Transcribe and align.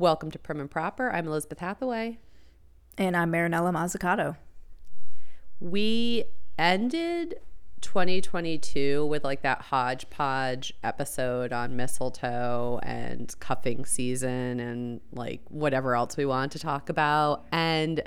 Welcome 0.00 0.30
to 0.30 0.38
Prim 0.38 0.60
and 0.60 0.70
Proper. 0.70 1.10
I'm 1.10 1.26
Elizabeth 1.26 1.58
Hathaway. 1.58 2.20
And 2.96 3.16
I'm 3.16 3.32
Marinella 3.32 3.72
Mazzucato. 3.72 4.36
We 5.58 6.22
ended 6.56 7.40
2022 7.80 9.04
with 9.06 9.24
like 9.24 9.42
that 9.42 9.60
hodgepodge 9.60 10.72
episode 10.84 11.52
on 11.52 11.74
mistletoe 11.74 12.78
and 12.84 13.34
cuffing 13.40 13.84
season 13.84 14.60
and 14.60 15.00
like 15.12 15.40
whatever 15.48 15.96
else 15.96 16.16
we 16.16 16.24
want 16.24 16.52
to 16.52 16.60
talk 16.60 16.88
about. 16.88 17.44
And 17.50 18.00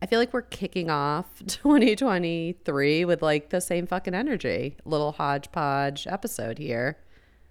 I 0.00 0.06
feel 0.06 0.20
like 0.20 0.32
we're 0.32 0.42
kicking 0.42 0.90
off 0.90 1.26
2023 1.48 3.04
with 3.04 3.20
like 3.20 3.50
the 3.50 3.60
same 3.60 3.88
fucking 3.88 4.14
energy. 4.14 4.76
Little 4.84 5.10
hodgepodge 5.10 6.06
episode 6.06 6.58
here. 6.58 6.98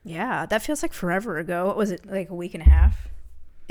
Yeah, 0.06 0.46
that 0.46 0.62
feels 0.62 0.82
like 0.82 0.94
forever 0.94 1.40
ago. 1.40 1.66
What 1.66 1.76
was 1.76 1.92
it, 1.92 2.10
like 2.10 2.30
a 2.30 2.36
week 2.36 2.54
and 2.54 2.66
a 2.66 2.70
half? 2.70 3.10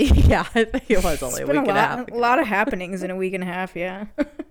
yeah, 0.29 0.47
I 0.55 0.65
think 0.65 0.91
it 0.91 1.03
was 1.05 1.23
only 1.23 1.43
a 1.43 1.47
week 1.47 1.57
a 1.57 1.59
and 1.59 1.69
a 1.69 1.75
lot, 1.75 1.77
half. 1.99 2.11
a 2.11 2.15
lot 2.15 2.39
of 2.39 2.47
happenings 2.59 3.03
in 3.03 3.11
a 3.11 3.17
week 3.17 3.35
and 3.35 3.43
a 3.43 3.47
half, 3.47 3.77
yeah. 3.77 4.07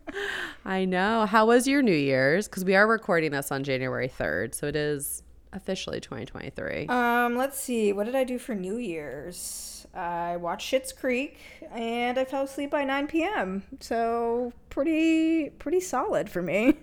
I 0.65 0.85
know. 0.85 1.25
How 1.25 1.45
was 1.45 1.67
your 1.67 1.81
New 1.81 1.95
Year's? 1.95 2.47
Because 2.47 2.65
we 2.65 2.75
are 2.75 2.87
recording 2.87 3.31
this 3.31 3.51
on 3.51 3.63
January 3.63 4.09
3rd, 4.09 4.53
so 4.55 4.67
it 4.67 4.75
is 4.75 5.23
officially 5.53 5.99
2023. 5.99 6.87
um, 6.87 7.35
let's 7.35 7.59
see. 7.59 7.91
What 7.93 8.05
did 8.05 8.15
I 8.15 8.23
do 8.23 8.37
for 8.37 8.53
New 8.53 8.77
Year's? 8.77 9.87
I 9.95 10.37
watched 10.37 10.71
Schitt's 10.71 10.93
Creek 10.93 11.39
and 11.73 12.19
I 12.19 12.25
fell 12.25 12.43
asleep 12.43 12.69
by 12.69 12.83
9 12.83 13.07
p.m. 13.07 13.63
So 13.79 14.53
pretty 14.69 15.49
pretty 15.49 15.79
solid 15.79 16.29
for 16.29 16.43
me. 16.43 16.75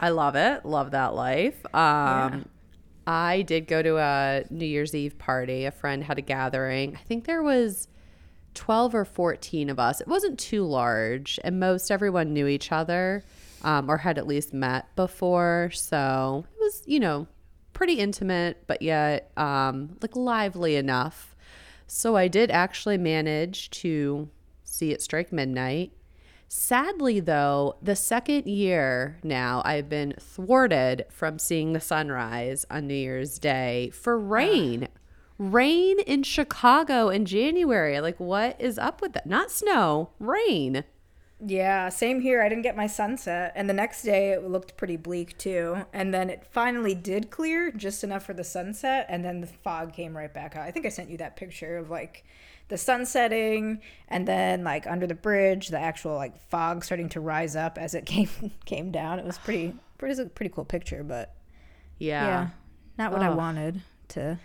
I 0.00 0.10
love 0.10 0.36
it. 0.36 0.66
Love 0.66 0.90
that 0.90 1.14
life. 1.14 1.56
Um, 1.74 2.46
I 3.08 3.40
did 3.40 3.66
go 3.66 3.80
to 3.80 3.96
a 3.96 4.44
New 4.50 4.66
Year's 4.66 4.94
Eve 4.94 5.16
party. 5.16 5.64
A 5.64 5.70
friend 5.70 6.04
had 6.04 6.18
a 6.18 6.22
gathering. 6.22 6.94
I 6.94 6.98
think 6.98 7.24
there 7.24 7.42
was 7.42 7.88
12 8.52 8.94
or 8.94 9.06
14 9.06 9.70
of 9.70 9.78
us. 9.78 10.02
It 10.02 10.08
wasn't 10.08 10.38
too 10.38 10.62
large, 10.62 11.40
and 11.42 11.58
most 11.58 11.90
everyone 11.90 12.34
knew 12.34 12.46
each 12.46 12.70
other 12.70 13.24
um, 13.62 13.90
or 13.90 13.96
had 13.96 14.18
at 14.18 14.26
least 14.26 14.52
met 14.52 14.94
before. 14.94 15.70
So 15.72 16.44
it 16.54 16.60
was, 16.60 16.82
you 16.84 17.00
know, 17.00 17.26
pretty 17.72 17.94
intimate, 17.94 18.64
but 18.66 18.82
yet 18.82 19.32
um, 19.38 19.96
like 20.02 20.14
lively 20.14 20.76
enough. 20.76 21.34
So 21.86 22.14
I 22.14 22.28
did 22.28 22.50
actually 22.50 22.98
manage 22.98 23.70
to 23.70 24.28
see 24.64 24.92
it 24.92 25.00
strike 25.00 25.32
midnight. 25.32 25.92
Sadly, 26.50 27.20
though, 27.20 27.76
the 27.82 27.94
second 27.94 28.46
year 28.46 29.18
now 29.22 29.60
I've 29.66 29.90
been 29.90 30.14
thwarted 30.18 31.04
from 31.10 31.38
seeing 31.38 31.74
the 31.74 31.80
sunrise 31.80 32.64
on 32.70 32.86
New 32.86 32.94
Year's 32.94 33.38
Day 33.38 33.90
for 33.90 34.18
rain. 34.18 34.88
Rain 35.36 36.00
in 36.00 36.22
Chicago 36.22 37.10
in 37.10 37.26
January. 37.26 38.00
Like, 38.00 38.18
what 38.18 38.58
is 38.58 38.78
up 38.78 39.02
with 39.02 39.12
that? 39.12 39.26
Not 39.26 39.50
snow, 39.50 40.10
rain. 40.18 40.84
Yeah, 41.46 41.90
same 41.90 42.20
here. 42.22 42.42
I 42.42 42.48
didn't 42.48 42.64
get 42.64 42.76
my 42.76 42.88
sunset, 42.88 43.52
and 43.54 43.68
the 43.68 43.74
next 43.74 44.02
day 44.02 44.30
it 44.30 44.42
looked 44.48 44.76
pretty 44.76 44.96
bleak 44.96 45.38
too. 45.38 45.84
And 45.92 46.12
then 46.12 46.30
it 46.30 46.44
finally 46.50 46.94
did 46.94 47.30
clear 47.30 47.70
just 47.70 48.02
enough 48.02 48.24
for 48.24 48.32
the 48.32 48.42
sunset, 48.42 49.06
and 49.08 49.24
then 49.24 49.42
the 49.42 49.46
fog 49.46 49.92
came 49.92 50.16
right 50.16 50.32
back 50.32 50.56
out. 50.56 50.66
I 50.66 50.72
think 50.72 50.86
I 50.86 50.88
sent 50.88 51.10
you 51.10 51.18
that 51.18 51.36
picture 51.36 51.76
of 51.76 51.90
like 51.90 52.24
the 52.68 52.78
sun 52.78 53.06
setting, 53.06 53.80
and 54.08 54.26
then 54.28 54.64
like 54.64 54.86
under 54.86 55.06
the 55.06 55.14
bridge, 55.14 55.68
the 55.68 55.78
actual 55.78 56.14
like 56.14 56.38
fog 56.50 56.84
starting 56.84 57.08
to 57.10 57.20
rise 57.20 57.56
up 57.56 57.78
as 57.78 57.94
it 57.94 58.04
came 58.06 58.28
came 58.64 58.90
down. 58.90 59.18
It 59.18 59.24
was 59.24 59.38
pretty 59.38 59.74
pretty 59.98 60.20
a 60.22 60.26
pretty 60.26 60.52
cool 60.54 60.64
picture, 60.64 61.02
but 61.02 61.34
Yeah. 61.98 62.24
yeah, 62.26 62.48
not 62.98 63.12
what 63.12 63.22
I 63.22 63.30
wanted 63.30 63.80
to. 64.08 64.38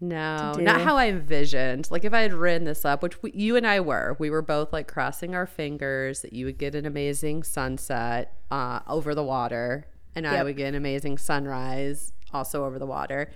No, 0.00 0.52
to 0.54 0.62
not 0.62 0.80
how 0.82 0.96
I 0.96 1.08
envisioned. 1.08 1.90
Like 1.90 2.04
if 2.04 2.14
I 2.14 2.20
had 2.20 2.32
written 2.32 2.64
this 2.64 2.84
up, 2.84 3.02
which 3.02 3.20
we, 3.20 3.32
you 3.32 3.56
and 3.56 3.66
I 3.66 3.80
were, 3.80 4.14
we 4.20 4.30
were 4.30 4.42
both 4.42 4.72
like 4.72 4.86
crossing 4.86 5.34
our 5.34 5.46
fingers 5.46 6.22
that 6.22 6.32
you 6.32 6.46
would 6.46 6.56
get 6.56 6.76
an 6.76 6.86
amazing 6.86 7.42
sunset 7.42 8.36
uh, 8.50 8.78
over 8.86 9.12
the 9.16 9.24
water, 9.24 9.88
and 10.14 10.24
I 10.24 10.44
would 10.44 10.56
get 10.56 10.68
an 10.68 10.76
amazing 10.76 11.18
sunrise 11.18 12.12
also 12.32 12.64
over 12.64 12.78
the 12.78 12.86
water. 12.86 13.32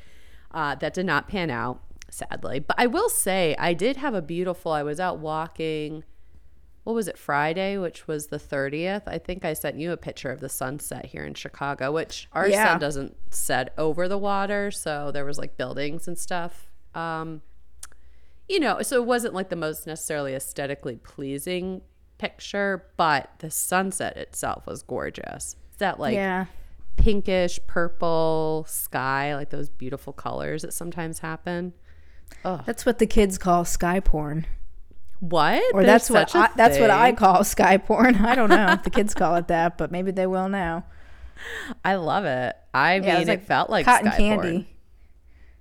Uh, 0.53 0.77
that 0.77 0.95
did 0.95 1.07
not 1.07 1.27
pan 1.27 1.51
out, 1.51 1.83
sadly. 2.13 2.61
But 2.61 2.77
I 2.79 2.87
will 2.87 3.09
say, 3.09 3.57
I 3.59 3.75
did 3.75 3.97
have 3.97 4.15
a 4.15 4.23
beautiful. 4.23 4.71
I 4.73 4.83
was 4.83 5.01
out 5.01 5.19
walking. 5.19 6.05
What 6.85 6.95
was 6.95 7.07
it 7.07 7.17
Friday, 7.17 7.79
which 7.79 8.09
was 8.09 8.27
the 8.27 8.39
thirtieth? 8.41 9.03
I 9.07 9.19
think 9.19 9.45
I 9.45 9.53
sent 9.53 9.77
you 9.79 9.93
a 9.93 9.97
picture 9.97 10.31
of 10.31 10.41
the 10.41 10.49
sunset 10.49 11.07
here 11.07 11.25
in 11.25 11.35
Chicago, 11.35 11.93
which 11.93 12.29
our 12.33 12.49
Yeah. 12.49 12.65
sun 12.73 12.81
doesn't 12.81 13.17
set 13.33 13.73
over 13.79 14.09
the 14.09 14.19
water, 14.19 14.71
so 14.73 15.11
there 15.13 15.25
was 15.25 15.39
like 15.39 15.57
buildings 15.57 16.09
and 16.09 16.19
stuff. 16.19 16.71
Um, 16.95 17.43
you 18.49 18.59
know, 18.61 18.83
so 18.83 18.97
it 18.97 19.07
wasn't 19.07 19.33
like 19.35 19.49
the 19.49 19.57
most 19.57 19.87
necessarily 19.87 20.35
aesthetically 20.35 20.97
pleasing 20.97 21.83
picture, 22.19 22.87
but 22.97 23.31
the 23.39 23.51
sunset 23.51 24.17
itself 24.17 24.67
was 24.67 24.83
gorgeous. 24.83 25.55
It's 25.69 25.79
that 25.79 26.01
like 26.01 26.15
yeah, 26.15 26.47
pinkish 26.97 27.61
purple 27.69 28.65
sky, 28.69 29.37
like 29.37 29.51
those 29.51 29.71
beautiful 29.71 30.13
colors 30.13 30.63
that 30.63 30.73
sometimes 30.73 31.21
happen. 31.21 31.73
That's 32.43 32.85
what 32.87 32.99
the 32.99 33.07
kids 33.07 33.39
call 33.39 33.65
sky 33.65 34.01
porn. 34.01 34.47
What? 35.21 35.63
Or 35.75 35.85
There's 35.85 36.09
that's 36.09 36.11
what 36.11 36.35
I, 36.37 36.51
that's 36.57 36.79
what 36.79 36.91
I 36.91 37.13
call 37.13 37.45
sky 37.45 37.77
porn. 37.77 38.17
I 38.17 38.35
don't 38.35 38.51
know 38.51 38.73
if 38.73 38.83
the 38.83 38.91
kids 38.91 39.15
call 39.15 39.37
it 39.37 39.49
that, 39.49 39.79
but 39.79 39.93
maybe 39.93 40.11
they 40.11 40.27
will 40.27 40.49
now. 40.49 40.85
I 41.85 41.95
love 41.95 42.25
it. 42.25 42.57
I 42.75 42.95
Yeah, 42.97 43.01
mean, 43.01 43.11
it 43.11 43.19
was 43.21 43.29
it 43.29 43.43
felt 43.45 43.71
like 43.71 43.85
cotton 43.85 44.09
sky 44.11 44.19
candy. 44.19 44.51
porn. 44.51 44.67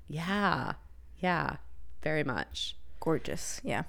Yeah, 0.07 0.73
yeah, 1.19 1.57
very 2.03 2.23
much. 2.23 2.75
Gorgeous. 2.99 3.61
Yeah. 3.63 3.83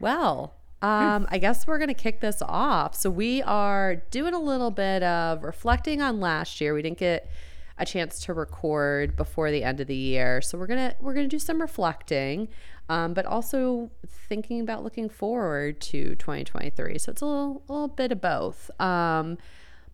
Well, 0.00 0.54
um, 0.82 1.26
I 1.30 1.38
guess 1.38 1.66
we're 1.66 1.78
going 1.78 1.88
to 1.88 1.94
kick 1.94 2.20
this 2.20 2.40
off. 2.42 2.94
So 2.94 3.10
we 3.10 3.42
are 3.42 3.96
doing 4.10 4.34
a 4.34 4.40
little 4.40 4.70
bit 4.70 5.02
of 5.02 5.42
reflecting 5.44 6.00
on 6.00 6.20
last 6.20 6.60
year. 6.60 6.72
We 6.74 6.82
didn't 6.82 6.98
get 6.98 7.30
a 7.80 7.86
chance 7.86 8.20
to 8.20 8.34
record 8.34 9.16
before 9.16 9.50
the 9.50 9.64
end 9.64 9.80
of 9.80 9.86
the 9.86 9.96
year, 9.96 10.40
so 10.40 10.58
we're 10.58 10.66
gonna 10.66 10.94
we're 11.00 11.14
gonna 11.14 11.26
do 11.26 11.38
some 11.38 11.60
reflecting, 11.60 12.48
um, 12.88 13.14
but 13.14 13.24
also 13.26 13.90
thinking 14.06 14.60
about 14.60 14.84
looking 14.84 15.08
forward 15.08 15.80
to 15.80 16.14
2023. 16.16 16.98
So 16.98 17.10
it's 17.10 17.22
a 17.22 17.26
little, 17.26 17.62
a 17.68 17.72
little 17.72 17.88
bit 17.88 18.12
of 18.12 18.20
both. 18.20 18.70
Um, 18.80 19.38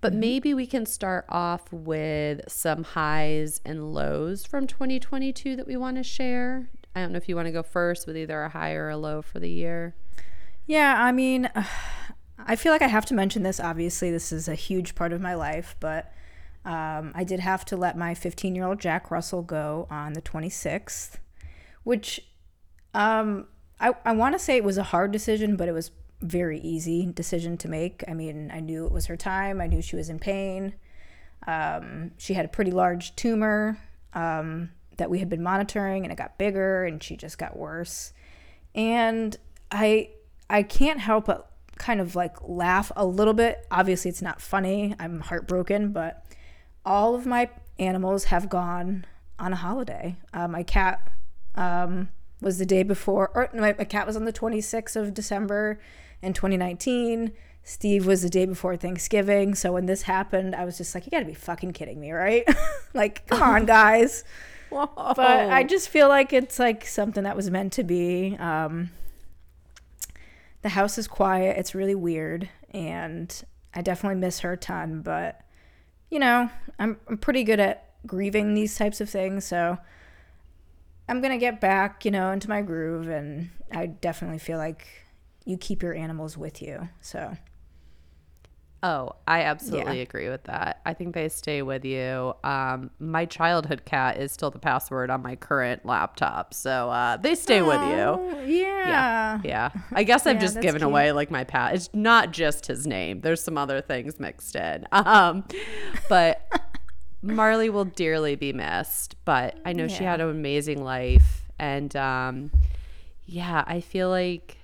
but 0.01 0.13
maybe 0.13 0.53
we 0.53 0.67
can 0.67 0.85
start 0.85 1.25
off 1.29 1.73
with 1.73 2.41
some 2.49 2.85
highs 2.85 3.61
and 3.65 3.95
lows 3.95 4.45
from 4.45 4.67
2022 4.67 5.57
that 5.57 5.67
we 5.67 5.77
want 5.77 5.97
to 5.97 6.03
share. 6.03 6.69
I 6.95 7.01
don't 7.01 7.13
know 7.13 7.17
if 7.17 7.29
you 7.29 7.37
want 7.37 7.47
to 7.47 7.53
go 7.53 7.63
first 7.63 8.07
with 8.07 8.17
either 8.17 8.43
a 8.43 8.49
high 8.49 8.73
or 8.73 8.91
a 8.91 8.97
low 8.97 9.23
for 9.23 9.39
the 9.39 9.51
year. 9.51 9.95
Yeah, 10.67 11.03
I 11.03 11.13
mean, 11.13 11.51
I 12.39 12.57
feel 12.57 12.73
like 12.73 12.83
I 12.83 12.89
have 12.89 13.07
to 13.07 13.15
mention 13.15 13.43
this. 13.43 13.59
Obviously, 13.59 14.11
this 14.11 14.33
is 14.33 14.49
a 14.49 14.55
huge 14.55 14.95
part 14.95 15.13
of 15.13 15.21
my 15.21 15.35
life, 15.35 15.77
but 15.81 16.13
um, 16.67 17.13
I 17.15 17.23
did 17.23 17.39
have 17.39 17.65
to 17.67 17.77
let 17.77 17.97
my 17.97 18.13
15 18.13 18.57
year 18.57 18.67
old 18.67 18.81
Jack 18.81 19.11
Russell 19.13 19.43
go 19.43 19.87
on 19.89 20.15
the 20.15 20.21
26th, 20.21 21.13
which 21.85 22.21
um, 22.93 23.47
I, 23.79 23.95
I 24.05 24.13
want 24.13 24.35
to 24.35 24.39
say 24.41 24.57
it 24.57 24.65
was 24.65 24.77
a 24.77 24.83
hard 24.83 25.13
decision, 25.13 25.55
but 25.55 25.69
it 25.69 25.73
was 25.73 25.93
very 26.21 26.59
easy 26.61 27.07
decision 27.07 27.57
to 27.59 27.69
make. 27.69 28.03
I 28.09 28.15
mean, 28.15 28.51
I 28.53 28.59
knew 28.59 28.85
it 28.85 28.91
was 28.91 29.07
her 29.07 29.17
time. 29.17 29.61
I 29.61 29.69
knew 29.69 29.81
she 29.81 29.95
was 29.95 30.09
in 30.09 30.19
pain. 30.19 30.75
Um, 31.47 32.11
she 32.19 32.35
had 32.35 32.45
a 32.45 32.49
pretty 32.49 32.73
large 32.73 33.15
tumor 33.15 33.79
um, 34.13 34.71
that 34.97 35.09
we 35.09 35.21
had 35.21 35.29
been 35.29 35.45
monitoring, 35.45 36.05
and 36.05 36.13
it 36.13 36.17
got 36.17 36.37
bigger, 36.37 36.85
and 36.85 37.01
she 37.01 37.17
just 37.17 37.39
got 37.39 37.57
worse. 37.57 38.13
And 38.75 39.37
I 39.71 40.11
I 40.51 40.65
can't 40.65 40.99
help 40.99 41.27
but 41.27 41.49
kind 41.79 42.01
of 42.01 42.17
like 42.17 42.37
laugh 42.43 42.91
a 42.97 43.07
little 43.07 43.35
bit. 43.35 43.65
Obviously, 43.71 44.09
it's 44.09 44.23
not 44.23 44.41
funny. 44.41 44.97
I'm 44.99 45.21
heartbroken, 45.21 45.93
but 45.93 46.26
all 46.87 47.15
of 47.15 47.27
my 47.27 47.51
animals 47.79 48.25
have 48.25 48.49
gone 48.49 49.05
on 49.39 49.53
a 49.53 49.57
holiday. 49.57 50.17
Uh, 50.33 50.49
my 50.49 50.63
cat 50.63 51.13
um, 51.57 52.09
was 52.41 52.59
the 52.59 52.65
day 52.65 52.83
before, 52.83 53.31
or 53.35 53.51
my, 53.53 53.75
my 53.77 53.85
cat 53.85 54.07
was 54.07 54.17
on 54.17 54.25
the 54.25 54.33
26th 54.33 54.97
of 54.97 55.13
December 55.13 55.79
in 56.23 56.33
2019. 56.33 57.33
Steve 57.65 58.07
was 58.07 58.23
the 58.23 58.31
day 58.31 58.47
before 58.47 58.77
Thanksgiving. 58.77 59.55
So 59.57 59.73
when 59.73 59.87
this 59.87 60.03
happened, 60.03 60.55
I 60.55 60.65
was 60.65 60.79
just 60.79 60.95
like, 60.95 61.05
you 61.05 61.11
gotta 61.11 61.25
be 61.25 61.35
fucking 61.35 61.73
kidding 61.73 62.01
me, 62.01 62.13
right? 62.13 62.45
like, 62.95 63.27
come 63.27 63.43
on, 63.43 63.67
guys. 63.67 64.23
But 64.71 65.19
I 65.19 65.65
just 65.65 65.89
feel 65.89 66.09
like 66.09 66.33
it's 66.33 66.59
like 66.59 66.87
something 66.87 67.25
that 67.25 67.37
was 67.37 67.51
meant 67.51 67.73
to 67.75 67.85
be. 67.85 68.37
Um, 68.39 68.91
the 70.63 70.71
house 70.71 70.99
is 70.99 71.09
quiet. 71.09 71.57
It's 71.57 71.75
really 71.75 71.95
weird. 71.95 72.49
And 72.71 73.45
I 73.75 73.83
definitely 73.83 74.21
miss 74.21 74.41
her 74.41 74.53
a 74.53 74.57
ton. 74.57 75.03
But, 75.03 75.41
you 76.11 76.19
know, 76.19 76.51
I'm, 76.79 76.99
I'm 77.09 77.19
pretty 77.19 77.45
good 77.45 77.61
at 77.61 77.91
grieving 78.07 78.55
these 78.55 78.77
types 78.77 79.01
of 79.01 79.11
things. 79.11 79.45
So 79.45 79.79
I'm 81.09 81.21
going 81.21 81.33
to 81.33 81.39
get 81.39 81.61
back, 81.61 82.05
you 82.05 82.11
know, 82.11 82.31
into 82.31 82.49
my 82.49 82.63
groove. 82.63 83.09
And 83.09 83.51
I 83.73 83.87
definitely 83.87 84.39
feel 84.39 84.59
like 84.59 84.87
you 85.45 85.57
keep 85.57 85.83
your 85.83 85.95
animals 85.95 86.37
with 86.37 86.61
you. 86.63 86.89
So, 87.01 87.37
Oh, 88.83 89.13
I 89.27 89.43
absolutely 89.43 89.97
yeah. 89.97 90.03
agree 90.03 90.29
with 90.29 90.45
that. 90.45 90.81
I 90.85 90.93
think 90.93 91.15
they 91.15 91.29
stay 91.29 91.63
with 91.63 91.85
you. 91.85 92.35
Um, 92.45 92.91
my 92.99 93.25
childhood 93.25 93.85
cat 93.85 94.19
is 94.19 94.33
still 94.33 94.51
the 94.51 94.59
password 94.59 95.11
on 95.11 95.23
my 95.23 95.35
current 95.35 95.87
laptop, 95.87 96.53
so 96.53 96.91
uh, 96.91 97.17
they 97.17 97.35
stay 97.35 97.63
with 97.63 97.81
you. 97.81 97.97
Oh, 97.97 98.43
yeah. 98.45 98.89
yeah, 98.89 99.41
yeah. 99.45 99.71
I 99.93 100.05
guess 100.05 100.27
I've 100.27 100.37
yeah, 100.37 100.41
just 100.43 100.61
given 100.61 100.81
cute. 100.81 100.91
away 100.91 101.13
like 101.13 101.31
my 101.31 101.43
pet. 101.43 101.75
It's 101.75 101.89
not 101.95 102.33
just 102.33 102.67
his 102.67 102.87
name. 102.87 103.23
There's 103.23 103.43
some 103.43 103.57
other 103.57 103.81
things 103.81 104.21
mixed 104.21 104.57
in. 104.57 104.87
Um, 105.07 105.45
but 106.09 106.51
Marley 107.23 107.71
will 107.71 107.85
dearly 107.85 108.35
be 108.35 108.53
missed. 108.53 109.15
But 109.25 109.59
I 109.65 109.73
know 109.73 109.89
she 109.89 110.05
had 110.05 110.21
an 110.21 110.29
amazing 110.29 110.83
life, 110.83 111.45
and 111.59 111.95
um, 111.97 112.51
yeah, 113.25 113.63
I 113.67 113.81
feel 113.81 114.11
like 114.11 114.59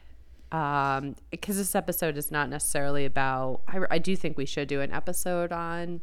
um 0.52 1.16
because 1.30 1.56
this 1.56 1.74
episode 1.74 2.16
is 2.16 2.30
not 2.30 2.48
necessarily 2.48 3.06
about 3.06 3.62
I, 3.66 3.80
I 3.92 3.98
do 3.98 4.14
think 4.14 4.36
we 4.36 4.44
should 4.44 4.68
do 4.68 4.82
an 4.82 4.92
episode 4.92 5.50
on 5.50 6.02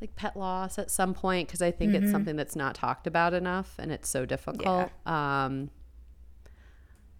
like 0.00 0.14
pet 0.14 0.36
loss 0.36 0.78
at 0.78 0.90
some 0.90 1.14
point 1.14 1.48
because 1.48 1.62
i 1.62 1.70
think 1.70 1.92
mm-hmm. 1.92 2.04
it's 2.04 2.12
something 2.12 2.36
that's 2.36 2.54
not 2.54 2.74
talked 2.74 3.06
about 3.06 3.32
enough 3.32 3.74
and 3.78 3.90
it's 3.90 4.08
so 4.08 4.26
difficult 4.26 4.90
yeah. 5.06 5.44
um 5.46 5.70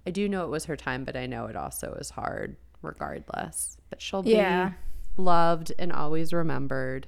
i 0.07 0.11
do 0.11 0.29
know 0.29 0.45
it 0.45 0.51
was 0.51 0.67
her 0.67 0.77
time 0.77 1.05
but 1.05 1.17
i 1.17 1.25
know 1.25 1.47
it 1.47 1.57
also 1.57 1.95
is 1.95 2.11
hard 2.11 2.57
regardless 2.83 3.79
but 3.89 4.03
she'll 4.03 4.23
be 4.23 4.33
yeah. 4.33 4.73
loved 5.17 5.73
and 5.79 5.91
always 5.91 6.35
remembered 6.35 7.07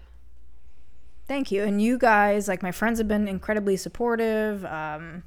thank 1.29 1.53
you 1.53 1.63
and 1.63 1.83
you 1.83 1.99
guys 1.99 2.49
like 2.49 2.63
my 2.63 2.73
friends 2.73 2.99
have 2.99 3.09
been 3.09 3.29
incredibly 3.29 3.77
supportive 3.77 4.65
um 4.65 5.23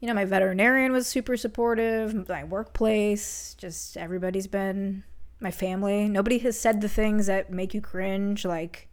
you 0.00 0.06
know, 0.06 0.14
my 0.14 0.24
veterinarian 0.24 0.92
was 0.92 1.06
super 1.06 1.36
supportive, 1.36 2.28
my 2.28 2.44
workplace, 2.44 3.54
just 3.58 3.96
everybody's 3.96 4.46
been 4.46 5.02
my 5.40 5.50
family. 5.50 6.08
Nobody 6.08 6.38
has 6.38 6.58
said 6.58 6.80
the 6.80 6.88
things 6.88 7.26
that 7.26 7.50
make 7.50 7.74
you 7.74 7.80
cringe, 7.80 8.44
like, 8.44 8.88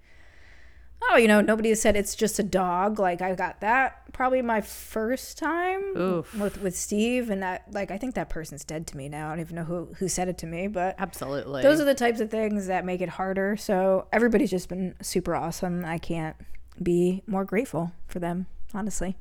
oh, 1.10 1.18
you 1.18 1.28
know, 1.28 1.42
nobody 1.42 1.70
has 1.70 1.82
said 1.82 1.96
it's 1.96 2.16
just 2.16 2.40
a 2.40 2.44
dog. 2.44 3.00
Like, 3.00 3.22
I 3.22 3.36
got 3.36 3.62
that 3.62 4.12
probably 4.14 4.42
my 4.42 4.62
first 4.62 5.38
time 5.38 5.96
Oof. 5.96 6.34
with 6.40 6.62
with 6.62 6.76
Steve, 6.76 7.30
and 7.30 7.44
that, 7.44 7.72
like, 7.72 7.92
I 7.92 7.98
think 7.98 8.16
that 8.16 8.30
person's 8.30 8.64
dead 8.64 8.88
to 8.88 8.98
me 8.98 9.08
now. 9.08 9.28
I 9.28 9.32
don't 9.32 9.42
even 9.42 9.56
know 9.56 9.64
who 9.64 9.90
who 9.98 10.08
said 10.08 10.28
it 10.28 10.38
to 10.40 10.48
me, 10.48 10.68
but 10.68 10.96
absolutely, 10.98 11.62
those 11.62 11.80
are 11.80 11.86
the 11.86 11.96
types 11.96 12.20
of 12.20 12.32
things 12.32 12.68
that 12.68 12.86
make 12.86 13.02
it 13.02 13.10
harder. 13.10 13.58
So 13.58 14.08
everybody's 14.12 14.52
just 14.52 14.70
been 14.70 14.96
super 15.02 15.36
awesome. 15.36 15.86
I 15.86 16.00
can't 16.00 16.36
be 16.82 17.22
more 17.28 17.46
grateful 17.46 17.92
for 18.08 18.20
them, 18.20 18.48
honestly. 18.74 19.18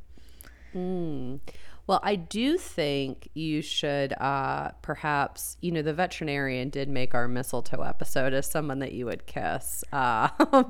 Mm. 0.75 1.41
Well, 1.87 2.01
I 2.03 2.17
do 2.17 2.57
think 2.57 3.29
you 3.35 3.61
should 3.61 4.15
uh, 4.15 4.71
perhaps, 4.81 5.59
you 5.61 5.71
know, 5.71 5.83
the 5.83 5.93
veterinarian 5.93 6.71
did 6.71 6.89
make 6.89 7.15
our 7.15 7.29
mistletoe 7.29 7.83
episode 7.83 8.33
as 8.33 8.51
someone 8.51 8.79
that 8.79 8.93
you 8.93 9.05
would 9.05 9.27
kiss. 9.27 9.85
Uh, 9.93 10.29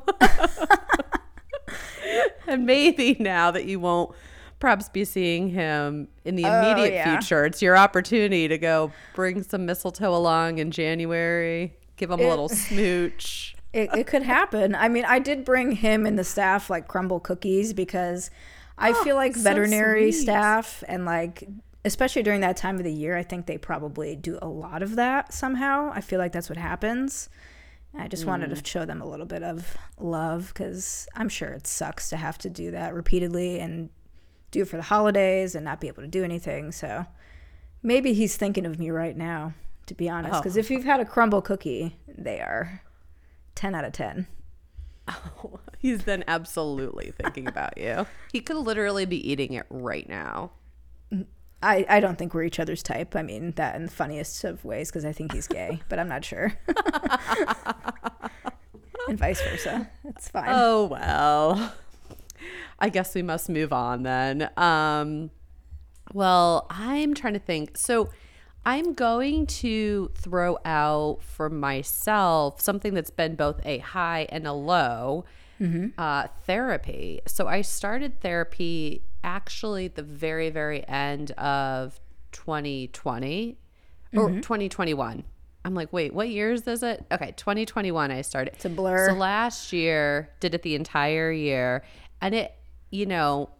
and 2.49 2.67
maybe 2.67 3.17
now 3.21 3.53
that 3.53 3.67
you 3.67 3.79
won't 3.79 4.15
perhaps 4.59 4.89
be 4.89 5.05
seeing 5.05 5.51
him 5.51 6.09
in 6.25 6.35
the 6.35 6.47
oh, 6.47 6.61
immediate 6.61 6.93
oh, 6.93 6.95
yeah. 6.95 7.19
future, 7.19 7.45
it's 7.45 7.63
your 7.63 7.77
opportunity 7.77 8.49
to 8.49 8.59
go 8.59 8.91
bring 9.15 9.45
some 9.45 9.67
mistletoe 9.67 10.15
along 10.15 10.59
in 10.59 10.73
January, 10.73 11.77
give 11.97 12.11
him 12.11 12.19
it, 12.19 12.25
a 12.25 12.29
little 12.29 12.49
smooch. 12.49 13.53
It, 13.75 13.91
it 13.93 14.07
could 14.07 14.23
happen. 14.23 14.77
I 14.77 14.89
mean, 14.89 15.05
I 15.05 15.19
did 15.19 15.45
bring 15.45 15.73
him 15.73 16.07
and 16.07 16.17
the 16.17 16.23
staff 16.23 16.71
like 16.71 16.87
crumble 16.87 17.19
cookies 17.19 17.73
because 17.73 18.31
I 18.77 18.91
oh, 18.91 19.05
feel 19.05 19.17
like 19.17 19.37
veterinary 19.37 20.13
so 20.13 20.23
staff 20.23 20.83
and 20.89 21.05
like 21.05 21.49
especially 21.85 22.23
during 22.23 22.41
that 22.41 22.57
time 22.57 22.77
of 22.77 22.85
the 22.85 22.93
year, 22.93 23.17
I 23.17 23.23
think 23.23 23.47
they 23.47 23.59
probably 23.59 24.17
do 24.17 24.39
a 24.41 24.49
lot 24.49 24.83
of 24.83 24.97
that 24.97 25.33
somehow. 25.33 25.93
I 25.95 26.01
feel 26.01 26.19
like 26.19 26.33
that's 26.33 26.49
what 26.49 26.57
happens. 26.57 27.29
I 27.97 28.09
just 28.09 28.25
mm. 28.25 28.29
wanted 28.29 28.51
to 28.51 28.57
mm. 28.57 28.67
show 28.67 28.85
them 28.85 29.01
a 29.01 29.09
little 29.09 29.27
bit 29.27 29.43
of 29.43 29.77
love 29.99 30.49
because 30.49 31.07
I'm 31.15 31.29
sure 31.29 31.51
it 31.51 31.67
sucks 31.67 32.09
to 32.11 32.17
have 32.17 32.39
to 32.39 32.51
do 32.51 32.71
that 32.73 32.95
repeatedly 32.95 33.61
and 33.61 33.91
do 34.51 34.63
it 34.63 34.69
for 34.69 34.77
the 34.77 34.83
holidays 34.83 35.55
and 35.55 35.65
not 35.65 35.81
be 35.81 35.89
able 35.89 36.03
to 36.03 36.09
do 36.09 36.25
anything. 36.25 36.73
So 36.73 37.07
maybe 37.83 38.15
he's 38.15 38.37
thinking 38.37 38.67
of 38.67 38.79
me 38.79 38.91
right 38.91 39.17
now, 39.17 39.55
to 39.87 39.95
be 39.95 40.09
honest. 40.09 40.43
Because 40.43 40.57
oh. 40.57 40.61
if 40.61 40.71
you've 40.71 40.85
had 40.85 41.01
a 41.01 41.05
crumble 41.05 41.43
cookie, 41.43 41.97
they 42.09 42.41
are 42.41 42.83
10 43.55 43.75
out 43.75 43.85
of 43.85 43.93
10. 43.93 44.27
Oh, 45.09 45.61
he's 45.79 46.05
then 46.05 46.25
absolutely 46.27 47.13
thinking 47.21 47.47
about 47.47 47.79
you. 47.79 48.07
He 48.33 48.41
could 48.41 48.57
literally 48.57 49.05
be 49.05 49.31
eating 49.31 49.53
it 49.53 49.65
right 49.71 50.09
now. 50.09 50.51
I, 51.63 51.87
I 51.89 52.01
don't 52.01 52.19
think 52.19 52.35
we're 52.35 52.43
each 52.43 52.59
other's 52.59 52.83
type. 52.83 53.15
I 53.15 53.23
mean, 53.23 53.53
that 53.53 53.77
in 53.77 53.85
the 53.85 53.91
funniest 53.91 54.43
of 54.43 54.65
ways 54.65 54.91
because 54.91 55.05
I 55.05 55.13
think 55.13 55.33
he's 55.33 55.47
gay, 55.47 55.81
but 55.89 56.01
I'm 56.01 56.09
not 56.09 56.25
sure. 56.25 56.53
and 59.09 59.19
vice 59.19 59.41
versa. 59.41 59.89
It's 60.05 60.29
fine. 60.29 60.49
Oh, 60.49 60.87
well. 60.87 61.75
I 62.81 62.89
guess 62.89 63.15
we 63.15 63.23
must 63.23 63.49
move 63.49 63.73
on 63.73 64.03
then. 64.03 64.51
Um, 64.57 65.31
well, 66.13 66.67
I'm 66.71 67.15
trying 67.15 67.35
to 67.35 67.39
think. 67.39 67.79
So, 67.79 68.11
I'm 68.67 68.95
going 68.95 69.47
to 69.47 70.11
throw 70.15 70.59
out 70.65 71.19
for 71.21 71.51
myself 71.51 72.61
something 72.61 72.95
that's 72.95 73.11
been 73.11 73.35
both 73.35 73.61
a 73.65 73.79
high 73.79 74.27
and 74.31 74.47
a 74.47 74.53
low 74.53 75.27
mm-hmm. 75.61 75.89
uh, 75.99 76.29
therapy. 76.47 77.21
So 77.27 77.47
I 77.47 77.61
started 77.61 78.21
therapy 78.21 79.03
actually 79.23 79.87
at 79.87 79.97
the 79.97 80.03
very, 80.03 80.51
very 80.51 80.87
end 80.89 81.33
of 81.33 82.01
2020 82.33 83.59
mm-hmm. 84.15 84.19
or 84.19 84.31
2021. 84.41 85.25
I'm 85.67 85.75
like, 85.75 85.93
wait, 85.93 86.13
what 86.13 86.29
years 86.29 86.67
is 86.67 86.83
it? 86.83 87.05
Okay, 87.11 87.33
2021 87.37 88.11
I 88.11 88.23
started. 88.23 88.55
It's 88.55 88.65
a 88.65 88.71
blur. 88.71 89.09
So 89.09 89.15
last 89.15 89.73
year, 89.73 90.31
did 90.41 90.55
it 90.55 90.63
the 90.63 90.75
entire 90.75 91.33
year. 91.33 91.85
And 92.21 92.35
it, 92.35 92.55
you 92.91 93.07
know, 93.07 93.51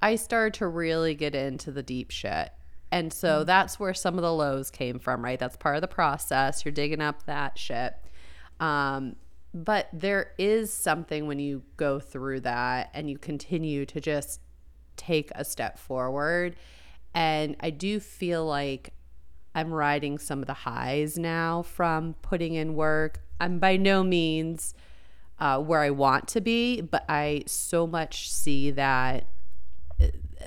I 0.00 0.16
started 0.16 0.54
to 0.54 0.66
really 0.68 1.14
get 1.14 1.34
into 1.34 1.70
the 1.70 1.82
deep 1.82 2.10
shit 2.10 2.50
and 2.90 3.12
so 3.12 3.42
mm. 3.42 3.46
that's 3.46 3.78
where 3.78 3.94
some 3.94 4.16
of 4.16 4.22
the 4.22 4.32
lows 4.32 4.70
came 4.70 4.98
from, 4.98 5.24
right? 5.24 5.38
That's 5.38 5.56
part 5.56 5.76
of 5.76 5.82
the 5.82 5.88
process. 5.88 6.64
You're 6.64 6.72
digging 6.72 7.00
up 7.00 7.24
that 7.26 7.58
shit. 7.58 7.94
Um, 8.60 9.16
but 9.54 9.88
there 9.92 10.32
is 10.38 10.72
something 10.72 11.26
when 11.26 11.38
you 11.38 11.62
go 11.76 11.98
through 11.98 12.40
that 12.40 12.90
and 12.94 13.08
you 13.08 13.18
continue 13.18 13.86
to 13.86 14.00
just 14.00 14.40
take 14.96 15.30
a 15.34 15.44
step 15.44 15.78
forward. 15.78 16.56
And 17.14 17.56
I 17.60 17.70
do 17.70 18.00
feel 18.00 18.44
like 18.44 18.92
I'm 19.54 19.72
riding 19.72 20.18
some 20.18 20.40
of 20.40 20.46
the 20.46 20.54
highs 20.54 21.18
now 21.18 21.62
from 21.62 22.14
putting 22.22 22.54
in 22.54 22.74
work. 22.74 23.20
I'm 23.40 23.58
by 23.58 23.76
no 23.76 24.04
means 24.04 24.74
uh, 25.38 25.60
where 25.60 25.80
I 25.80 25.90
want 25.90 26.28
to 26.28 26.40
be, 26.40 26.80
but 26.80 27.04
I 27.08 27.44
so 27.46 27.86
much 27.86 28.30
see 28.30 28.70
that 28.72 29.26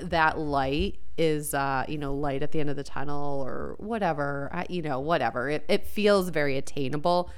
that 0.00 0.38
light 0.38 0.98
is 1.18 1.52
uh 1.52 1.84
you 1.88 1.98
know 1.98 2.14
light 2.14 2.42
at 2.42 2.52
the 2.52 2.60
end 2.60 2.70
of 2.70 2.76
the 2.76 2.82
tunnel 2.82 3.42
or 3.42 3.74
whatever 3.78 4.48
I, 4.52 4.66
you 4.68 4.82
know 4.82 5.00
whatever. 5.00 5.50
It, 5.50 5.64
it 5.68 5.86
feels 5.86 6.30
very 6.30 6.56
attainable 6.56 7.30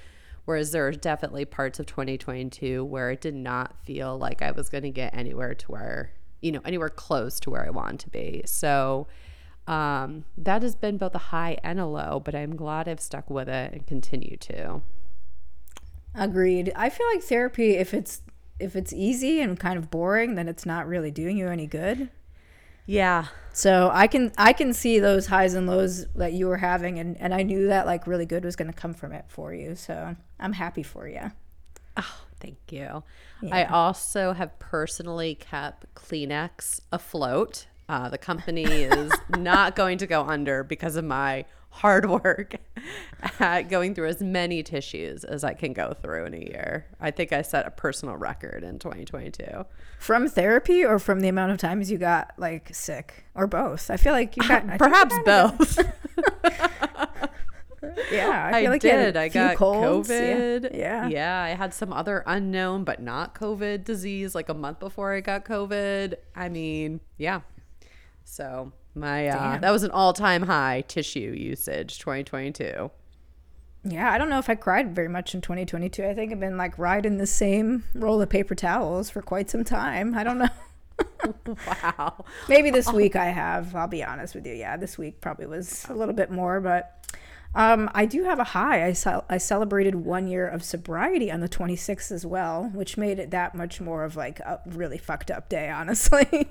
whereas 0.45 0.73
there 0.73 0.87
are 0.87 0.93
definitely 0.93 1.45
parts 1.45 1.81
of 1.81 1.87
2022 1.87 2.85
where 2.85 3.11
it 3.11 3.21
did 3.21 3.35
not 3.35 3.75
feel 3.85 4.19
like 4.19 4.43
i 4.43 4.51
was 4.51 4.69
going 4.69 4.85
to 4.85 4.91
get 4.91 5.15
anywhere 5.15 5.55
to 5.55 5.73
where 5.73 6.13
you 6.41 6.53
know 6.53 6.61
anywhere 6.65 6.91
close 6.91 7.41
to 7.41 7.51
where 7.51 7.67
i 7.67 7.71
want 7.71 7.99
to 8.01 8.11
be. 8.11 8.43
So 8.47 9.07
um 9.67 10.25
that 10.37 10.63
has 10.63 10.77
been 10.77 10.99
both 10.99 11.15
a 11.15 11.19
high 11.19 11.57
and 11.65 11.81
a 11.81 11.87
low 11.87 12.21
but 12.23 12.35
i'm 12.35 12.55
glad 12.55 12.87
i've 12.87 13.01
stuck 13.01 13.31
with 13.31 13.49
it 13.49 13.73
and 13.73 13.87
continue 13.87 14.37
to. 14.37 14.83
Agreed. 16.15 16.71
I 16.77 16.91
feel 16.91 17.07
like 17.13 17.23
therapy 17.23 17.77
if 17.77 17.93
it's 17.93 18.23
if 18.61 18.77
it's 18.77 18.93
easy 18.93 19.41
and 19.41 19.59
kind 19.59 19.79
of 19.79 19.91
boring 19.91 20.35
then 20.35 20.49
it's 20.49 20.67
not 20.67 20.87
really 20.87 21.11
doing 21.11 21.37
you 21.39 21.49
any 21.49 21.67
good 21.67 22.11
yeah. 22.87 23.27
So 23.53 23.91
I 23.93 24.09
can 24.09 24.33
I 24.37 24.53
can 24.53 24.73
see 24.73 24.99
those 24.99 25.27
highs 25.27 25.55
and 25.55 25.67
lows 25.67 26.07
that 26.17 26.33
you 26.33 26.49
were 26.49 26.57
having 26.57 26.99
and, 26.99 27.17
and 27.21 27.33
I 27.33 27.43
knew 27.43 27.69
that 27.69 27.87
like 27.87 28.07
really 28.07 28.27
good 28.27 28.45
was 28.45 28.57
gonna 28.57 28.73
come 28.73 28.95
from 28.95 29.13
it 29.13 29.27
for 29.29 29.55
you. 29.55 29.75
So 29.77 30.17
I'm 30.41 30.53
happy 30.53 30.83
for 30.83 31.07
you. 31.09 31.31
Oh, 31.97 32.21
thank 32.41 32.59
you. 32.71 33.05
Yeah. 33.41 33.55
I 33.57 33.65
also 33.65 34.33
have 34.33 34.59
personally 34.59 35.37
kept 35.37 35.95
Kleenex 35.95 36.81
afloat. 36.91 37.67
Uh, 37.89 38.09
the 38.09 38.19
company 38.19 38.65
is 38.65 39.13
not 39.39 39.77
going 39.77 39.99
to 39.99 40.07
go 40.07 40.23
under 40.23 40.65
because 40.65 40.97
of 40.97 41.05
my 41.05 41.45
hard 41.75 42.09
work 42.09 42.55
at 43.41 43.63
going 43.63 43.97
through 43.97 44.07
as 44.07 44.21
many 44.21 44.63
tissues 44.63 45.25
as 45.25 45.43
I 45.43 45.55
can 45.55 45.73
go 45.73 45.93
through 45.93 46.27
in 46.27 46.35
a 46.35 46.39
year. 46.39 46.87
I 47.01 47.11
think 47.11 47.33
I 47.33 47.43
set 47.43 47.67
a 47.67 47.71
personal 47.73 48.17
record 48.17 48.63
in 48.63 48.79
2022. 48.79 49.67
From 49.99 50.29
therapy 50.29 50.85
or 50.85 51.01
from 51.01 51.19
the 51.19 51.27
amount 51.27 51.51
of 51.51 51.59
times 51.59 51.91
you 51.91 51.99
got 51.99 52.33
like 52.39 52.73
sick 52.73 53.25
or 53.35 53.49
both? 53.49 53.91
I 53.91 53.97
feel 53.97 54.13
like 54.13 54.37
you 54.37 54.47
got 54.47 54.79
perhaps 54.79 55.17
both. 55.25 55.79
yeah, 58.13 58.51
I, 58.55 58.67
I 58.67 58.69
like 58.69 58.81
did. 58.81 59.17
I 59.17 59.29
got 59.29 59.57
colds. 59.57 60.09
COVID. 60.09 60.77
Yeah. 60.77 61.09
yeah. 61.09 61.09
Yeah. 61.09 61.43
I 61.43 61.57
had 61.57 61.75
some 61.75 61.93
other 61.93 62.23
unknown 62.25 62.85
but 62.85 63.03
not 63.03 63.35
COVID 63.35 63.83
disease 63.83 64.33
like 64.37 64.49
a 64.49 64.55
month 64.55 64.79
before 64.79 65.13
I 65.13 65.21
got 65.21 65.45
COVID. 65.45 66.15
I 66.37 66.49
mean, 66.49 67.01
yeah. 67.19 67.41
So 68.23 68.73
my 68.95 69.29
uh, 69.29 69.59
that 69.59 69.71
was 69.71 69.83
an 69.83 69.91
all-time 69.91 70.43
high 70.43 70.85
tissue 70.87 71.35
usage 71.37 71.99
2022. 71.99 72.91
Yeah, 73.87 74.11
I 74.11 74.17
don't 74.17 74.31
know 74.31 74.39
if 74.39 74.49
I 74.49 74.55
cried 74.55 74.95
very 74.95 75.09
much 75.09 75.35
in 75.35 75.43
2022. 75.43 76.05
I 76.05 76.15
think 76.15 76.33
I've 76.33 76.41
been 76.41 76.57
like 76.57 76.79
riding 76.79 77.19
the 77.19 77.27
same 77.27 77.85
roll 77.95 78.21
of 78.23 78.31
paper 78.31 78.55
towels 78.55 79.11
for 79.11 79.21
quite 79.21 79.51
some 79.51 79.63
time. 79.63 80.15
I 80.15 80.25
don't 80.25 80.39
know. 80.39 80.49
wow. 81.67 82.25
Maybe 82.49 82.71
this 82.71 82.91
week 82.93 83.15
I 83.15 83.27
have. 83.27 83.75
I'll 83.75 83.87
be 83.87 84.03
honest 84.03 84.35
with 84.35 84.47
you. 84.47 84.55
Yeah, 84.55 84.79
this 84.79 84.97
week 84.97 85.21
probably 85.21 85.47
was 85.47 85.85
a 85.91 85.95
little 85.95 86.15
bit 86.15 86.31
more, 86.31 86.61
but 86.63 87.05
um, 87.55 87.91
I 87.95 88.07
do 88.07 88.25
have 88.25 88.39
a 88.39 88.45
high. 88.45 88.87
I, 88.87 88.93
ce- 88.93 89.25
I 89.29 89.39
celebrated 89.39 89.95
one 89.97 90.27
year 90.29 90.49
of 90.49 90.65
sobriety 90.65 91.31
on 91.31 91.41
the 91.41 91.49
26th 91.49 92.11
as 92.11 92.25
well, 92.27 92.71
which 92.73 92.97
made 92.97 93.19
it 93.19 93.31
that 93.31 93.55
much 93.55 93.81
more 93.81 94.03
of 94.05 94.17
like 94.17 94.41
a 94.41 94.61
really 94.67 94.99
fucked 94.99 95.31
up 95.31 95.49
day, 95.49 95.69
honestly. 95.75 96.49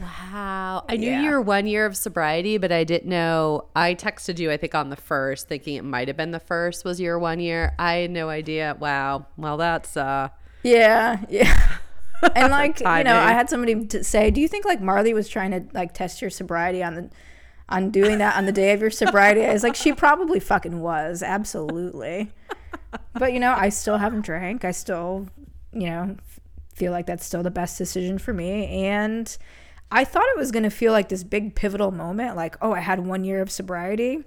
Wow. 0.00 0.84
I 0.88 0.96
knew 0.96 1.10
Yeah. 1.10 1.22
you 1.22 1.30
were 1.30 1.40
one 1.40 1.66
year 1.66 1.86
of 1.86 1.96
sobriety, 1.96 2.58
but 2.58 2.70
I 2.72 2.84
didn't 2.84 3.08
know. 3.08 3.66
I 3.74 3.94
texted 3.94 4.38
you, 4.38 4.50
I 4.50 4.56
think, 4.56 4.74
on 4.74 4.90
the 4.90 4.96
first, 4.96 5.48
thinking 5.48 5.76
it 5.76 5.84
might 5.84 6.08
have 6.08 6.16
been 6.16 6.32
the 6.32 6.40
first 6.40 6.84
was 6.84 7.00
your 7.00 7.18
one 7.18 7.40
year. 7.40 7.72
I 7.78 7.94
had 7.94 8.10
no 8.10 8.28
idea. 8.28 8.76
Wow. 8.78 9.26
Well, 9.36 9.56
that's, 9.56 9.96
uh, 9.96 10.28
yeah, 10.62 11.18
yeah. 11.28 11.78
And 12.34 12.50
like 12.50 12.80
you 12.80 12.86
know, 13.04 13.14
I 13.18 13.32
had 13.32 13.50
somebody 13.50 13.84
to 13.88 14.02
say, 14.02 14.30
"Do 14.30 14.40
you 14.40 14.48
think 14.48 14.64
like 14.64 14.80
Marley 14.80 15.12
was 15.12 15.28
trying 15.28 15.50
to 15.50 15.64
like 15.74 15.92
test 15.92 16.22
your 16.22 16.30
sobriety 16.30 16.82
on 16.82 16.94
the 16.94 17.10
on 17.68 17.90
doing 17.90 18.16
that 18.18 18.36
on 18.38 18.46
the 18.46 18.52
day 18.52 18.72
of 18.72 18.80
your 18.80 18.88
sobriety?" 18.90 19.44
I 19.44 19.52
was 19.52 19.62
like, 19.62 19.74
"She 19.76 19.92
probably 19.92 20.40
fucking 20.40 20.80
was, 20.80 21.22
absolutely." 21.22 22.32
But 23.12 23.34
you 23.34 23.38
know, 23.38 23.52
I 23.54 23.68
still 23.68 23.98
haven't 23.98 24.24
drank. 24.24 24.64
I 24.64 24.70
still, 24.70 25.28
you 25.74 25.90
know, 25.90 26.16
feel 26.74 26.90
like 26.90 27.04
that's 27.04 27.24
still 27.24 27.42
the 27.42 27.50
best 27.50 27.76
decision 27.76 28.16
for 28.18 28.32
me. 28.32 28.64
And 28.86 29.36
I 29.90 30.04
thought 30.04 30.24
it 30.34 30.38
was 30.38 30.50
going 30.50 30.64
to 30.64 30.70
feel 30.70 30.92
like 30.92 31.08
this 31.08 31.24
big 31.24 31.54
pivotal 31.54 31.90
moment, 31.90 32.36
like, 32.36 32.56
"Oh, 32.60 32.72
I 32.72 32.80
had 32.80 33.06
one 33.06 33.24
year 33.24 33.40
of 33.40 33.50
sobriety." 33.50 34.24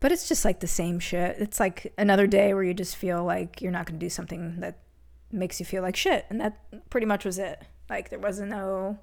But 0.00 0.12
it's 0.12 0.28
just 0.28 0.44
like 0.44 0.60
the 0.60 0.66
same 0.66 0.98
shit. 1.00 1.36
It's 1.38 1.58
like 1.58 1.92
another 1.96 2.26
day 2.26 2.52
where 2.52 2.62
you 2.62 2.74
just 2.74 2.96
feel 2.96 3.24
like 3.24 3.62
you're 3.62 3.72
not 3.72 3.86
going 3.86 3.98
to 3.98 4.04
do 4.04 4.10
something 4.10 4.60
that 4.60 4.78
makes 5.32 5.58
you 5.58 5.66
feel 5.66 5.82
like 5.82 5.96
shit. 5.96 6.26
And 6.28 6.40
that 6.40 6.58
pretty 6.90 7.06
much 7.06 7.24
was 7.24 7.38
it. 7.38 7.62
Like 7.88 8.10
there 8.10 8.18
wasn't 8.18 8.50
no 8.50 8.98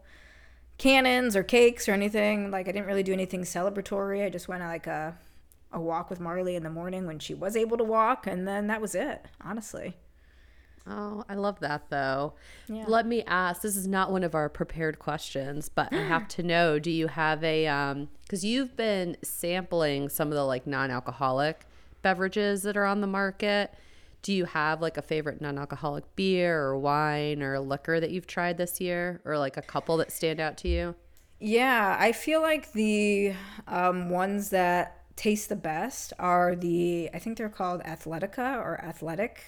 cannons 0.77 1.35
or 1.35 1.43
cakes 1.43 1.89
or 1.89 1.93
anything. 1.93 2.51
Like 2.51 2.67
I 2.67 2.71
didn't 2.71 2.87
really 2.87 3.03
do 3.03 3.13
anything 3.13 3.41
celebratory. 3.43 4.23
I 4.25 4.29
just 4.29 4.47
went 4.47 4.63
on 4.63 4.69
like 4.69 4.87
a 4.87 5.17
a 5.73 5.79
walk 5.79 6.09
with 6.09 6.19
Marley 6.19 6.55
in 6.55 6.63
the 6.63 6.69
morning 6.69 7.07
when 7.07 7.17
she 7.17 7.33
was 7.33 7.55
able 7.55 7.77
to 7.77 7.83
walk 7.83 8.27
and 8.27 8.47
then 8.47 8.67
that 8.67 8.81
was 8.81 8.93
it, 8.93 9.25
honestly. 9.41 9.95
Oh, 10.87 11.23
I 11.29 11.35
love 11.35 11.59
that 11.59 11.89
though. 11.89 12.33
Yeah. 12.67 12.85
Let 12.87 13.05
me 13.05 13.23
ask 13.23 13.61
this 13.61 13.75
is 13.75 13.87
not 13.87 14.11
one 14.11 14.23
of 14.23 14.35
our 14.35 14.49
prepared 14.49 14.99
questions, 14.99 15.69
but 15.69 15.93
I 15.93 16.03
have 16.03 16.27
to 16.29 16.43
know 16.43 16.79
do 16.79 16.91
you 16.91 17.07
have 17.07 17.43
a, 17.43 17.67
um, 17.67 18.09
because 18.23 18.43
you've 18.43 18.75
been 18.75 19.17
sampling 19.23 20.09
some 20.09 20.29
of 20.29 20.33
the 20.33 20.43
like 20.45 20.65
non 20.67 20.91
alcoholic 20.91 21.65
beverages 22.01 22.63
that 22.63 22.77
are 22.77 22.85
on 22.85 23.01
the 23.01 23.07
market. 23.07 23.73
Do 24.21 24.33
you 24.33 24.45
have 24.45 24.81
like 24.81 24.97
a 24.97 25.01
favorite 25.01 25.41
non 25.41 25.57
alcoholic 25.57 26.15
beer 26.15 26.59
or 26.59 26.77
wine 26.77 27.41
or 27.41 27.59
liquor 27.59 27.99
that 27.99 28.11
you've 28.11 28.27
tried 28.27 28.57
this 28.57 28.79
year 28.79 29.21
or 29.25 29.37
like 29.37 29.57
a 29.57 29.61
couple 29.61 29.97
that 29.97 30.11
stand 30.11 30.39
out 30.39 30.57
to 30.57 30.67
you? 30.67 30.95
Yeah, 31.39 31.97
I 31.99 32.11
feel 32.11 32.41
like 32.41 32.71
the 32.73 33.33
um, 33.67 34.09
ones 34.09 34.51
that 34.51 34.97
taste 35.15 35.49
the 35.49 35.55
best 35.55 36.13
are 36.19 36.55
the 36.55 37.09
I 37.13 37.19
think 37.19 37.37
they're 37.37 37.49
called 37.49 37.81
Athletica 37.83 38.57
or 38.57 38.79
Athletic 38.83 39.43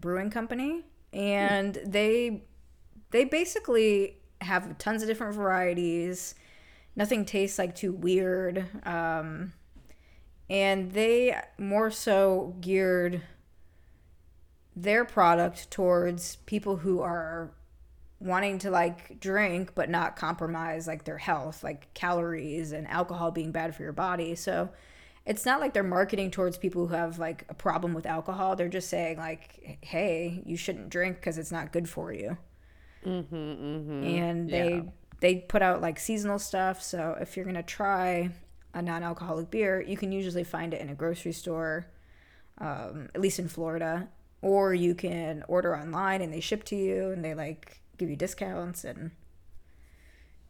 Brewing 0.00 0.30
Company, 0.30 0.84
and 1.12 1.78
they 1.84 2.44
they 3.10 3.24
basically 3.24 4.18
have 4.40 4.78
tons 4.78 5.02
of 5.02 5.08
different 5.08 5.34
varieties. 5.34 6.34
Nothing 6.96 7.24
tastes 7.24 7.58
like 7.58 7.74
too 7.74 7.92
weird, 7.92 8.66
um, 8.84 9.52
and 10.50 10.92
they 10.92 11.38
more 11.58 11.90
so 11.90 12.54
geared 12.60 13.22
their 14.74 15.04
product 15.04 15.70
towards 15.70 16.36
people 16.36 16.76
who 16.76 17.00
are 17.00 17.50
wanting 18.20 18.58
to 18.58 18.70
like 18.70 19.20
drink 19.20 19.72
but 19.74 19.88
not 19.88 20.16
compromise 20.16 20.86
like 20.86 21.04
their 21.04 21.18
health 21.18 21.62
like 21.62 21.92
calories 21.94 22.72
and 22.72 22.86
alcohol 22.88 23.30
being 23.30 23.52
bad 23.52 23.74
for 23.74 23.82
your 23.82 23.92
body 23.92 24.34
so 24.34 24.68
it's 25.28 25.44
not 25.46 25.60
like 25.60 25.74
they're 25.74 25.82
marketing 25.84 26.30
towards 26.30 26.56
people 26.56 26.86
who 26.88 26.94
have 26.94 27.18
like 27.18 27.44
a 27.48 27.54
problem 27.54 27.92
with 27.94 28.06
alcohol. 28.06 28.56
They're 28.56 28.68
just 28.68 28.88
saying 28.88 29.18
like 29.18 29.78
hey 29.82 30.42
you 30.46 30.56
shouldn't 30.56 30.88
drink 30.90 31.16
because 31.16 31.36
it's 31.38 31.52
not 31.52 31.70
good 31.72 31.88
for 31.88 32.12
you. 32.12 32.36
And 33.04 34.50
they 34.50 34.74
Yeah. 34.74 34.82
they 35.20 35.36
put 35.36 35.62
out 35.62 35.80
like 35.80 35.98
seasonal 35.98 36.38
stuff. 36.38 36.82
So 36.82 37.16
if 37.20 37.36
you're 37.36 37.44
gonna 37.46 37.62
try 37.62 38.30
a 38.74 38.82
non-alcoholic 38.82 39.50
beer 39.50 39.80
you 39.80 39.96
can 39.96 40.12
usually 40.12 40.44
find 40.44 40.74
it 40.74 40.80
in 40.80 40.88
a 40.88 40.94
grocery 40.94 41.32
store 41.32 41.86
um, 42.58 43.08
at 43.14 43.20
least 43.20 43.38
in 43.38 43.48
florida. 43.48 44.08
Or 44.40 44.72
you 44.74 44.94
can 44.94 45.44
order 45.48 45.76
online 45.76 46.22
and 46.22 46.32
they 46.32 46.40
ship 46.40 46.64
to 46.64 46.76
you 46.76 47.10
and 47.10 47.24
they 47.24 47.34
like 47.34 47.80
give 47.98 48.08
you 48.08 48.16
discounts 48.16 48.84
and 48.84 49.10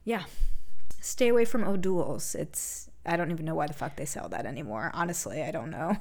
yeah. 0.05 0.25
Stay 1.01 1.29
away 1.29 1.45
from 1.45 1.65
o'doul's. 1.65 2.35
It's 2.35 2.91
i 3.09 3.17
don't 3.17 3.31
even 3.31 3.45
know 3.45 3.55
why 3.55 3.67
the 3.67 3.73
fuck 3.73 3.97
they 3.97 4.05
sell 4.05 4.29
that 4.29 4.47
anymore 4.47 4.91
honestly 4.95 5.43
i 5.43 5.51
don't 5.51 5.71
know 5.71 5.97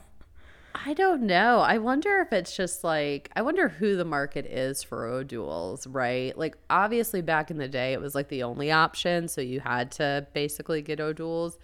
I 0.85 0.93
don't 0.93 1.23
know. 1.23 1.59
I 1.59 1.79
wonder 1.79 2.19
if 2.19 2.31
it's 2.31 2.55
just 2.55 2.83
like 2.83 3.31
I 3.35 3.41
wonder 3.41 3.67
who 3.67 3.95
the 3.95 4.05
market 4.05 4.45
is 4.45 4.83
for 4.83 5.05
O'Doul's, 5.05 5.87
right? 5.87 6.37
Like 6.37 6.55
obviously 6.69 7.21
back 7.21 7.49
in 7.49 7.57
the 7.57 7.67
day 7.67 7.93
it 7.93 8.01
was 8.01 8.13
like 8.13 8.29
the 8.29 8.43
only 8.43 8.71
option, 8.71 9.27
so 9.27 9.41
you 9.41 9.59
had 9.59 9.91
to 9.93 10.27
basically 10.33 10.81
get 10.81 10.99
O'Doul's. 10.99 11.57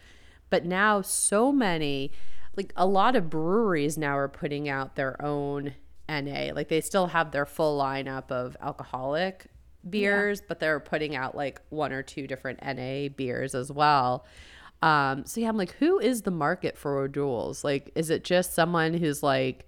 But 0.50 0.66
now 0.66 1.02
so 1.02 1.52
many 1.52 2.12
like 2.56 2.74
a 2.76 2.86
lot 2.86 3.16
of 3.16 3.30
breweries 3.30 3.98
now 3.98 4.18
are 4.18 4.28
putting 4.28 4.68
out 4.70 4.96
their 4.96 5.24
own 5.24 5.76
NA. 6.10 6.52
Like 6.54 6.70
they 6.70 6.82
still 6.82 7.08
have 7.08 7.32
their 7.32 7.46
full 7.46 7.80
lineup 7.80 8.32
of 8.32 8.58
alcoholic 8.62 9.48
beers, 9.88 10.42
but 10.42 10.60
they're 10.60 10.80
putting 10.80 11.16
out 11.16 11.36
like 11.36 11.62
one 11.70 11.92
or 11.92 12.04
two 12.04 12.28
different 12.28 12.60
NA 12.64 13.10
beers 13.10 13.56
as 13.56 13.72
well. 13.72 14.26
Um, 14.84 15.26
so 15.26 15.40
yeah, 15.40 15.48
I'm 15.48 15.58
like, 15.58 15.72
who 15.76 15.98
is 16.00 16.24
the 16.24 16.32
market 16.32 16.78
for 16.78 17.00
O'Doul's? 17.00 17.64
Like, 17.64 17.92
is 17.96 18.10
it 18.10 18.24
just 18.24 18.54
someone 18.54 18.94
who's 18.94 19.24
like 19.24 19.66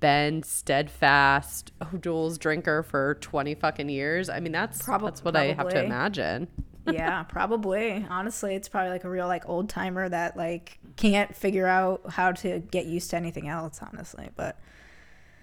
been 0.00 0.42
steadfast 0.42 1.72
O'Doul's 1.80 2.36
drinker 2.38 2.82
for 2.82 3.14
20 3.20 3.54
fucking 3.54 3.88
years? 3.88 4.28
I 4.28 4.40
mean, 4.40 4.52
that's 4.52 4.82
Prob- 4.82 5.02
that's 5.02 5.24
what 5.24 5.34
I 5.36 5.52
have 5.52 5.68
to 5.70 5.82
imagine. 5.84 6.48
yeah 6.92 7.22
probably 7.28 8.04
honestly 8.10 8.54
it's 8.54 8.68
probably 8.68 8.90
like 8.90 9.04
a 9.04 9.08
real 9.08 9.26
like 9.26 9.48
old 9.48 9.70
timer 9.70 10.06
that 10.06 10.36
like 10.36 10.78
can't 10.96 11.34
figure 11.34 11.66
out 11.66 12.02
how 12.10 12.30
to 12.30 12.58
get 12.58 12.84
used 12.84 13.08
to 13.08 13.16
anything 13.16 13.48
else 13.48 13.80
honestly 13.82 14.28
but 14.36 14.58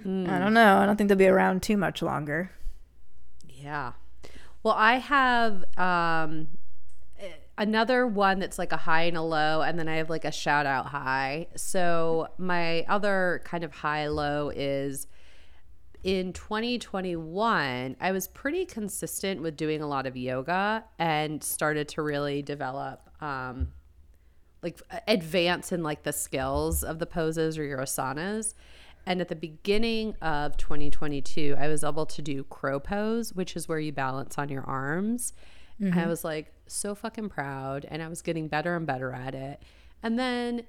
i 0.06 0.38
don't 0.38 0.54
know 0.54 0.78
i 0.78 0.86
don't 0.86 0.98
think 0.98 1.08
they'll 1.08 1.18
be 1.18 1.26
around 1.26 1.64
too 1.64 1.78
much 1.78 2.04
longer 2.04 2.52
Yeah. 3.50 3.94
Well, 4.62 4.76
I 4.76 4.98
have 4.98 5.66
um 5.78 6.48
another 7.62 8.08
one 8.08 8.40
that's 8.40 8.58
like 8.58 8.72
a 8.72 8.78
high 8.78 9.04
and 9.04 9.16
a 9.16 9.22
low 9.22 9.62
and 9.62 9.78
then 9.78 9.88
I 9.88 9.98
have 9.98 10.10
like 10.10 10.26
a 10.26 10.32
shout 10.32 10.66
out 10.66 10.88
high. 10.88 11.46
So 11.56 12.28
my 12.40 12.84
other 12.90 13.42
kind 13.46 13.64
of 13.64 13.72
high 13.72 14.08
low 14.08 14.50
is 14.50 15.06
in 16.04 16.34
2021, 16.34 17.96
I 18.02 18.12
was 18.12 18.28
pretty 18.28 18.66
consistent 18.66 19.44
with 19.44 19.56
doing 19.56 19.84
a 19.84 19.88
lot 19.88 20.08
of 20.08 20.18
yoga 20.18 20.84
and 20.98 21.44
started 21.44 21.88
to 21.90 22.02
really 22.02 22.42
develop 22.42 23.08
um 23.22 23.68
like 24.64 24.82
advance 25.08 25.72
in 25.72 25.84
like 25.84 26.02
the 26.02 26.14
skills 26.14 26.84
of 26.84 26.98
the 26.98 27.06
poses 27.06 27.60
or 27.60 27.64
your 27.64 27.80
asanas. 27.80 28.56
And 29.06 29.22
at 29.22 29.28
the 29.28 29.36
beginning 29.36 30.16
of 30.22 30.58
2022, 30.58 31.56
I 31.60 31.68
was 31.68 31.84
able 31.84 32.08
to 32.08 32.22
do 32.24 32.44
crow 32.44 32.80
pose, 32.80 33.34
which 33.34 33.56
is 33.56 33.68
where 33.68 33.80
you 33.80 33.92
balance 33.92 34.40
on 34.40 34.50
your 34.50 34.64
arms. 34.64 35.34
And 35.82 35.94
I 35.94 35.98
mm-hmm. 36.02 36.10
was 36.10 36.24
like 36.24 36.54
so 36.68 36.94
fucking 36.94 37.30
proud 37.30 37.86
and 37.90 38.04
I 38.04 38.08
was 38.08 38.22
getting 38.22 38.48
better 38.48 38.76
and 38.76 38.86
better 38.86 39.12
at 39.12 39.34
it. 39.34 39.62
And 40.04 40.18
then 40.18 40.64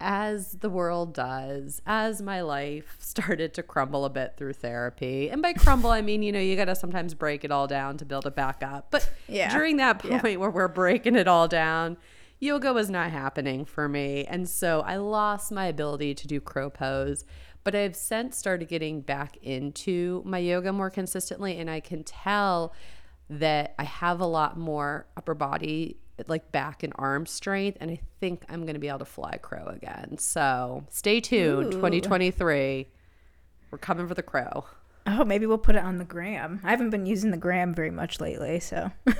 as 0.00 0.52
the 0.54 0.68
world 0.68 1.14
does, 1.14 1.80
as 1.86 2.20
my 2.20 2.42
life 2.42 2.96
started 3.00 3.54
to 3.54 3.62
crumble 3.62 4.04
a 4.04 4.10
bit 4.10 4.34
through 4.36 4.52
therapy, 4.52 5.30
and 5.30 5.40
by 5.40 5.52
crumble, 5.52 5.90
I 5.90 6.02
mean, 6.02 6.22
you 6.22 6.32
know, 6.32 6.40
you 6.40 6.56
got 6.56 6.66
to 6.66 6.74
sometimes 6.74 7.14
break 7.14 7.44
it 7.44 7.50
all 7.50 7.66
down 7.66 7.96
to 7.98 8.04
build 8.04 8.26
it 8.26 8.34
back 8.34 8.62
up. 8.62 8.90
But 8.90 9.10
Yeah. 9.28 9.50
during 9.54 9.76
that 9.78 10.04
Yeah. 10.04 10.20
point 10.20 10.40
where 10.40 10.50
we're 10.50 10.68
breaking 10.68 11.16
it 11.16 11.28
all 11.28 11.48
down, 11.48 11.96
yoga 12.38 12.72
was 12.72 12.90
not 12.90 13.10
happening 13.10 13.64
for 13.64 13.88
me. 13.88 14.24
And 14.26 14.48
so 14.48 14.82
I 14.82 14.96
lost 14.96 15.52
my 15.52 15.66
ability 15.66 16.14
to 16.16 16.26
do 16.26 16.40
crow 16.40 16.68
pose. 16.68 17.24
But 17.64 17.76
I've 17.76 17.94
since 17.94 18.36
started 18.36 18.68
getting 18.68 19.02
back 19.02 19.36
into 19.40 20.20
my 20.26 20.38
yoga 20.38 20.72
more 20.72 20.90
consistently, 20.90 21.58
and 21.58 21.70
I 21.70 21.78
can 21.78 22.02
tell 22.02 22.74
that 23.30 23.74
I 23.78 23.84
have 23.84 24.20
a 24.20 24.26
lot 24.26 24.58
more 24.58 25.06
upper 25.16 25.34
body, 25.34 25.96
like 26.26 26.52
back 26.52 26.82
and 26.82 26.92
arm 26.96 27.26
strength, 27.26 27.78
and 27.80 27.90
I 27.90 28.00
think 28.20 28.44
I'm 28.48 28.62
going 28.62 28.74
to 28.74 28.80
be 28.80 28.88
able 28.88 29.00
to 29.00 29.04
fly 29.04 29.38
crow 29.38 29.66
again. 29.66 30.18
So 30.18 30.84
stay 30.90 31.20
tuned, 31.20 31.68
Ooh. 31.68 31.72
2023. 31.72 32.88
We're 33.70 33.78
coming 33.78 34.06
for 34.06 34.14
the 34.14 34.22
crow. 34.22 34.66
oh 35.06 35.24
maybe 35.24 35.46
we'll 35.46 35.58
put 35.58 35.74
it 35.74 35.82
on 35.82 35.98
the 35.98 36.04
gram 36.04 36.60
i 36.62 36.70
haven't 36.70 36.90
been 36.90 37.06
using 37.06 37.32
the 37.32 37.36
gram 37.36 37.74
very 37.74 37.90
much 37.90 38.20
lately 38.20 38.60
so 38.60 38.90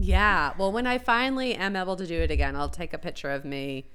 Yeah. 0.00 0.54
Well, 0.58 0.72
when 0.72 0.86
I 0.86 0.96
finally 0.98 1.54
am 1.54 1.76
able 1.76 1.94
to 1.96 2.06
do 2.06 2.18
it 2.20 2.30
again, 2.30 2.56
I'll 2.56 2.70
take 2.70 2.94
a 2.94 2.98
picture 2.98 3.30
of 3.30 3.44
me 3.44 3.86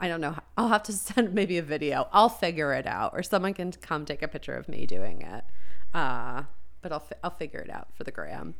I 0.00 0.06
don't 0.06 0.20
know. 0.20 0.36
I'll 0.56 0.68
have 0.68 0.84
to 0.84 0.92
send 1.08 1.34
maybe 1.34 1.58
a 1.58 1.62
video. 1.62 2.06
I'll 2.12 2.28
figure 2.28 2.72
it 2.72 2.86
out, 2.86 3.10
or 3.14 3.22
someone 3.24 3.52
can 3.52 3.72
come 3.72 4.04
take 4.04 4.22
a 4.22 4.28
picture 4.28 4.54
of 4.54 4.68
me 4.68 4.86
doing 4.86 5.22
it. 5.22 5.44
Uh, 5.92 6.44
but 6.82 6.92
I'll 6.92 7.06
I'll 7.22 7.30
figure 7.30 7.60
it 7.60 7.70
out 7.70 7.88
for 7.94 8.04
the 8.04 8.10
gram. 8.10 8.54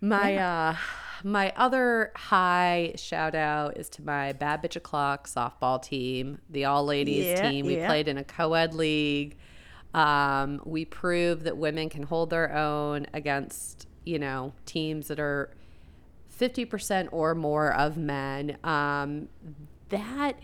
My 0.00 0.32
yeah. 0.32 0.68
uh, 0.70 0.76
my 1.24 1.52
other 1.56 2.12
high 2.16 2.92
shout 2.96 3.34
out 3.34 3.76
is 3.76 3.88
to 3.90 4.02
my 4.02 4.32
Bad 4.32 4.62
Bitch 4.62 4.76
O'clock 4.76 5.28
softball 5.28 5.82
team, 5.82 6.38
the 6.48 6.64
all 6.64 6.84
ladies 6.84 7.26
yeah, 7.26 7.50
team. 7.50 7.66
We 7.66 7.76
yeah. 7.76 7.86
played 7.86 8.08
in 8.08 8.16
a 8.16 8.24
co 8.24 8.54
ed 8.54 8.74
league. 8.74 9.36
Um, 9.92 10.60
we 10.64 10.84
proved 10.84 11.44
that 11.44 11.56
women 11.56 11.88
can 11.88 12.04
hold 12.04 12.30
their 12.30 12.54
own 12.54 13.06
against 13.12 13.86
you 14.04 14.18
know 14.18 14.54
teams 14.64 15.08
that 15.08 15.20
are 15.20 15.50
50% 16.40 17.08
or 17.12 17.34
more 17.34 17.72
of 17.72 17.96
men. 17.96 18.56
Um, 18.64 19.28
that, 19.90 20.38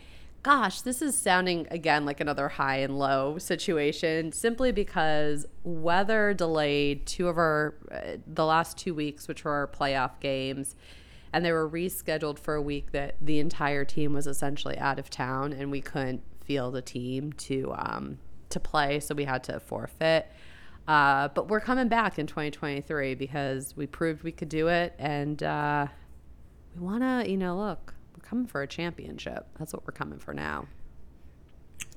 gosh, 0.47 0.83
this 0.83 1.03
is 1.03 1.19
sounding 1.19 1.67
again 1.73 2.05
like 2.05 2.21
another 2.21 2.49
high 2.49 2.77
and 2.77 2.97
low 2.97 3.37
situation 3.37 4.31
simply 4.31 4.71
because 4.71 5.45
weather 5.65 6.33
delayed 6.33 7.05
two 7.05 7.27
of 7.27 7.37
our, 7.37 7.75
uh, 7.91 8.19
the 8.29 8.45
last 8.45 8.79
two 8.79 8.95
weeks, 8.95 9.27
which 9.27 9.43
were 9.43 9.51
our 9.51 9.67
playoff 9.67 10.21
games. 10.21 10.77
And 11.33 11.45
they 11.45 11.51
were 11.51 11.69
rescheduled 11.69 12.39
for 12.39 12.55
a 12.55 12.63
week 12.63 12.93
that 12.93 13.17
the 13.21 13.41
entire 13.41 13.85
team 13.85 14.13
was 14.13 14.29
essentially 14.29 14.79
out 14.79 15.01
of 15.01 15.11
town 15.11 15.53
and 15.53 15.73
we 15.73 15.81
couldn't 15.81 16.23
field 16.45 16.77
a 16.77 16.83
team 16.83 17.33
to 17.33 17.75
um, 17.77 18.19
to 18.51 18.61
play, 18.61 19.01
so 19.01 19.17
we 19.17 19.25
had 19.25 19.43
to 19.43 19.59
forfeit. 19.59 20.31
Uh, 20.87 21.27
but 21.27 21.49
we're 21.49 21.59
coming 21.59 21.89
back 21.89 22.21
in 22.21 22.29
2023 22.29 23.17
because 23.17 23.77
we 23.77 23.89
proved 23.89 24.23
we 24.23 24.31
could 24.31 24.49
do 24.49 24.69
it, 24.69 24.95
and 24.97 25.43
uh, 25.43 25.89
we 26.77 26.87
want 26.87 27.03
to, 27.03 27.29
you 27.29 27.37
know, 27.37 27.57
look, 27.57 27.96
coming 28.29 28.47
for 28.47 28.63
a 28.63 28.67
championship. 28.67 29.47
That's 29.59 29.73
what 29.73 29.87
we're 29.87 29.93
coming 29.93 30.19
for 30.19 30.35
now. 30.35 30.67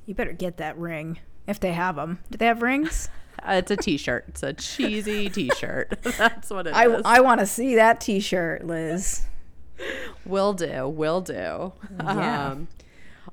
You 0.05 0.15
better 0.15 0.33
get 0.33 0.57
that 0.57 0.77
ring 0.77 1.19
if 1.47 1.59
they 1.59 1.73
have 1.73 1.95
them. 1.95 2.19
Do 2.31 2.37
they 2.37 2.47
have 2.47 2.61
rings? 2.61 3.09
Uh, 3.41 3.53
it's 3.53 3.71
a 3.71 3.77
T-shirt. 3.77 4.25
It's 4.27 4.43
a 4.43 4.51
cheesy 4.51 5.29
T-shirt. 5.33 5.97
That's 6.17 6.49
what 6.49 6.67
it 6.67 6.73
I, 6.73 6.89
is. 6.89 7.01
I 7.05 7.21
want 7.21 7.39
to 7.39 7.45
see 7.45 7.75
that 7.75 8.01
T-shirt, 8.01 8.65
Liz. 8.65 9.25
Will 10.25 10.51
do. 10.51 10.89
Will 10.89 11.21
do. 11.21 11.71
Yeah. 12.03 12.47
Um, 12.49 12.67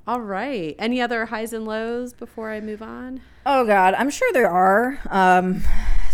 all 0.06 0.20
right. 0.20 0.76
Any 0.78 1.00
other 1.00 1.26
highs 1.26 1.52
and 1.52 1.64
lows 1.64 2.12
before 2.12 2.52
I 2.52 2.60
move 2.60 2.82
on? 2.82 3.20
Oh 3.44 3.66
God, 3.66 3.94
I'm 3.94 4.10
sure 4.10 4.32
there 4.32 4.48
are. 4.48 5.00
Um, 5.10 5.62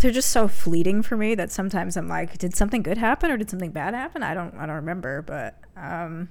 they're 0.01 0.09
just 0.09 0.31
so 0.31 0.47
fleeting 0.47 1.03
for 1.03 1.15
me 1.15 1.35
that 1.35 1.51
sometimes 1.51 1.95
I'm 1.95 2.07
like, 2.07 2.39
did 2.39 2.55
something 2.55 2.81
good 2.81 2.97
happen 2.97 3.29
or 3.29 3.37
did 3.37 3.51
something 3.51 3.71
bad 3.71 3.93
happen? 3.93 4.23
I 4.23 4.33
don't, 4.33 4.55
I 4.55 4.65
don't 4.65 4.77
remember. 4.77 5.21
But 5.21 5.59
um, 5.77 6.29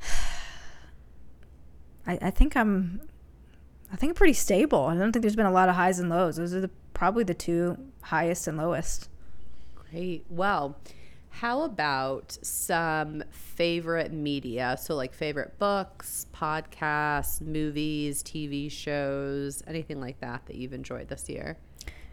I, 2.06 2.18
I 2.22 2.30
think 2.30 2.56
I'm, 2.56 3.00
I 3.92 3.96
think 3.96 4.10
I'm 4.10 4.16
pretty 4.16 4.34
stable. 4.34 4.84
I 4.84 4.96
don't 4.96 5.12
think 5.12 5.22
there's 5.22 5.36
been 5.36 5.46
a 5.46 5.52
lot 5.52 5.68
of 5.68 5.74
highs 5.74 5.98
and 5.98 6.08
lows. 6.08 6.36
Those 6.36 6.54
are 6.54 6.60
the, 6.60 6.70
probably 6.94 7.24
the 7.24 7.34
two 7.34 7.76
highest 8.02 8.46
and 8.46 8.56
lowest. 8.56 9.08
Great. 9.90 10.24
Well, 10.28 10.76
how 11.40 11.62
about 11.62 12.38
some 12.40 13.22
favorite 13.30 14.12
media? 14.12 14.76
So, 14.80 14.94
like 14.94 15.12
favorite 15.12 15.58
books, 15.58 16.26
podcasts, 16.34 17.42
movies, 17.42 18.22
TV 18.22 18.70
shows, 18.70 19.62
anything 19.66 20.00
like 20.00 20.20
that 20.20 20.46
that 20.46 20.56
you've 20.56 20.72
enjoyed 20.72 21.08
this 21.08 21.28
year? 21.28 21.58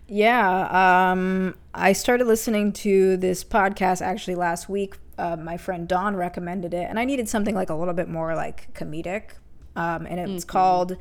Yeah. 0.08 1.12
Um, 1.12 1.56
I 1.74 1.94
started 1.94 2.28
listening 2.28 2.74
to 2.74 3.16
this 3.16 3.46
podcast 3.46 4.02
actually 4.02 4.36
last 4.36 4.68
week. 4.68 4.96
Uh, 5.18 5.36
my 5.36 5.58
friend 5.58 5.88
Dawn 5.88 6.16
recommended 6.16 6.74
it, 6.74 6.88
and 6.90 7.00
I 7.00 7.06
needed 7.06 7.30
something 7.30 7.56
like 7.56 7.70
a 7.70 7.76
little 7.76 7.94
bit 7.94 8.10
more 8.10 8.36
like 8.36 8.74
comedic. 8.74 9.32
Um, 9.76 10.06
and 10.06 10.20
it's 10.20 10.44
mm-hmm. 10.44 10.52
called 10.52 10.98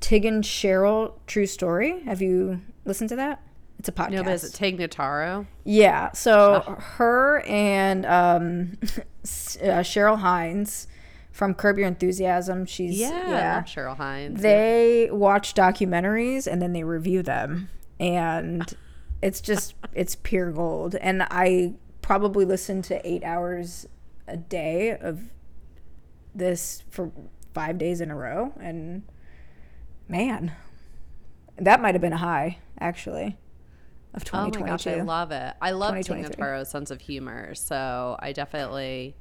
Tig 0.00 0.24
and 0.24 0.44
Cheryl 0.44 1.14
True 1.26 1.46
Story. 1.46 2.00
Have 2.02 2.20
you 2.20 2.60
listened 2.84 3.10
to 3.10 3.16
that? 3.16 3.42
It's 3.78 3.88
a 3.88 3.92
podcast. 3.92 4.10
No, 4.10 4.22
but 4.22 4.32
is 4.32 4.44
it 4.44 4.54
Tig 4.54 4.78
Notaro? 4.78 5.46
Yeah. 5.64 6.12
So 6.12 6.64
oh. 6.66 6.74
her 6.74 7.40
and 7.46 8.06
um, 8.06 8.78
uh, 8.82 9.82
Cheryl 9.82 10.18
Hines 10.18 10.86
from 11.32 11.54
Curb 11.54 11.78
Your 11.78 11.88
Enthusiasm. 11.88 12.64
She's 12.64 12.98
yeah, 12.98 13.30
yeah. 13.30 13.62
Cheryl 13.62 13.96
Hines. 13.96 14.40
They 14.40 15.06
yeah. 15.06 15.12
watch 15.12 15.54
documentaries 15.54 16.46
and 16.46 16.62
then 16.62 16.72
they 16.72 16.84
review 16.84 17.22
them, 17.22 17.68
and 17.98 18.72
it's 19.20 19.40
just 19.40 19.74
it's 19.92 20.16
pure 20.16 20.52
gold. 20.52 20.94
And 20.94 21.22
I 21.30 21.74
probably 22.04 22.44
listen 22.44 22.82
to 22.82 23.08
eight 23.08 23.24
hours 23.24 23.86
a 24.28 24.36
day 24.36 24.90
of 24.90 25.22
this 26.34 26.82
for 26.90 27.10
five 27.54 27.78
days 27.78 28.02
in 28.02 28.10
a 28.10 28.14
row, 28.14 28.52
and 28.60 29.02
man, 30.06 30.52
that 31.56 31.80
might 31.80 31.94
have 31.94 32.02
been 32.02 32.12
a 32.12 32.18
high 32.18 32.58
actually 32.78 33.38
of 34.12 34.22
2022. 34.22 34.58
Oh 34.58 34.66
my 34.66 34.70
gosh, 34.70 34.86
I 34.86 35.02
love 35.02 35.30
it. 35.30 35.54
I 35.62 35.70
love 35.70 35.94
Tig 35.94 36.16
Notaro's 36.18 36.68
sense 36.68 36.90
of 36.90 37.00
humor. 37.00 37.54
So 37.54 38.16
I 38.18 38.32
definitely, 38.32 39.16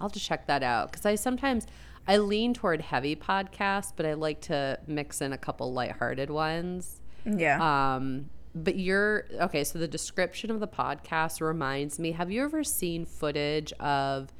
I'll 0.00 0.08
just 0.08 0.24
check 0.24 0.46
that 0.46 0.62
out 0.62 0.92
because 0.92 1.04
I 1.04 1.16
sometimes 1.16 1.66
I 2.06 2.18
lean 2.18 2.54
toward 2.54 2.82
heavy 2.82 3.16
podcasts, 3.16 3.92
but 3.94 4.06
I 4.06 4.14
like 4.14 4.42
to 4.42 4.78
mix 4.86 5.20
in 5.20 5.32
a 5.32 5.38
couple 5.38 5.72
lighthearted 5.72 6.30
ones. 6.30 7.00
Yeah. 7.24 7.96
Um, 7.96 8.30
but 8.64 8.76
you're 8.76 9.26
okay. 9.40 9.64
So 9.64 9.78
the 9.78 9.88
description 9.88 10.50
of 10.50 10.60
the 10.60 10.68
podcast 10.68 11.40
reminds 11.40 11.98
me. 11.98 12.12
Have 12.12 12.30
you 12.30 12.44
ever 12.44 12.64
seen 12.64 13.06
footage 13.06 13.72
of? 13.74 14.32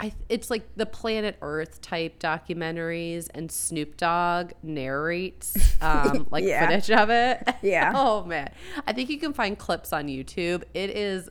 I, 0.00 0.12
it's 0.28 0.50
like 0.50 0.64
the 0.74 0.86
Planet 0.86 1.38
Earth 1.42 1.80
type 1.80 2.18
documentaries, 2.18 3.28
and 3.34 3.52
Snoop 3.52 3.96
Dogg 3.96 4.52
narrates 4.62 5.76
um, 5.80 6.26
like 6.30 6.44
yeah. 6.44 6.66
footage 6.66 6.90
of 6.90 7.10
it. 7.10 7.48
Yeah. 7.62 7.92
oh 7.96 8.24
man, 8.24 8.52
I 8.86 8.92
think 8.92 9.10
you 9.10 9.18
can 9.18 9.32
find 9.32 9.56
clips 9.56 9.92
on 9.92 10.08
YouTube. 10.08 10.64
It 10.74 10.90
is 10.90 11.28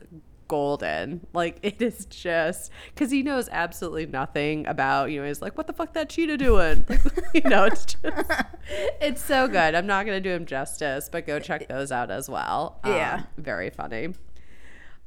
golden. 0.52 1.26
Like 1.32 1.56
it 1.62 1.80
is 1.80 2.04
just 2.04 2.70
because 2.94 3.10
he 3.10 3.22
knows 3.22 3.48
absolutely 3.50 4.04
nothing 4.04 4.66
about 4.66 5.10
you 5.10 5.22
know. 5.22 5.26
He's 5.26 5.40
like, 5.40 5.56
what 5.56 5.66
the 5.66 5.72
fuck 5.72 5.94
that 5.94 6.10
cheetah 6.10 6.36
doing? 6.36 6.84
you 7.34 7.40
know, 7.48 7.64
it's 7.64 7.86
just 7.86 8.04
it's 9.00 9.24
so 9.24 9.48
good. 9.48 9.74
I'm 9.74 9.86
not 9.86 10.04
gonna 10.04 10.20
do 10.20 10.28
him 10.28 10.44
justice, 10.44 11.08
but 11.10 11.26
go 11.26 11.38
check 11.38 11.68
those 11.68 11.90
out 11.90 12.10
as 12.10 12.28
well. 12.28 12.80
Yeah, 12.84 13.14
um, 13.14 13.26
very 13.38 13.70
funny. 13.70 14.08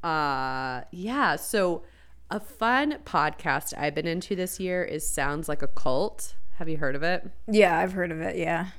Uh, 0.04 0.82
yeah. 0.90 1.36
So 1.36 1.84
a 2.32 2.40
fun 2.40 2.98
podcast 3.06 3.78
I've 3.78 3.94
been 3.94 4.08
into 4.08 4.36
this 4.36 4.60
year 4.60 4.84
is 4.84 5.08
Sounds 5.08 5.48
Like 5.48 5.62
a 5.62 5.68
Cult. 5.68 6.34
Have 6.56 6.68
you 6.68 6.78
heard 6.78 6.96
of 6.96 7.04
it? 7.04 7.30
Yeah, 7.48 7.78
I've 7.78 7.92
heard 7.92 8.12
of 8.12 8.20
it. 8.20 8.36
Yeah. 8.36 8.70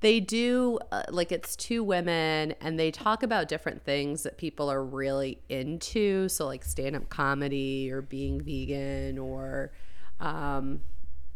They 0.00 0.20
do, 0.20 0.78
uh, 0.92 1.04
like, 1.08 1.32
it's 1.32 1.56
two 1.56 1.82
women 1.82 2.54
and 2.60 2.78
they 2.78 2.90
talk 2.90 3.22
about 3.22 3.48
different 3.48 3.82
things 3.82 4.24
that 4.24 4.36
people 4.36 4.70
are 4.70 4.84
really 4.84 5.40
into. 5.48 6.28
So, 6.28 6.46
like, 6.46 6.64
stand 6.64 6.96
up 6.96 7.08
comedy 7.08 7.90
or 7.90 8.02
being 8.02 8.40
vegan 8.40 9.18
or, 9.18 9.72
um, 10.20 10.82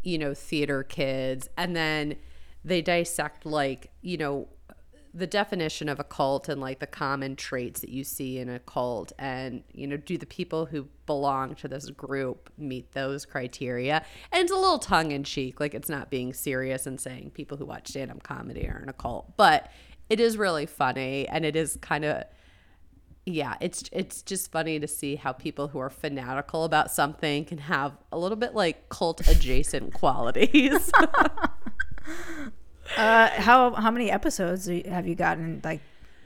you 0.03 0.17
know, 0.17 0.33
theater 0.33 0.83
kids. 0.83 1.49
And 1.57 1.75
then 1.75 2.15
they 2.63 2.81
dissect, 2.81 3.45
like, 3.45 3.91
you 4.01 4.17
know, 4.17 4.47
the 5.13 5.27
definition 5.27 5.89
of 5.89 5.99
a 5.99 6.03
cult 6.03 6.47
and 6.47 6.61
like 6.61 6.79
the 6.79 6.87
common 6.87 7.35
traits 7.35 7.81
that 7.81 7.89
you 7.89 8.03
see 8.03 8.37
in 8.37 8.49
a 8.49 8.59
cult 8.59 9.11
and 9.19 9.63
you 9.73 9.85
know 9.85 9.97
do 9.97 10.17
the 10.17 10.25
people 10.25 10.65
who 10.65 10.87
belong 11.05 11.53
to 11.55 11.67
this 11.67 11.89
group 11.89 12.49
meet 12.57 12.91
those 12.93 13.25
criteria? 13.25 14.05
And 14.31 14.43
it's 14.43 14.51
a 14.51 14.55
little 14.55 14.79
tongue-in-cheek 14.79 15.59
like 15.59 15.73
it's 15.73 15.89
not 15.89 16.09
being 16.09 16.33
serious 16.33 16.87
and 16.87 16.99
saying 16.99 17.31
people 17.31 17.57
who 17.57 17.65
watch 17.65 17.89
stand-up 17.89 18.23
comedy 18.23 18.67
are 18.67 18.81
in 18.81 18.89
a 18.89 18.93
cult 18.93 19.35
but 19.37 19.69
it 20.09 20.19
is 20.19 20.37
really 20.37 20.65
funny 20.65 21.27
and 21.27 21.45
it 21.45 21.55
is 21.55 21.77
kind 21.81 22.05
of 22.05 22.23
yeah 23.25 23.55
it's 23.61 23.83
it's 23.91 24.21
just 24.21 24.51
funny 24.51 24.79
to 24.79 24.87
see 24.87 25.15
how 25.15 25.31
people 25.31 25.69
who 25.69 25.79
are 25.79 25.89
fanatical 25.89 26.63
about 26.63 26.91
something 26.91 27.45
can 27.45 27.57
have 27.57 27.95
a 28.11 28.17
little 28.17 28.35
bit 28.35 28.53
like 28.53 28.89
cult 28.89 29.25
adjacent 29.27 29.93
qualities 30.01 30.91
Uh, 32.97 33.29
how 33.29 33.73
how 33.73 33.91
many 33.91 34.11
episodes 34.11 34.67
have 34.67 35.07
you 35.07 35.15
gotten? 35.15 35.61
Like, 35.63 35.81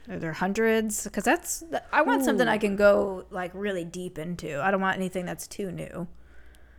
are 0.08 0.18
there 0.18 0.32
hundreds? 0.32 1.04
Because 1.04 1.24
that's 1.24 1.64
I 1.92 2.02
want 2.02 2.22
Ooh. 2.22 2.24
something 2.24 2.48
I 2.48 2.58
can 2.58 2.76
go 2.76 3.24
like 3.30 3.50
really 3.54 3.84
deep 3.84 4.18
into. 4.18 4.60
I 4.60 4.70
don't 4.70 4.80
want 4.80 4.96
anything 4.96 5.26
that's 5.26 5.46
too 5.46 5.70
new. 5.70 6.06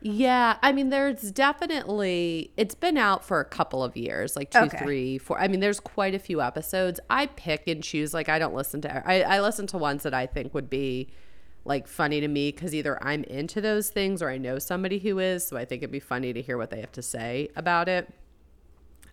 Yeah, 0.02 0.58
I 0.62 0.74
mean, 0.74 0.90
there's 0.90 1.32
definitely 1.32 2.52
it's 2.56 2.76
been 2.76 2.98
out 2.98 3.26
for 3.26 3.40
a 3.40 3.46
couple 3.46 3.84
of 3.84 3.98
years, 3.98 4.36
like 4.36 4.52
two, 4.52 4.60
okay. 4.60 4.78
three, 4.78 5.18
four. 5.18 5.40
I 5.40 5.48
mean, 5.48 5.60
there's 5.60 5.80
quite 5.80 6.14
a 6.14 6.20
few 6.20 6.42
episodes. 6.42 7.00
I 7.10 7.26
pick 7.26 7.68
and 7.68 7.84
choose. 7.84 8.14
Like, 8.14 8.30
I 8.30 8.38
don't 8.38 8.54
listen 8.54 8.82
to. 8.82 9.08
I, 9.08 9.22
I 9.22 9.42
listen 9.42 9.66
to 9.68 9.78
ones 9.78 10.04
that 10.04 10.14
I 10.14 10.28
think 10.28 10.54
would 10.54 10.70
be 10.70 11.10
like 11.66 11.88
funny 11.88 12.22
to 12.22 12.28
me 12.28 12.52
because 12.52 12.76
either 12.76 13.04
I'm 13.04 13.24
into 13.26 13.60
those 13.60 13.90
things 13.90 14.22
or 14.22 14.30
I 14.30 14.38
know 14.38 14.60
somebody 14.60 15.00
who 15.00 15.20
is, 15.20 15.46
so 15.46 15.58
I 15.58 15.66
think 15.66 15.82
it'd 15.82 15.92
be 15.92 16.00
funny 16.00 16.32
to 16.32 16.42
hear 16.42 16.58
what 16.58 16.70
they 16.70 16.80
have 16.80 16.92
to 16.94 17.02
say 17.02 17.50
about 17.56 17.90
it. 17.90 18.08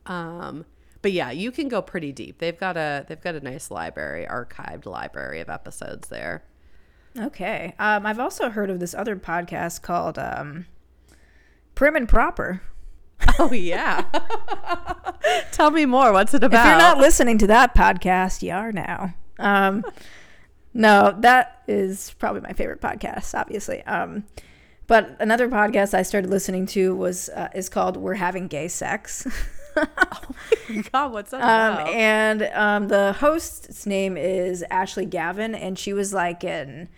Um, 0.06 0.64
but 1.02 1.12
yeah, 1.12 1.30
you 1.30 1.50
can 1.50 1.68
go 1.68 1.82
pretty 1.82 2.12
deep. 2.12 2.38
They've 2.38 2.58
got 2.58 2.76
a 2.76 3.04
they've 3.06 3.20
got 3.20 3.34
a 3.34 3.40
nice 3.40 3.70
library, 3.70 4.26
archived 4.26 4.86
library 4.86 5.40
of 5.40 5.50
episodes 5.50 6.08
there. 6.08 6.44
Okay. 7.18 7.74
Um, 7.78 8.06
I've 8.06 8.18
also 8.18 8.48
heard 8.50 8.70
of 8.70 8.80
this 8.80 8.94
other 8.94 9.14
podcast 9.16 9.82
called 9.82 10.18
um, 10.18 10.66
Prim 11.74 11.94
and 11.94 12.08
Proper. 12.08 12.62
Oh 13.38 13.52
yeah. 13.52 14.04
Tell 15.52 15.70
me 15.70 15.86
more. 15.86 16.12
What's 16.12 16.34
it 16.34 16.42
about? 16.42 16.64
If 16.64 16.70
you're 16.70 16.78
not 16.78 16.98
listening 16.98 17.38
to 17.38 17.46
that 17.48 17.74
podcast, 17.74 18.42
you 18.42 18.52
are 18.52 18.72
now. 18.72 19.14
Um, 19.38 19.84
no, 20.74 21.14
that 21.20 21.62
is 21.68 22.14
probably 22.18 22.40
my 22.40 22.52
favorite 22.52 22.80
podcast, 22.80 23.38
obviously. 23.38 23.82
Um, 23.82 24.24
but 24.86 25.16
another 25.20 25.48
podcast 25.48 25.94
I 25.94 26.02
started 26.02 26.30
listening 26.30 26.66
to 26.68 26.94
was 26.94 27.28
uh, 27.30 27.48
is 27.54 27.68
called 27.68 27.96
"We're 27.96 28.14
Having 28.14 28.48
Gay 28.48 28.68
Sex." 28.68 29.26
oh 29.76 30.20
God, 30.92 31.12
what's 31.12 31.30
that 31.30 31.42
Um, 31.42 31.86
and 31.88 32.42
um, 32.54 32.88
the 32.88 33.12
host's 33.14 33.86
name 33.86 34.16
is 34.16 34.64
Ashley 34.70 35.06
Gavin, 35.06 35.54
and 35.54 35.78
she 35.78 35.92
was 35.92 36.12
like 36.12 36.44
in, 36.44 36.88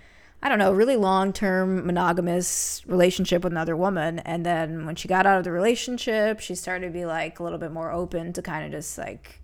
I 0.42 0.48
don't 0.48 0.58
know, 0.58 0.72
really 0.72 0.96
long 0.96 1.32
term 1.32 1.86
monogamous 1.86 2.82
relationship 2.86 3.44
with 3.44 3.52
another 3.52 3.76
woman. 3.76 4.20
And 4.20 4.44
then 4.44 4.86
when 4.86 4.96
she 4.96 5.08
got 5.08 5.26
out 5.26 5.38
of 5.38 5.44
the 5.44 5.52
relationship, 5.52 6.40
she 6.40 6.54
started 6.54 6.86
to 6.86 6.92
be 6.92 7.04
like 7.04 7.40
a 7.40 7.42
little 7.42 7.58
bit 7.58 7.72
more 7.72 7.90
open 7.90 8.32
to 8.34 8.42
kind 8.42 8.64
of 8.64 8.72
just 8.72 8.98
like 8.98 9.40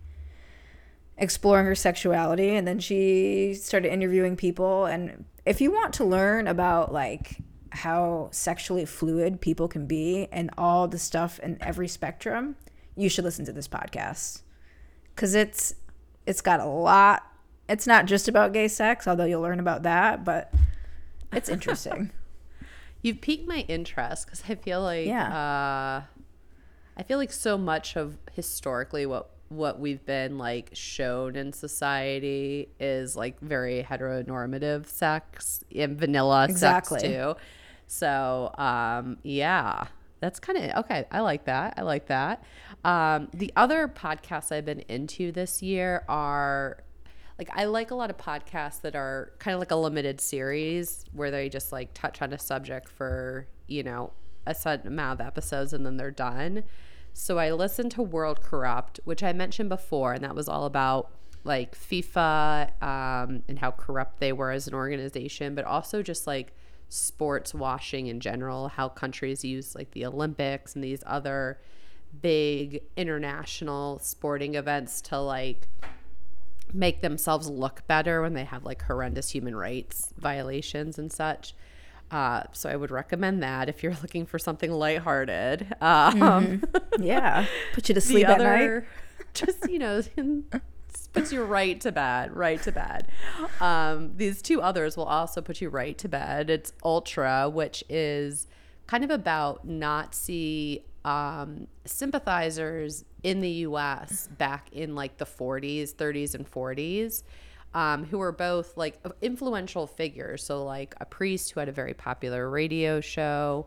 exploring 1.17 1.67
her 1.67 1.75
sexuality. 1.75 2.55
And 2.55 2.67
then 2.67 2.79
she 2.79 3.55
started 3.55 3.93
interviewing 3.93 4.37
people. 4.37 4.87
And 4.87 5.25
if 5.45 5.61
you 5.61 5.73
want 5.73 5.95
to 5.95 6.05
learn 6.05 6.47
about 6.47 6.93
like 6.93 7.39
how 7.71 8.29
sexually 8.33 8.85
fluid 8.85 9.41
people 9.41 9.67
can 9.67 9.87
be 9.87 10.29
and 10.31 10.51
all 10.59 10.89
the 10.89 10.99
stuff 10.99 11.39
in 11.41 11.57
every 11.61 11.89
spectrum, 11.89 12.57
you 12.97 13.09
should 13.09 13.25
listen 13.25 13.45
to 13.47 13.53
this 13.53 13.69
podcast 13.69 14.43
because 15.15 15.35
it's 15.35 15.75
it's 16.27 16.41
got 16.41 16.61
a 16.61 16.67
lot. 16.67 17.23
It's 17.69 17.87
not 17.87 18.07
just 18.07 18.29
about 18.29 18.53
gay 18.53 18.69
sex, 18.69 19.07
although 19.09 19.25
you'll 19.25 19.41
learn 19.43 19.61
about 19.61 19.83
that, 19.85 20.25
but 20.25 20.53
it's 21.33 21.49
interesting. 21.49 22.11
You've 23.03 23.21
piqued 23.21 23.49
my 23.49 23.65
interest 23.69 24.27
because 24.27 24.43
I 24.49 24.55
feel 24.55 24.81
like 24.83 25.07
Yeah. 25.07 25.27
uh, 25.27 26.03
I 26.97 27.03
feel 27.03 27.19
like 27.19 27.33
so 27.33 27.57
much 27.59 27.97
of 27.97 28.19
historically 28.33 29.07
what 29.07 29.29
what 29.49 29.79
we've 29.81 30.05
been 30.07 30.39
like 30.39 30.71
shown 30.73 31.35
in 31.37 31.53
society 31.53 32.69
is 32.81 33.17
like 33.17 33.39
very 33.41 33.83
heteronormative 33.83 34.87
sex 34.87 35.63
and 35.75 35.99
vanilla 35.99 36.47
Exactly. 36.49 37.01
sex 37.01 37.13
too. 37.13 37.35
So 37.87 38.55
um, 38.57 39.19
yeah, 39.23 39.87
that's 40.23 40.39
kind 40.39 40.57
of 40.57 40.85
okay. 40.85 41.05
I 41.11 41.21
like 41.21 41.45
that. 41.47 41.75
I 41.77 41.83
like 41.83 42.07
that. 42.07 42.45
Um, 42.85 43.29
the 43.35 43.53
other 43.57 43.89
podcasts 43.89 44.53
I've 44.53 44.65
been 44.65 44.85
into 44.89 45.33
this 45.33 45.61
year 45.63 46.05
are 46.09 46.79
like 47.39 47.51
I 47.53 47.65
like 47.65 47.91
a 47.91 47.97
lot 47.97 48.09
of 48.09 48.17
podcasts 48.17 48.83
that 48.83 48.95
are 48.95 49.33
kind 49.41 49.53
of 49.53 49.59
like 49.59 49.73
a 49.73 49.77
limited 49.77 50.21
series 50.21 51.05
where 51.13 51.33
they 51.33 51.49
just 51.49 51.73
like 51.73 51.93
touch 51.93 52.23
on 52.23 52.33
a 52.33 52.39
subject 52.39 52.89
for, 52.89 53.49
you 53.67 53.83
know, 53.83 54.13
a 54.47 54.55
certain 54.55 54.87
amount 54.87 55.21
of 55.21 55.27
episodes 55.27 55.73
and 55.73 55.85
then 55.85 55.97
they're 55.97 56.13
done. 56.13 56.63
So 57.13 57.39
I 57.39 57.51
listened 57.51 57.91
to 57.93 58.03
World 58.03 58.41
Corrupt, 58.41 59.01
which 59.05 59.25
I 59.25 59.33
mentioned 59.33 59.69
before, 59.69 60.13
and 60.13 60.23
that 60.23 60.37
was 60.37 60.49
all 60.49 60.67
about 60.67 61.11
like 61.43 61.77
FIFA 61.77 62.81
um, 62.81 63.43
and 63.49 63.59
how 63.59 63.73
corrupt 63.73 64.21
they 64.21 64.33
were 64.33 64.53
as 64.53 64.69
an 64.69 64.75
organization, 64.75 65.57
but 65.57 65.65
also 65.65 66.01
just 66.01 66.29
like 66.29 66.55
sports 66.93 67.55
washing 67.55 68.07
in 68.07 68.21
general, 68.21 68.69
how 68.69 68.89
countries 68.89 69.45
use 69.45 69.75
like 69.75 69.91
the 69.93 70.05
Olympics 70.05 70.75
and 70.75 70.85
these 70.85 71.03
other 71.07 71.59
big 72.21 72.83
international 72.97 73.99
sporting 74.01 74.55
events 74.57 75.01
to 75.01 75.19
like 75.19 75.69
make 76.75 77.01
themselves 77.01 77.49
look 77.49 77.87
better 77.87 78.21
when 78.21 78.35
they 78.35 78.45
have 78.45 78.65
like 78.65 78.83
horrendous 78.83 79.31
human 79.31 79.57
rights 79.57 80.13
violations 80.19 80.99
and 80.99 81.11
such. 81.11 81.55
Uh, 82.11 82.43
so 82.53 82.69
I 82.69 82.77
would 82.77 82.91
recommend 82.91 83.43
that 83.43 83.71
if 83.71 83.83
you're 83.83 83.97
looking 84.03 84.27
for 84.27 84.39
something 84.39 84.71
lighthearted. 84.71 85.75
Um, 85.81 86.63
yeah, 87.01 87.47
put 87.73 87.89
you 87.89 87.95
to 87.95 88.03
sleep 88.03 88.29
at 88.29 88.39
night. 88.39 88.85
just 89.35 89.69
you 89.71 89.79
know, 89.79 90.03
puts 91.13 91.33
you 91.33 91.43
right 91.45 91.81
to 91.81 91.93
bed, 91.93 92.35
right 92.35 92.63
to 92.63 92.73
bed. 92.73 93.09
Um, 93.61 94.13
these 94.17 94.43
two 94.43 94.61
others 94.61 94.97
will 94.97 95.05
also 95.05 95.41
put 95.41 95.61
you 95.61 95.69
right 95.69 95.97
to 95.99 96.09
bed. 96.09 96.51
It's 96.51 96.73
Ultra, 96.85 97.49
which 97.49 97.85
is 97.89 98.47
kind 98.87 99.05
of 99.05 99.11
about 99.11 99.67
Nazi 99.67 100.85
um, 101.05 101.67
sympathizers 101.85 103.05
in 103.23 103.41
the 103.41 103.51
U.S. 103.51 104.29
back 104.39 104.69
in 104.73 104.95
like 104.95 105.19
the 105.19 105.27
40s, 105.27 105.95
30s, 105.95 106.35
and 106.35 106.51
40s. 106.51 107.23
Um, 107.75 108.05
who 108.05 108.19
were 108.19 108.33
both 108.33 108.77
like 108.77 109.01
influential 109.23 109.87
figures. 109.87 110.45
So, 110.45 110.63
like 110.63 110.95
a 111.01 111.07
priest 111.07 111.53
who 111.53 111.61
had 111.61 111.71
a 111.71 111.73
very 111.73 111.95
popular 111.95 112.51
radio 112.51 113.01
show, 113.01 113.67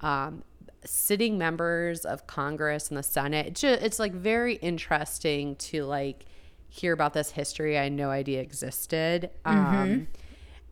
um, 0.00 0.42
sitting 0.86 1.36
members 1.36 2.06
of 2.06 2.26
Congress 2.26 2.88
and 2.88 2.96
the 2.96 3.02
Senate. 3.02 3.48
It's, 3.48 3.60
just, 3.60 3.82
it's 3.82 3.98
like 3.98 4.14
very 4.14 4.54
interesting 4.54 5.56
to 5.56 5.84
like 5.84 6.24
hear 6.72 6.94
about 6.94 7.12
this 7.12 7.32
history 7.32 7.78
I 7.78 7.84
had 7.84 7.92
no 7.92 8.08
idea 8.08 8.40
existed. 8.40 9.28
Um, 9.44 10.08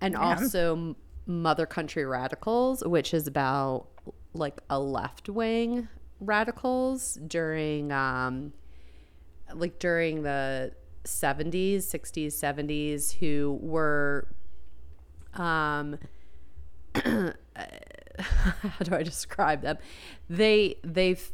and 0.00 0.16
also 0.16 0.96
Mother 1.26 1.66
Country 1.66 2.06
Radicals, 2.06 2.82
which 2.86 3.12
is 3.12 3.26
about 3.26 3.88
like 4.32 4.62
a 4.70 4.80
left 4.80 5.28
wing 5.28 5.88
radicals 6.18 7.18
during 7.26 7.92
um, 7.92 8.54
like 9.52 9.78
during 9.78 10.22
the 10.22 10.72
70s, 11.04 11.78
60s, 11.78 12.28
70s 12.28 13.12
who 13.18 13.58
were 13.60 14.26
um 15.34 15.98
how 16.94 17.34
do 18.82 18.94
I 18.94 19.02
describe 19.02 19.60
them? 19.60 19.76
They 20.30 20.76
they've 20.82 21.30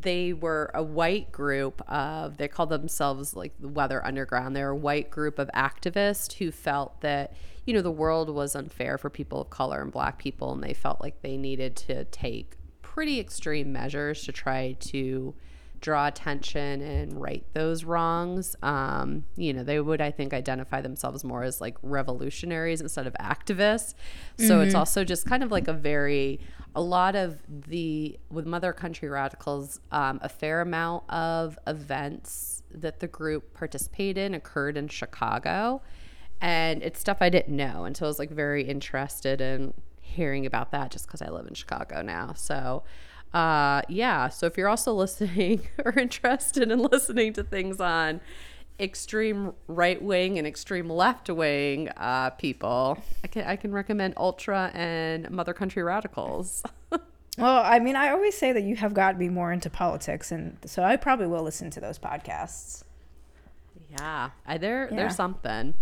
they 0.00 0.32
were 0.32 0.70
a 0.74 0.82
white 0.82 1.30
group 1.30 1.80
of 1.88 2.36
they 2.36 2.48
called 2.48 2.70
themselves 2.70 3.34
like 3.34 3.52
the 3.60 3.68
Weather 3.68 4.04
Underground. 4.04 4.56
They're 4.56 4.70
a 4.70 4.76
white 4.76 5.10
group 5.10 5.38
of 5.38 5.50
activists 5.54 6.34
who 6.34 6.50
felt 6.50 7.00
that 7.00 7.34
you 7.66 7.74
know 7.74 7.82
the 7.82 7.90
world 7.90 8.30
was 8.30 8.54
unfair 8.54 8.98
for 8.98 9.10
people 9.10 9.40
of 9.40 9.50
color 9.50 9.82
and 9.82 9.92
black 9.92 10.18
people, 10.18 10.52
and 10.52 10.62
they 10.62 10.74
felt 10.74 11.00
like 11.00 11.22
they 11.22 11.36
needed 11.36 11.76
to 11.76 12.04
take 12.06 12.56
pretty 12.82 13.20
extreme 13.20 13.72
measures 13.72 14.24
to 14.24 14.32
try 14.32 14.76
to 14.80 15.34
draw 15.84 16.06
attention 16.06 16.80
and 16.80 17.20
right 17.20 17.44
those 17.52 17.84
wrongs. 17.84 18.56
Um, 18.62 19.24
you 19.36 19.52
know, 19.52 19.62
they 19.62 19.78
would, 19.78 20.00
I 20.00 20.10
think, 20.10 20.32
identify 20.32 20.80
themselves 20.80 21.22
more 21.24 21.42
as 21.42 21.60
like 21.60 21.76
revolutionaries 21.82 22.80
instead 22.80 23.06
of 23.06 23.12
activists. 23.20 23.92
So 24.38 24.62
it's 24.62 24.74
also 24.74 25.04
just 25.04 25.26
kind 25.26 25.42
of 25.42 25.52
like 25.52 25.68
a 25.68 25.74
very, 25.74 26.40
a 26.74 26.80
lot 26.80 27.14
of 27.14 27.38
the, 27.46 28.18
with 28.30 28.46
Mother 28.46 28.72
Country 28.72 29.10
Radicals, 29.10 29.78
um, 29.92 30.20
a 30.22 30.28
fair 30.30 30.62
amount 30.62 31.04
of 31.10 31.58
events 31.66 32.62
that 32.70 33.00
the 33.00 33.06
group 33.06 33.52
participated 33.52 34.16
in 34.16 34.34
occurred 34.34 34.78
in 34.78 34.88
Chicago. 34.88 35.82
And 36.40 36.82
it's 36.82 36.98
stuff 36.98 37.18
I 37.20 37.28
didn't 37.28 37.54
know. 37.54 37.84
And 37.84 37.94
so 37.94 38.06
I 38.06 38.08
was 38.08 38.18
like 38.18 38.30
very 38.30 38.64
interested 38.64 39.42
in 39.42 39.74
hearing 40.00 40.46
about 40.46 40.70
that 40.70 40.90
just 40.90 41.06
because 41.06 41.20
I 41.20 41.28
live 41.28 41.46
in 41.46 41.52
Chicago 41.52 42.00
now. 42.00 42.32
So, 42.34 42.84
uh, 43.34 43.82
yeah. 43.88 44.28
So 44.30 44.46
if 44.46 44.56
you're 44.56 44.68
also 44.68 44.94
listening 44.94 45.66
or 45.84 45.98
interested 45.98 46.70
in 46.70 46.78
listening 46.78 47.32
to 47.34 47.42
things 47.44 47.80
on 47.80 48.20
extreme 48.80 49.52
right 49.68 50.00
wing 50.02 50.36
and 50.38 50.46
extreme 50.46 50.88
left 50.88 51.28
wing 51.28 51.88
uh, 51.96 52.30
people, 52.30 52.98
I 53.22 53.26
can 53.26 53.44
I 53.44 53.56
can 53.56 53.72
recommend 53.72 54.14
Ultra 54.16 54.70
and 54.74 55.30
Mother 55.30 55.52
Country 55.54 55.82
Radicals. 55.82 56.62
Well, 57.36 57.62
I 57.64 57.80
mean, 57.80 57.96
I 57.96 58.10
always 58.10 58.36
say 58.38 58.52
that 58.52 58.62
you 58.62 58.76
have 58.76 58.94
got 58.94 59.10
to 59.10 59.18
be 59.18 59.28
more 59.28 59.50
into 59.52 59.68
politics, 59.68 60.30
and 60.30 60.56
so 60.66 60.84
I 60.84 60.94
probably 60.94 61.26
will 61.26 61.42
listen 61.42 61.68
to 61.70 61.80
those 61.80 61.98
podcasts. 61.98 62.84
yeah, 63.90 64.30
I, 64.46 64.56
there 64.56 64.86
Yeah. 64.88 64.96
there's 64.98 65.16
something. 65.16 65.74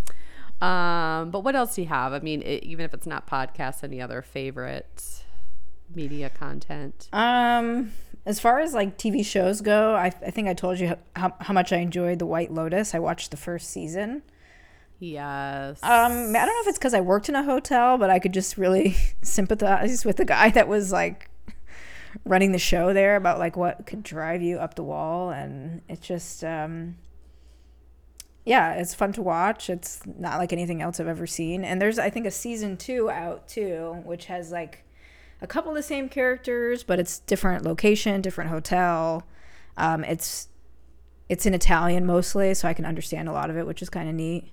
Um, 0.63 1.31
but 1.31 1.41
what 1.45 1.55
else 1.55 1.75
do 1.75 1.83
you 1.83 1.89
have? 1.89 2.15
I 2.15 2.21
mean, 2.21 2.41
it, 2.41 2.63
even 2.65 2.87
if 2.87 2.95
it's 2.95 3.07
not 3.07 3.27
podcasts, 3.27 3.85
any 3.85 4.01
other 4.01 4.23
favorite 4.23 5.25
media 5.95 6.31
content? 6.31 7.09
Um, 7.13 7.93
as 8.25 8.41
far 8.41 8.61
as 8.61 8.75
like 8.75 8.99
TV 8.99 9.25
shows 9.25 9.61
go, 9.61 9.95
I, 9.95 10.07
I 10.07 10.31
think 10.31 10.49
I 10.49 10.55
told 10.55 10.79
you 10.79 10.97
how, 11.17 11.35
how 11.41 11.55
much 11.55 11.73
I 11.73 11.79
enjoyed 11.79 12.19
The 12.19 12.27
White 12.27 12.53
Lotus. 12.53 12.95
I 12.95 12.99
watched 12.99 13.31
the 13.31 13.37
first 13.37 13.71
season. 13.71 14.23
Yes. 14.99 15.83
Um, 15.83 15.91
I 15.91 16.47
don't 16.47 16.47
know 16.47 16.61
if 16.61 16.69
it's 16.69 16.79
because 16.79 16.95
I 16.95 17.01
worked 17.01 17.29
in 17.29 17.35
a 17.35 17.43
hotel, 17.43 17.99
but 17.99 18.09
I 18.09 18.21
could 18.21 18.33
just 18.33 18.57
really 18.57 18.97
sympathize 19.23 20.05
with 20.05 20.17
the 20.17 20.25
guy 20.25 20.51
that 20.51 20.69
was 20.69 20.93
like 20.93 21.29
running 22.25 22.53
the 22.53 22.59
show 22.59 22.93
there 22.93 23.17
about 23.17 23.41
like 23.41 23.57
what 23.57 23.85
could 23.87 24.05
drive 24.05 24.43
you 24.43 24.59
up 24.59 24.75
the 24.75 24.85
wall, 24.85 25.31
and 25.31 25.83
it's 25.89 26.07
just 26.07 26.45
um, 26.45 26.97
yeah, 28.45 28.75
it's 28.75 28.95
fun 28.95 29.13
to 29.15 29.23
watch. 29.23 29.69
It's 29.69 30.03
not 30.07 30.39
like 30.39 30.53
anything 30.53 30.81
else 30.81 31.01
I've 31.01 31.09
ever 31.09 31.27
seen, 31.27 31.65
and 31.65 31.83
there's 31.83 31.99
I 31.99 32.09
think 32.09 32.27
a 32.27 32.31
season 32.31 32.77
two 32.77 33.11
out 33.11 33.49
too, 33.49 34.03
which 34.05 34.27
has 34.27 34.53
like 34.53 34.85
a 35.43 35.47
couple 35.47 35.71
of 35.71 35.77
the 35.77 35.83
same 35.83 36.09
characters, 36.09 36.83
but 36.85 36.99
it's 36.99 37.19
different 37.19 37.65
location, 37.65 38.23
different 38.23 38.49
hotel. 38.51 39.25
Um, 39.77 40.05
it's 40.05 40.49
it's 41.29 41.45
in 41.47 41.53
Italian 41.55 42.07
mostly, 42.07 42.55
so 42.55 42.69
I 42.69 42.75
can 42.75 42.85
understand 42.87 43.29
a 43.29 43.33
lot 43.33 43.51
of 43.51 43.57
it, 43.57 43.67
which 43.67 43.83
is 43.83 43.91
kind 43.91 44.09
of 44.09 44.15
neat. 44.15 44.51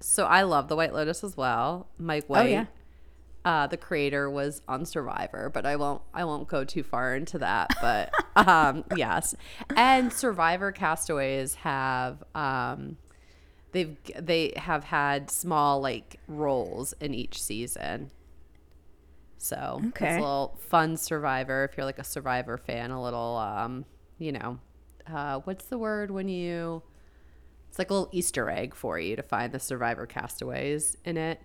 So 0.00 0.24
I 0.24 0.42
love 0.42 0.68
the 0.68 0.76
White 0.76 0.92
Lotus 0.92 1.24
as 1.24 1.36
well. 1.36 1.88
Mike 1.98 2.26
White. 2.26 2.46
Oh, 2.46 2.48
yeah. 2.48 2.64
uh, 3.44 3.66
the 3.66 3.76
creator 3.76 4.28
was 4.28 4.60
on 4.66 4.84
Survivor, 4.84 5.50
but 5.52 5.64
I 5.64 5.76
won't 5.76 6.02
I 6.12 6.24
won't 6.24 6.48
go 6.48 6.64
too 6.64 6.82
far 6.82 7.14
into 7.14 7.38
that. 7.38 7.70
But 7.80 8.12
um, 8.36 8.84
yes, 8.96 9.34
and 9.76 10.12
Survivor 10.12 10.72
castaways 10.72 11.54
have 11.56 12.22
um, 12.34 12.96
they've 13.72 13.96
they 14.18 14.52
have 14.56 14.84
had 14.84 15.30
small 15.30 15.80
like 15.80 16.18
roles 16.26 16.92
in 17.00 17.14
each 17.14 17.40
season. 17.40 18.10
So 19.38 19.80
it's 19.82 20.16
a 20.18 20.20
little 20.20 20.58
fun 20.68 20.96
Survivor 20.96 21.64
if 21.70 21.76
you're 21.76 21.86
like 21.86 21.98
a 21.98 22.04
Survivor 22.04 22.58
fan. 22.58 22.90
A 22.90 23.02
little 23.02 23.36
um, 23.36 23.84
you 24.18 24.32
know, 24.32 24.58
uh, 25.06 25.40
what's 25.44 25.66
the 25.66 25.78
word 25.78 26.10
when 26.10 26.28
you? 26.28 26.82
It's 27.68 27.78
like 27.78 27.90
a 27.90 27.94
little 27.94 28.08
Easter 28.12 28.50
egg 28.50 28.74
for 28.74 28.98
you 28.98 29.14
to 29.16 29.22
find 29.22 29.52
the 29.52 29.60
Survivor 29.60 30.06
castaways 30.06 30.96
in 31.04 31.16
it. 31.16 31.40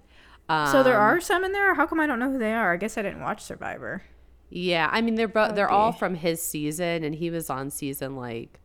So 0.49 0.83
there 0.83 0.95
Um, 0.97 1.01
are 1.01 1.21
some 1.21 1.43
in 1.45 1.51
there. 1.53 1.73
How 1.75 1.85
come 1.85 1.99
I 1.99 2.05
don't 2.07 2.19
know 2.19 2.31
who 2.31 2.37
they 2.37 2.53
are? 2.53 2.73
I 2.73 2.77
guess 2.77 2.97
I 2.97 3.01
didn't 3.01 3.21
watch 3.21 3.41
Survivor. 3.43 4.03
Yeah, 4.49 4.89
I 4.91 5.01
mean 5.01 5.15
they're 5.15 5.27
both 5.27 5.55
they're 5.55 5.69
all 5.69 5.91
from 5.91 6.15
his 6.15 6.41
season 6.41 7.03
and 7.03 7.15
he 7.15 7.29
was 7.29 7.49
on 7.49 7.69
season 7.71 8.15
like 8.15 8.59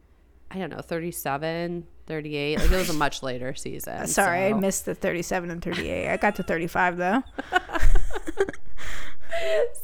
I 0.51 0.59
don't 0.59 0.71
know, 0.71 0.81
37, 0.81 1.87
38. 2.09 2.59
Like 2.59 2.71
it 2.73 2.77
was 2.77 2.91
a 2.91 2.95
much 2.95 3.23
later 3.23 3.55
season. 3.55 4.07
Sorry, 4.09 4.47
I 4.47 4.53
missed 4.55 4.87
the 4.87 4.95
37 4.95 5.51
and 5.51 5.63
38. 5.63 6.09
I 6.09 6.17
got 6.17 6.35
to 6.37 6.43
35 6.43 6.97
though. 6.97 7.23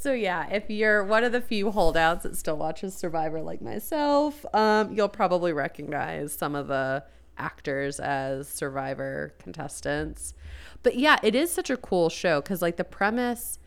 So 0.05 0.13
yeah, 0.13 0.49
if 0.51 0.69
you're 0.69 1.03
one 1.03 1.25
of 1.25 1.33
the 1.33 1.41
few 1.41 1.71
holdouts 1.71 2.25
that 2.25 2.37
still 2.37 2.57
watches 2.59 2.95
Survivor 2.95 3.41
like 3.41 3.63
myself, 3.63 4.45
um, 4.55 4.93
you'll 4.93 5.09
probably 5.09 5.53
recognize 5.53 6.33
some 6.33 6.55
of 6.55 6.67
the 6.67 7.05
actors 7.39 8.01
as 8.01 8.49
Survivor 8.49 9.35
contestants. 9.39 10.35
But 10.83 10.97
yeah, 10.97 11.19
it 11.23 11.35
is 11.35 11.51
such 11.51 11.71
a 11.71 11.77
cool 11.79 12.11
show 12.11 12.43
because 12.43 12.61
like 12.61 12.77
the 12.77 12.85
premise, 12.85 13.59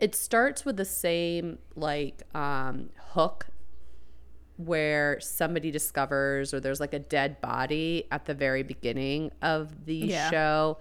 it 0.00 0.14
starts 0.14 0.64
with 0.66 0.76
the 0.76 0.84
same 0.84 1.58
like 1.74 2.22
um, 2.34 2.90
hook 3.12 3.46
where 4.56 5.18
somebody 5.20 5.70
discovers 5.70 6.54
or 6.54 6.60
there's 6.60 6.80
like 6.80 6.94
a 6.94 6.98
dead 6.98 7.40
body 7.40 8.06
at 8.10 8.24
the 8.24 8.34
very 8.34 8.62
beginning 8.62 9.30
of 9.42 9.86
the 9.86 9.96
Yeah. 9.96 10.30
show 10.30 10.78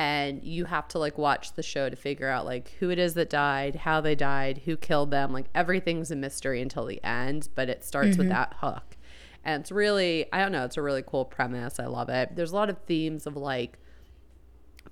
and 0.00 0.42
you 0.42 0.64
have 0.64 0.88
to 0.88 0.98
like 0.98 1.18
watch 1.18 1.52
the 1.54 1.62
show 1.62 1.90
to 1.90 1.96
figure 1.96 2.28
out 2.28 2.46
like 2.46 2.70
who 2.80 2.88
it 2.88 2.98
is 2.98 3.12
that 3.14 3.28
died, 3.28 3.74
how 3.74 4.00
they 4.00 4.14
died, 4.14 4.62
who 4.64 4.74
killed 4.74 5.10
them. 5.10 5.30
Like 5.30 5.46
everything's 5.54 6.10
a 6.10 6.16
mystery 6.16 6.62
until 6.62 6.86
the 6.86 7.04
end, 7.04 7.50
but 7.54 7.68
it 7.68 7.84
starts 7.84 8.16
with 8.16 8.28
mm-hmm. 8.28 8.28
that 8.30 8.54
hook. 8.60 8.96
And 9.44 9.60
it's 9.60 9.70
really, 9.70 10.24
I 10.32 10.38
don't 10.38 10.52
know, 10.52 10.64
it's 10.64 10.78
a 10.78 10.82
really 10.82 11.02
cool 11.06 11.26
premise. 11.26 11.78
I 11.78 11.84
love 11.84 12.08
it. 12.08 12.34
There's 12.34 12.52
a 12.52 12.54
lot 12.54 12.70
of 12.70 12.78
themes 12.86 13.26
of 13.26 13.36
like 13.36 13.78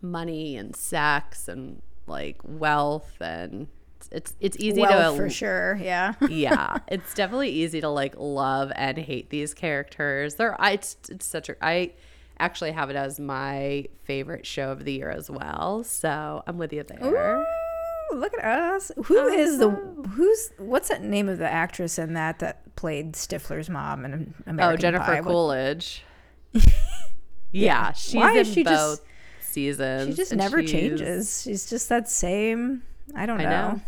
money 0.03 0.57
and 0.57 0.77
sex 0.77 1.49
and 1.49 1.81
like 2.07 2.37
wealth 2.45 3.17
and 3.21 3.69
it's 4.11 4.35
it's, 4.41 4.57
easy 4.59 4.81
well, 4.81 5.13
to 5.13 5.19
for 5.19 5.31
sure. 5.31 5.79
Yeah. 5.83 6.15
yeah, 6.29 6.79
it's 6.89 7.15
definitely 7.15 7.51
easy 7.51 7.81
to 7.81 7.89
like 7.89 8.15
love 8.17 8.73
and 8.75 8.99
hate 8.99 9.31
these 9.31 9.55
characters. 9.55 10.37
They're 10.37 10.61
I 10.61 10.73
it's, 10.73 10.97
it's 11.09 11.27
such 11.27 11.49
a 11.49 11.57
I 11.65 11.93
actually 12.41 12.73
have 12.73 12.91
it 12.91 12.97
as 12.97 13.19
my 13.19 13.87
favorite 14.05 14.47
show 14.47 14.71
of 14.71 14.85
the 14.85 14.93
year 14.93 15.11
as 15.11 15.31
well. 15.31 15.85
So 15.85 16.43
I'm 16.47 16.59
with 16.59 16.73
you 16.73 16.83
there. 16.83 17.39
Ooh, 17.39 18.17
look 18.17 18.33
at 18.35 18.45
us. 18.45 18.93
Who 19.05 19.27
is 19.29 19.59
the 19.59 19.71
who's 19.71 20.51
what's 20.59 20.89
that 20.89 21.03
name 21.03 21.29
of 21.29 21.39
the 21.39 21.51
actress 21.51 21.99
in 21.99 22.15
that 22.15 22.39
that 22.39 22.77
played 22.77 23.13
Stifler's 23.13 23.69
mom 23.69 24.05
and 24.05 24.35
oh, 24.61 24.77
Jennifer 24.77 25.05
Pie? 25.05 25.21
Coolidge. 25.21 26.05
yeah, 27.53 27.93
she's 27.93 28.15
Why 28.15 28.33
in 28.33 28.39
is 28.39 28.53
she 28.53 28.63
both 28.63 28.73
just- 28.73 29.03
seasons. 29.41 30.09
She 30.11 30.15
just 30.15 30.35
never 30.35 30.63
changes. 30.63 31.43
She's 31.43 31.69
just 31.69 31.89
that 31.89 32.09
same. 32.09 32.83
I 33.15 33.27
don't 33.27 33.41
I 33.41 33.45
know. 33.45 33.51
know. 33.73 33.81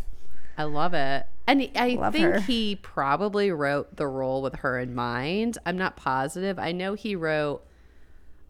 I 0.57 0.63
love 0.63 0.93
it. 0.93 1.25
And 1.47 1.69
I 1.75 1.95
Love 1.99 2.13
think 2.13 2.25
her. 2.25 2.39
he 2.41 2.75
probably 2.75 3.51
wrote 3.51 3.95
the 3.97 4.07
role 4.07 4.41
with 4.41 4.55
her 4.57 4.77
in 4.79 4.93
mind. 4.93 5.57
I'm 5.65 5.77
not 5.77 5.95
positive. 5.97 6.59
I 6.59 6.71
know 6.71 6.93
he 6.93 7.15
wrote 7.15 7.63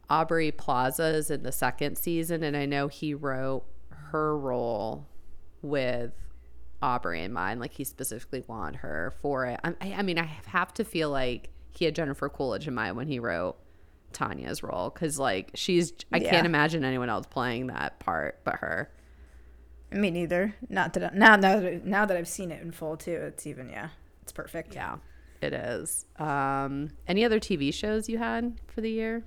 Aubrey 0.10 0.52
Plaza's 0.52 1.32
in 1.32 1.44
the 1.44 1.52
second 1.52 1.98
season, 1.98 2.44
and 2.44 2.56
I 2.58 2.66
know 2.66 2.88
he 2.90 3.14
wrote 3.14 3.64
her 4.12 4.38
role 4.38 5.08
with 5.62 6.12
Aubrey 6.82 7.24
in 7.24 7.32
mind. 7.32 7.60
Like 7.60 7.72
he 7.74 7.84
specifically 7.86 8.44
wanted 8.46 8.78
her 8.80 9.14
for 9.22 9.46
it. 9.46 9.60
I, 9.64 9.74
I 9.82 9.94
I 10.00 10.02
mean, 10.02 10.20
I 10.20 10.24
have 10.48 10.74
to 10.76 10.84
feel 10.84 11.10
like 11.10 11.50
he 11.72 11.86
had 11.86 11.96
Jennifer 11.96 12.28
Coolidge 12.30 12.68
in 12.68 12.74
mind 12.76 12.98
when 12.98 13.08
he 13.08 13.20
wrote 13.20 13.56
Tanya's 14.12 14.62
role 14.62 14.90
because, 14.90 15.18
like, 15.18 15.52
she's. 15.56 15.94
I 16.12 16.18
Yeah. 16.18 16.30
can't 16.32 16.46
imagine 16.46 16.84
anyone 16.84 17.10
else 17.10 17.26
playing 17.28 17.68
that 17.68 18.00
part 18.00 18.40
but 18.44 18.56
her. 18.56 18.92
Me 19.92 20.10
neither. 20.10 20.56
Not 20.70 20.94
that 20.94 21.14
I, 21.14 21.16
now 21.16 21.36
now 21.36 21.60
that 21.60 21.86
now 21.86 22.06
that 22.06 22.16
I've 22.16 22.28
seen 22.28 22.52
it 22.52 22.62
in 22.62 22.72
full 22.72 22.98
too. 22.98 23.12
It's 23.12 23.46
even 23.46 23.70
yeah. 23.70 23.90
It's 24.24 24.32
perfect. 24.32 24.74
Yeah, 24.74 24.98
it 25.42 25.54
is. 25.54 26.06
Um, 26.18 26.92
any 27.08 27.26
other 27.26 27.40
TV 27.40 27.74
shows 27.74 28.08
you 28.08 28.18
had 28.18 28.60
for 28.68 28.82
the 28.82 28.90
year? 28.90 29.24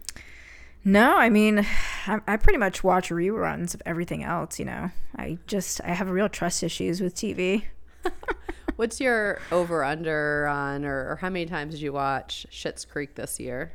No, 0.85 1.17
I 1.17 1.31
mean, 1.31 1.67
I, 2.07 2.21
I 2.27 2.37
pretty 2.37 2.59
much 2.59 2.85
watch 2.85 3.09
reruns 3.09 3.75
of 3.75 3.83
everything 3.87 4.23
else. 4.23 4.59
You 4.59 4.67
know, 4.67 4.91
I 5.17 5.39
just 5.47 5.81
I 5.83 5.89
have 5.89 6.11
real 6.11 6.29
trust 6.29 6.63
issues 6.63 7.01
with 7.01 7.15
TV. 7.15 7.65
What's 8.77 9.01
your 9.01 9.41
over 9.53 9.85
under 9.85 10.47
on, 10.49 10.85
or, 10.85 11.13
or 11.13 11.17
how 11.21 11.31
many 11.31 11.47
times 11.47 11.75
did 11.75 11.81
you 11.83 11.93
watch 11.93 12.47
Schitt's 12.51 12.85
Creek 12.85 13.15
this 13.15 13.39
year? 13.39 13.73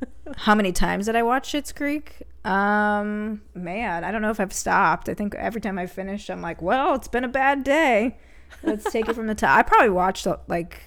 How 0.36 0.54
many 0.54 0.72
times 0.72 1.06
did 1.06 1.16
I 1.16 1.22
watch 1.22 1.52
Schitt's 1.52 1.72
Creek? 1.72 2.22
Um, 2.44 3.42
man, 3.54 4.04
I 4.04 4.10
don't 4.12 4.22
know 4.22 4.30
if 4.30 4.38
I've 4.40 4.52
stopped. 4.52 5.08
I 5.08 5.14
think 5.14 5.34
every 5.34 5.60
time 5.60 5.78
I 5.78 5.86
finish, 5.86 6.28
I'm 6.30 6.42
like, 6.42 6.60
well, 6.62 6.94
it's 6.94 7.08
been 7.08 7.24
a 7.24 7.28
bad 7.28 7.64
day. 7.64 8.18
Let's 8.62 8.90
take 8.90 9.08
it 9.08 9.14
from 9.14 9.26
the 9.26 9.34
top. 9.34 9.56
I 9.58 9.62
probably 9.62 9.90
watched 9.90 10.26
like, 10.48 10.80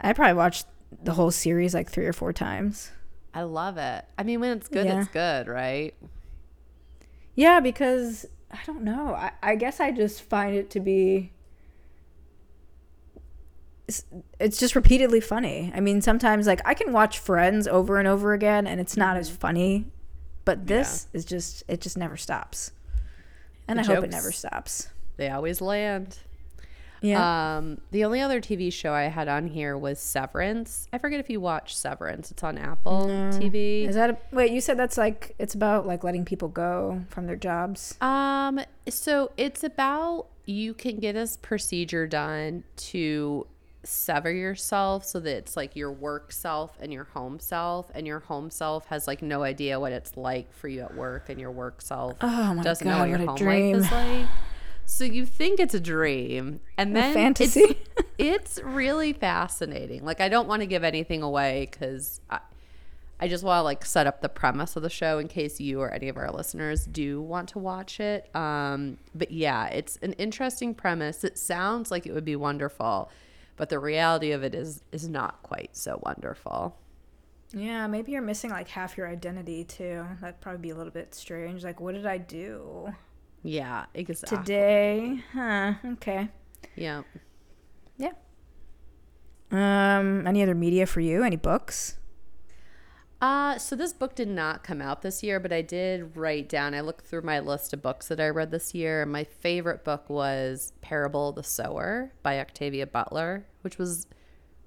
I 0.00 0.12
probably 0.12 0.34
watched 0.34 0.66
the 1.02 1.12
whole 1.14 1.30
series 1.30 1.74
like 1.74 1.90
three 1.90 2.06
or 2.06 2.12
four 2.12 2.32
times. 2.32 2.92
I 3.34 3.42
love 3.42 3.76
it. 3.78 4.04
I 4.18 4.22
mean, 4.24 4.40
when 4.40 4.56
it's 4.56 4.68
good, 4.68 4.86
Yeah. 4.86 5.00
it's 5.00 5.08
good, 5.10 5.46
right? 5.48 5.94
Yeah, 7.34 7.60
because 7.60 8.26
I 8.50 8.58
don't 8.66 8.82
know. 8.82 9.14
I, 9.14 9.32
I 9.42 9.54
guess 9.56 9.80
I 9.80 9.92
just 9.92 10.22
find 10.22 10.54
it 10.54 10.70
to 10.70 10.80
be. 10.80 11.32
It's, 14.38 14.58
just 14.58 14.74
repeatedly 14.74 15.20
funny. 15.20 15.72
I 15.74 15.80
mean, 15.80 16.00
sometimes 16.00 16.46
like 16.46 16.60
I 16.64 16.74
can 16.74 16.92
watch 16.92 17.18
Friends 17.18 17.66
over 17.66 17.98
and 17.98 18.06
over 18.06 18.32
again, 18.32 18.66
and 18.66 18.80
it's 18.80 18.96
not 18.96 19.16
as 19.16 19.28
funny. 19.28 19.86
But 20.44 20.66
this 20.66 21.06
is 21.12 21.24
just 21.24 21.64
it 21.68 21.80
just 21.80 21.98
never 21.98 22.16
stops, 22.16 22.72
and 23.68 23.78
The 23.78 23.82
I 23.82 23.86
hope 23.86 24.04
it 24.04 24.10
never 24.10 24.32
stops. 24.32 24.88
They 25.16 25.28
always 25.28 25.60
land. 25.60 26.18
Yeah. 27.02 27.56
Um, 27.56 27.80
the 27.90 28.04
only 28.04 28.20
other 28.20 28.40
TV 28.40 28.72
show 28.72 28.92
I 28.92 29.04
had 29.04 29.28
on 29.28 29.46
here 29.46 29.76
was 29.76 29.98
Severance. 29.98 30.86
I 30.92 30.98
forget 30.98 31.20
if 31.20 31.30
you 31.30 31.40
watch 31.40 31.76
Severance. 31.76 32.30
It's 32.30 32.42
on 32.42 32.58
Apple 32.58 33.06
TV. 33.32 33.88
is 33.88 33.94
that 33.94 34.10
a, 34.10 34.18
wait? 34.32 34.52
You 34.52 34.60
said 34.60 34.78
that's 34.78 34.98
like 34.98 35.34
it's 35.38 35.54
about 35.54 35.86
like 35.86 36.04
letting 36.04 36.24
people 36.24 36.48
go 36.48 37.02
from 37.08 37.26
their 37.26 37.36
jobs. 37.36 37.96
Um, 38.00 38.60
so 38.88 39.32
it's 39.36 39.64
about 39.64 40.26
you 40.46 40.74
can 40.74 40.98
get 40.98 41.16
a 41.16 41.28
procedure 41.42 42.06
done 42.06 42.64
to 42.76 43.46
sever 43.82 44.30
yourself 44.30 45.04
so 45.04 45.20
that 45.20 45.36
it's 45.36 45.56
like 45.56 45.74
your 45.74 45.90
work 45.90 46.32
self 46.32 46.76
and 46.80 46.92
your 46.92 47.04
home 47.04 47.38
self, 47.38 47.90
and 47.94 48.06
your 48.06 48.20
home 48.20 48.50
self 48.50 48.86
has 48.86 49.06
like 49.06 49.22
no 49.22 49.42
idea 49.42 49.80
what 49.80 49.92
it's 49.92 50.16
like 50.16 50.52
for 50.52 50.68
you 50.68 50.82
at 50.82 50.94
work, 50.94 51.28
and 51.28 51.40
your 51.40 51.50
work 51.50 51.80
self 51.82 52.16
Oh 52.20 52.54
my 52.54 52.62
doesn't 52.62 52.86
know 52.86 52.94
God, 52.94 53.00
what 53.00 53.08
your 53.08 53.18
what 53.26 53.38
home 53.38 53.48
life 53.48 53.76
is 53.76 53.92
like. 53.92 54.26
So 54.86 55.04
you 55.04 55.24
think 55.24 55.60
it's 55.60 55.74
a 55.74 55.80
dream, 55.80 56.60
and 56.76 56.96
then 56.96 57.14
fantasy. 57.14 57.60
It's, 57.60 58.12
it's 58.18 58.62
really 58.62 59.12
fascinating. 59.12 60.04
Like 60.04 60.20
I 60.20 60.28
don't 60.28 60.48
want 60.48 60.62
to 60.62 60.66
give 60.66 60.82
anything 60.82 61.22
away 61.22 61.68
because 61.70 62.20
I, 62.28 62.40
I 63.20 63.28
just 63.28 63.44
want 63.44 63.60
to 63.60 63.62
like 63.62 63.84
set 63.84 64.06
up 64.06 64.22
the 64.22 64.28
premise 64.28 64.76
of 64.76 64.82
the 64.82 64.90
show 64.90 65.18
in 65.18 65.28
case 65.28 65.60
you 65.60 65.80
or 65.80 65.90
any 65.90 66.08
of 66.08 66.16
our 66.16 66.30
listeners 66.32 66.86
do 66.86 67.20
want 67.20 67.50
to 67.50 67.58
watch 67.58 68.00
it. 68.00 68.34
Um, 68.34 68.96
but 69.14 69.30
yeah, 69.30 69.66
it's 69.66 69.98
an 70.02 70.14
interesting 70.14 70.74
premise. 70.74 71.22
It 71.22 71.38
sounds 71.38 71.90
like 71.90 72.06
it 72.06 72.12
would 72.12 72.24
be 72.24 72.36
wonderful, 72.36 73.10
but 73.60 73.68
the 73.68 73.78
reality 73.78 74.30
of 74.32 74.42
it 74.42 74.54
is 74.54 74.80
is 74.90 75.06
not 75.06 75.42
quite 75.42 75.76
so 75.76 76.00
wonderful. 76.02 76.78
Yeah, 77.52 77.86
maybe 77.88 78.12
you're 78.12 78.22
missing 78.22 78.48
like 78.48 78.68
half 78.68 78.96
your 78.96 79.06
identity 79.06 79.64
too. 79.64 80.06
That'd 80.22 80.40
probably 80.40 80.62
be 80.62 80.70
a 80.70 80.74
little 80.74 80.90
bit 80.92 81.14
strange. 81.14 81.62
Like, 81.62 81.78
what 81.78 81.92
did 81.94 82.06
I 82.06 82.16
do 82.16 82.88
Yeah, 83.42 83.84
exactly. 83.92 84.38
today? 84.38 85.22
Huh. 85.34 85.74
Okay. 85.92 86.30
Yeah. 86.74 87.02
Yeah. 87.98 88.12
Um, 89.50 90.26
any 90.26 90.42
other 90.42 90.54
media 90.54 90.86
for 90.86 91.00
you? 91.00 91.22
Any 91.22 91.36
books? 91.36 91.98
Uh, 93.20 93.58
so 93.58 93.76
this 93.76 93.92
book 93.92 94.14
did 94.14 94.28
not 94.28 94.64
come 94.64 94.80
out 94.80 95.02
this 95.02 95.22
year, 95.22 95.38
but 95.38 95.52
I 95.52 95.60
did 95.60 96.16
write 96.16 96.48
down. 96.48 96.72
I 96.72 96.80
looked 96.80 97.04
through 97.04 97.20
my 97.22 97.40
list 97.40 97.74
of 97.74 97.82
books 97.82 98.08
that 98.08 98.18
I 98.20 98.28
read 98.28 98.50
this 98.50 98.74
year, 98.74 99.02
and 99.02 99.12
my 99.12 99.24
favorite 99.24 99.84
book 99.84 100.08
was 100.08 100.72
Parable 100.80 101.28
of 101.28 101.34
the 101.34 101.42
Sower 101.42 102.12
by 102.22 102.40
Octavia 102.40 102.86
Butler, 102.86 103.44
which 103.62 103.78
was 103.78 104.06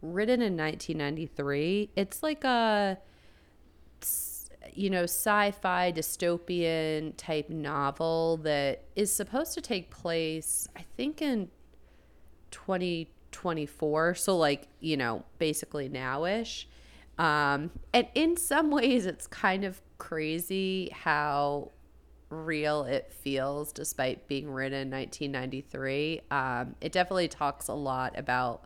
written 0.01 0.41
in 0.41 0.57
1993. 0.57 1.91
It's 1.95 2.21
like 2.21 2.43
a 2.43 2.97
you 4.75 4.89
know, 4.89 5.03
sci-fi 5.03 5.91
dystopian 5.91 7.13
type 7.17 7.49
novel 7.49 8.37
that 8.37 8.85
is 8.95 9.11
supposed 9.11 9.53
to 9.53 9.61
take 9.61 9.89
place, 9.91 10.67
I 10.75 10.85
think 10.95 11.21
in 11.21 11.49
2024, 12.51 14.15
so 14.15 14.37
like, 14.37 14.67
you 14.79 14.97
know, 14.97 15.23
basically 15.37 15.89
nowish. 15.89 16.65
Um, 17.17 17.71
and 17.93 18.07
in 18.15 18.37
some 18.37 18.71
ways 18.71 19.05
it's 19.05 19.27
kind 19.27 19.63
of 19.63 19.81
crazy 19.97 20.89
how 20.91 21.71
real 22.29 22.83
it 22.83 23.11
feels 23.11 23.71
despite 23.71 24.27
being 24.27 24.49
written 24.49 24.81
in 24.81 24.91
1993. 24.91 26.21
Um, 26.31 26.75
it 26.81 26.91
definitely 26.91 27.27
talks 27.27 27.67
a 27.67 27.73
lot 27.73 28.17
about 28.17 28.65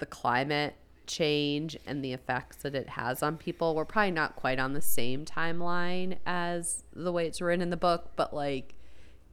the 0.00 0.06
climate 0.06 0.74
change 1.06 1.76
and 1.86 2.04
the 2.04 2.12
effects 2.12 2.56
that 2.58 2.74
it 2.74 2.90
has 2.90 3.22
on 3.22 3.36
people. 3.36 3.74
We're 3.74 3.84
probably 3.84 4.12
not 4.12 4.36
quite 4.36 4.58
on 4.58 4.72
the 4.72 4.80
same 4.80 5.24
timeline 5.24 6.18
as 6.24 6.84
the 6.92 7.12
way 7.12 7.26
it's 7.26 7.40
written 7.40 7.62
in 7.62 7.70
the 7.70 7.76
book, 7.76 8.12
but 8.16 8.34
like 8.34 8.74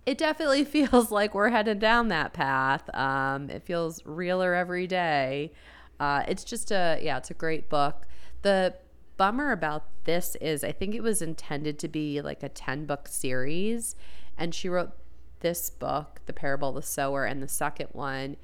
it 0.06 0.18
definitely 0.18 0.64
feels 0.76 1.12
like 1.12 1.34
we're 1.34 1.50
headed 1.50 1.80
down 1.80 2.08
that 2.10 2.34
path. 2.34 2.94
Um, 2.96 3.50
it 3.50 3.64
feels 3.64 4.06
realer 4.06 4.54
every 4.54 4.88
day. 4.88 5.52
Uh, 6.00 6.24
it's 6.28 6.44
just 6.44 6.72
a 6.72 7.00
yeah, 7.02 7.18
it's 7.18 7.32
a 7.32 7.36
great 7.36 7.70
book. 7.70 8.08
The 8.42 8.76
bummer 9.18 9.52
about 9.52 9.86
this 10.04 10.36
is 10.42 10.64
I 10.64 10.72
think 10.72 10.96
it 10.96 11.02
was 11.02 11.22
intended 11.22 11.80
to 11.80 11.88
be 11.88 12.22
like 12.22 12.44
a 12.44 12.50
10 12.50 12.86
book 12.86 13.08
series 13.08 13.96
and 14.38 14.54
she 14.54 14.70
wrote 14.70 14.92
this 15.40 15.70
book, 15.70 16.22
The 16.26 16.34
Parable 16.34 16.70
of 16.70 16.76
the 16.76 16.82
Sower 16.82 17.26
and 17.26 17.42
the 17.42 17.48
second 17.48 17.90
one 17.92 18.38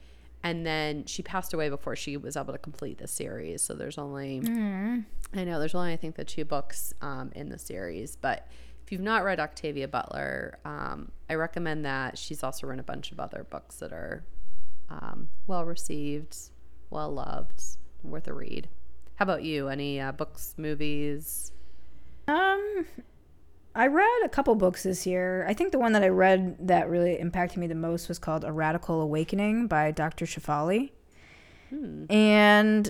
and 0.44 0.66
then 0.66 1.06
she 1.06 1.24
passed 1.24 1.54
away 1.54 1.70
before 1.70 1.96
she 1.96 2.18
was 2.18 2.36
able 2.36 2.54
to 2.54 2.60
complete 2.60 2.98
the 2.98 3.08
series. 3.08 3.62
So 3.62 3.74
there's 3.74 3.98
only 3.98 4.42
mm. 4.42 5.06
I 5.34 5.44
know 5.44 5.60
there's 5.60 5.74
only 5.74 5.94
I 5.94 5.98
think 5.98 6.16
the 6.16 6.26
two 6.26 6.46
books 6.46 6.94
um, 7.02 7.32
in 7.36 7.50
the 7.50 7.58
series, 7.58 8.16
but 8.18 8.48
if 8.86 8.92
you've 8.92 9.02
not 9.02 9.24
read 9.24 9.40
Octavia 9.40 9.88
Butler, 9.88 10.60
um, 10.66 11.12
I 11.30 11.36
recommend 11.36 11.86
that. 11.86 12.18
She's 12.18 12.44
also 12.44 12.68
written 12.68 12.82
a 12.82 12.84
bunch 12.84 13.12
of 13.14 13.20
other 13.20 13.46
books 13.50 13.78
that 13.78 13.94
are 13.94 14.26
um, 14.90 15.30
well 15.48 15.64
received, 15.64 16.36
well 16.90 17.12
loved, 17.12 17.64
worth 18.04 18.28
a 18.28 18.34
read. 18.34 18.68
How 19.16 19.24
about 19.24 19.44
you? 19.44 19.70
Any 19.70 20.02
uh, 20.02 20.12
books, 20.12 20.56
movies? 20.58 21.54
Um, 22.28 22.86
I 23.76 23.88
read 23.88 24.22
a 24.24 24.30
couple 24.30 24.54
books 24.56 24.84
this 24.84 25.06
year. 25.08 25.46
I 25.48 25.54
think 25.54 25.72
the 25.72 25.80
one 25.80 25.94
that 25.94 26.04
I 26.04 26.10
read 26.10 26.68
that 26.68 26.90
really 26.90 27.20
impacted 27.20 27.58
me 27.58 27.68
the 27.68 27.76
most 27.76 28.08
was 28.08 28.20
called 28.20 28.44
A 28.44 28.52
Radical 28.52 29.02
Awakening 29.02 29.68
by 29.68 29.92
Dr. 29.92 30.26
Shefali. 30.26 30.92
Hmm. 31.70 32.06
And 32.10 32.88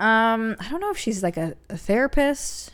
um, 0.00 0.56
I 0.58 0.68
don't 0.70 0.80
know 0.80 0.90
if 0.90 0.98
she's 0.98 1.22
like 1.22 1.36
a, 1.36 1.54
a 1.70 1.76
therapist. 1.76 2.72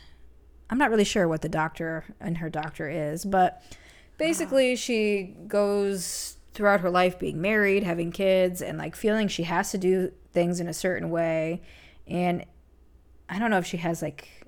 I'm 0.71 0.79
not 0.79 0.89
really 0.89 1.03
sure 1.03 1.27
what 1.27 1.41
the 1.41 1.49
doctor 1.49 2.05
and 2.19 2.37
her 2.39 2.49
doctor 2.49 2.89
is, 2.89 3.25
but 3.25 3.61
basically 4.17 4.75
she 4.75 5.35
goes 5.47 6.37
throughout 6.53 6.79
her 6.81 6.89
life 6.89 7.19
being 7.19 7.41
married, 7.41 7.83
having 7.83 8.11
kids, 8.11 8.61
and 8.61 8.77
like 8.77 8.95
feeling 8.95 9.27
she 9.27 9.43
has 9.43 9.71
to 9.71 9.77
do 9.77 10.11
things 10.33 10.59
in 10.59 10.67
a 10.67 10.73
certain 10.73 11.09
way. 11.11 11.61
And 12.07 12.45
I 13.29 13.37
don't 13.37 13.51
know 13.51 13.59
if 13.59 13.65
she 13.65 13.77
has 13.77 14.01
like 14.01 14.40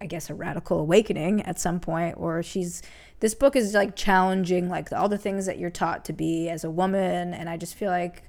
I 0.00 0.06
guess 0.06 0.30
a 0.30 0.34
radical 0.34 0.80
awakening 0.80 1.42
at 1.42 1.58
some 1.58 1.78
point 1.78 2.14
or 2.18 2.42
she's 2.42 2.82
this 3.20 3.34
book 3.34 3.54
is 3.54 3.74
like 3.74 3.94
challenging 3.96 4.68
like 4.68 4.92
all 4.92 5.08
the 5.08 5.18
things 5.18 5.44
that 5.46 5.58
you're 5.58 5.70
taught 5.70 6.04
to 6.06 6.12
be 6.12 6.48
as 6.48 6.64
a 6.64 6.70
woman 6.70 7.34
and 7.34 7.50
I 7.50 7.56
just 7.56 7.74
feel 7.74 7.90
like 7.90 8.22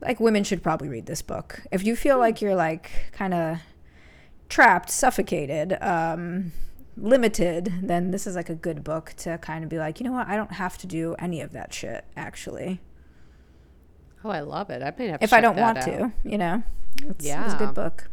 like 0.00 0.20
women 0.20 0.44
should 0.44 0.62
probably 0.62 0.88
read 0.88 1.06
this 1.06 1.22
book. 1.22 1.62
If 1.70 1.84
you 1.84 1.94
feel 1.96 2.18
like 2.18 2.40
you're 2.40 2.56
like 2.56 2.90
kind 3.12 3.34
of 3.34 3.58
trapped, 4.48 4.90
suffocated, 4.90 5.76
um 5.80 6.52
limited, 6.96 7.72
then 7.82 8.10
this 8.10 8.26
is 8.26 8.36
like 8.36 8.50
a 8.50 8.54
good 8.54 8.84
book 8.84 9.14
to 9.16 9.38
kind 9.38 9.64
of 9.64 9.70
be 9.70 9.78
like, 9.78 9.98
you 9.98 10.04
know 10.04 10.12
what, 10.12 10.28
I 10.28 10.36
don't 10.36 10.52
have 10.52 10.78
to 10.78 10.86
do 10.86 11.14
any 11.18 11.40
of 11.40 11.52
that 11.52 11.74
shit 11.74 12.04
actually. 12.16 12.80
Oh, 14.24 14.30
I 14.30 14.40
love 14.40 14.70
it. 14.70 14.82
I 14.82 14.92
may 14.96 15.08
have 15.08 15.22
if 15.22 15.32
I 15.32 15.40
don't 15.40 15.56
want 15.56 15.78
out. 15.78 15.84
to, 15.84 16.12
you 16.24 16.38
know. 16.38 16.62
It's, 17.02 17.26
yeah, 17.26 17.44
it's 17.44 17.54
a 17.54 17.56
good 17.58 17.74
book. 17.74 18.08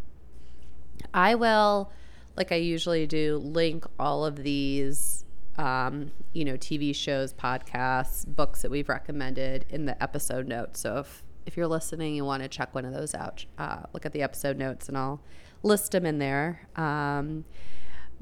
I 1.13 1.35
will 1.35 1.91
like 2.39 2.53
I 2.53 2.55
usually 2.55 3.05
do, 3.05 3.37
link 3.37 3.85
all 3.99 4.25
of 4.25 4.37
these, 4.37 5.25
um, 5.57 6.11
you 6.31 6.45
know, 6.45 6.53
TV 6.53 6.95
shows, 6.95 7.33
podcasts, 7.33 8.25
books 8.25 8.61
that 8.61 8.71
we've 8.71 8.87
recommended 8.87 9.65
in 9.69 9.85
the 9.85 10.01
episode 10.01 10.47
notes. 10.47 10.79
So 10.79 10.97
if 10.99 11.23
if 11.45 11.57
you're 11.57 11.67
listening, 11.67 12.15
you 12.15 12.23
want 12.23 12.43
to 12.43 12.49
check 12.49 12.73
one 12.75 12.85
of 12.85 12.93
those 12.93 13.15
out, 13.15 13.45
uh, 13.57 13.79
look 13.91 14.05
at 14.05 14.13
the 14.13 14.21
episode 14.21 14.57
notes, 14.57 14.87
and 14.87 14.97
I'll 14.97 15.19
list 15.63 15.91
them 15.91 16.05
in 16.05 16.19
there. 16.19 16.67
Um, 16.75 17.43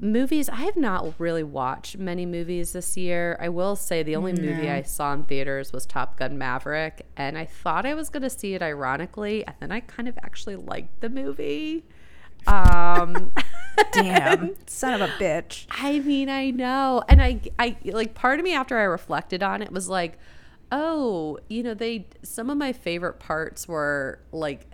movies, 0.00 0.48
I 0.48 0.62
have 0.62 0.76
not 0.76 1.14
really 1.18 1.42
watched 1.42 1.98
many 1.98 2.24
movies 2.24 2.72
this 2.72 2.96
year. 2.96 3.36
I 3.38 3.50
will 3.50 3.76
say 3.76 4.02
the 4.02 4.16
only 4.16 4.32
movie 4.32 4.70
I 4.70 4.82
saw 4.82 5.12
in 5.12 5.24
theaters 5.24 5.72
was 5.72 5.84
Top 5.84 6.16
Gun 6.16 6.38
Maverick, 6.38 7.06
and 7.16 7.36
I 7.36 7.44
thought 7.44 7.84
I 7.84 7.92
was 7.94 8.08
going 8.08 8.22
to 8.22 8.30
see 8.30 8.54
it 8.54 8.62
ironically, 8.62 9.46
and 9.46 9.54
then 9.60 9.72
I 9.72 9.80
kind 9.80 10.08
of 10.08 10.18
actually 10.22 10.56
liked 10.56 11.00
the 11.00 11.10
movie. 11.10 11.84
Um, 12.46 13.32
Damn, 13.92 14.54
son 14.66 15.00
of 15.00 15.08
a 15.08 15.12
bitch. 15.14 15.66
I 15.70 16.00
mean, 16.00 16.28
I 16.28 16.50
know, 16.50 17.02
and 17.08 17.22
I, 17.22 17.40
I 17.58 17.76
like 17.84 18.14
part 18.14 18.38
of 18.38 18.44
me 18.44 18.54
after 18.54 18.76
I 18.78 18.84
reflected 18.84 19.42
on 19.42 19.62
it 19.62 19.72
was 19.72 19.88
like, 19.88 20.18
oh, 20.72 21.38
you 21.48 21.62
know, 21.62 21.74
they 21.74 22.06
some 22.22 22.50
of 22.50 22.58
my 22.58 22.72
favorite 22.72 23.18
parts 23.18 23.68
were 23.68 24.20
like 24.32 24.66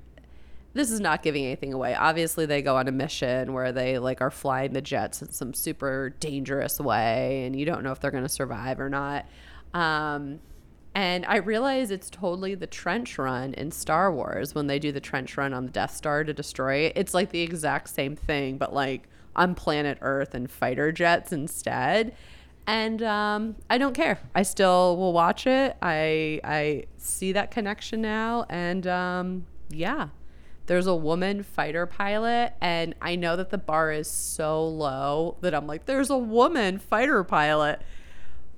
this 0.73 0.91
is 0.91 0.99
not 0.99 1.23
giving 1.23 1.45
anything 1.45 1.73
away. 1.73 1.95
Obviously, 1.95 2.47
they 2.47 2.61
go 2.61 2.77
on 2.77 2.89
a 2.89 2.93
mission 2.93 3.53
where 3.53 3.71
they 3.71 3.99
like 3.99 4.21
are 4.21 4.31
flying 4.31 4.73
the 4.73 4.83
jets 4.83 5.23
in 5.23 5.31
some 5.31 5.55
super 5.55 6.15
dangerous 6.19 6.81
way, 6.81 7.45
and 7.45 7.57
you 7.57 7.65
don't 7.65 7.85
know 7.85 7.93
if 7.93 8.01
they're 8.01 8.11
going 8.11 8.25
to 8.25 8.29
survive 8.29 8.81
or 8.81 8.91
not. 8.91 9.27
Um, 9.73 10.41
and 10.95 11.27
I 11.27 11.37
realize 11.37 11.91
it's 11.91 12.09
totally 12.09 12.55
the 12.55 12.67
trench 12.67 13.19
run 13.19 13.55
in 13.55 13.71
Star 13.73 14.13
Wars 14.13 14.55
when 14.55 14.69
they 14.69 14.79
do 14.79 14.93
the 14.93 15.01
trench 15.01 15.37
run 15.37 15.53
on 15.53 15.67
the 15.67 15.73
Death 15.73 15.95
Star 15.95 16.23
to 16.23 16.33
destroy 16.33 16.77
it. 16.79 16.93
It's 16.95 17.15
like 17.15 17.31
the 17.31 17.43
exact 17.43 17.89
same 17.89 18.15
thing, 18.15 18.59
but 18.59 18.73
like 18.73 19.09
on 19.35 19.55
planet 19.55 19.99
Earth 20.01 20.35
and 20.35 20.49
fighter 20.51 20.93
jets 20.93 21.33
instead. 21.33 22.15
And 22.67 23.03
um, 23.03 23.57
I 23.69 23.77
don't 23.79 23.95
care. 23.95 24.21
I 24.35 24.43
still 24.43 24.97
will 24.97 25.13
watch 25.13 25.47
it. 25.47 25.77
I 25.83 26.41
I 26.43 26.85
see 26.97 27.33
that 27.33 27.51
connection 27.51 28.01
now, 28.01 28.47
and 28.49 28.87
um, 28.87 29.47
yeah, 29.69 30.09
there's 30.67 30.87
a 30.87 30.95
woman 30.95 31.43
fighter 31.43 31.85
pilot, 31.85 32.55
and 32.63 32.95
I 33.03 33.17
know 33.17 33.37
that 33.37 33.51
the 33.51 33.59
bar 33.59 33.93
is 33.93 34.09
so 34.09 34.67
low 34.67 35.37
that 35.43 35.55
I'm 35.55 35.67
like, 35.67 35.85
there's 35.85 36.09
a 36.09 36.17
woman 36.17 36.79
fighter 36.79 37.23
pilot. 37.23 37.83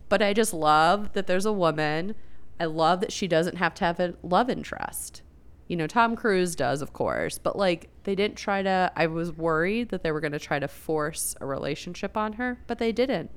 But 0.08 0.22
I 0.22 0.32
just 0.32 0.54
love 0.54 1.12
that 1.14 1.26
there's 1.26 1.46
a 1.46 1.52
woman 1.52 2.14
I 2.58 2.64
love 2.64 3.00
that 3.00 3.12
she 3.12 3.28
doesn't 3.28 3.56
have 3.56 3.74
to 3.74 3.84
have 3.84 4.00
a 4.00 4.14
love 4.22 4.48
interest. 4.48 5.22
You 5.68 5.76
know, 5.76 5.86
Tom 5.86 6.16
Cruise 6.16 6.54
does, 6.54 6.80
of 6.80 6.92
course, 6.92 7.38
but 7.38 7.56
like 7.56 7.88
they 8.04 8.14
didn't 8.14 8.36
try 8.36 8.62
to. 8.62 8.92
I 8.94 9.06
was 9.06 9.32
worried 9.32 9.88
that 9.90 10.02
they 10.02 10.12
were 10.12 10.20
going 10.20 10.32
to 10.32 10.38
try 10.38 10.58
to 10.58 10.68
force 10.68 11.34
a 11.40 11.46
relationship 11.46 12.16
on 12.16 12.34
her, 12.34 12.58
but 12.66 12.78
they 12.78 12.92
didn't. 12.92 13.30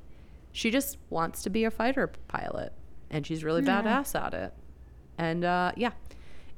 She 0.51 0.71
just 0.71 0.97
wants 1.09 1.41
to 1.43 1.49
be 1.49 1.63
a 1.63 1.71
fighter 1.71 2.11
pilot, 2.27 2.73
and 3.09 3.25
she's 3.25 3.43
really 3.43 3.63
yeah. 3.63 3.81
badass 3.81 4.19
at 4.19 4.33
it. 4.33 4.53
And 5.17 5.43
uh, 5.43 5.71
yeah, 5.75 5.91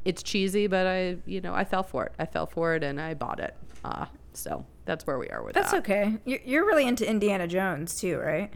it's 0.03 0.21
cheesy, 0.21 0.67
but 0.67 0.85
I, 0.85 1.17
you 1.25 1.41
know, 1.41 1.53
I 1.53 1.63
fell 1.63 1.83
for 1.83 2.05
it. 2.05 2.13
I 2.19 2.25
fell 2.25 2.45
for 2.45 2.75
it, 2.75 2.83
and 2.83 2.99
I 2.99 3.13
bought 3.13 3.39
it. 3.39 3.55
Uh, 3.83 4.05
so 4.33 4.65
that's 4.85 5.07
where 5.07 5.17
we 5.17 5.29
are 5.29 5.41
with 5.41 5.53
that's 5.53 5.71
that. 5.71 5.85
That's 5.85 6.15
okay. 6.25 6.41
You're 6.45 6.65
really 6.65 6.85
into 6.85 7.09
Indiana 7.09 7.47
Jones 7.47 7.99
too, 7.99 8.17
right? 8.19 8.53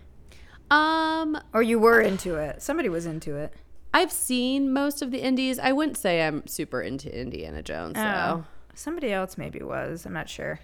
Um, 0.71 1.37
or 1.53 1.61
you 1.61 1.79
were 1.79 2.01
into 2.01 2.35
it. 2.35 2.61
Somebody 2.61 2.89
was 2.89 3.05
into 3.05 3.35
it. 3.35 3.53
I've 3.93 4.11
seen 4.11 4.73
most 4.73 5.01
of 5.01 5.11
the 5.11 5.21
indies. 5.21 5.57
I 5.57 5.71
wouldn't 5.71 5.97
say 5.97 6.25
I'm 6.25 6.45
super 6.47 6.81
into 6.81 7.17
Indiana 7.17 7.61
Jones, 7.61 7.93
though. 7.93 8.01
Oh, 8.43 8.45
somebody 8.73 9.11
else 9.11 9.37
maybe 9.37 9.59
was. 9.59 10.05
I'm 10.05 10.13
not 10.13 10.27
sure. 10.27 10.59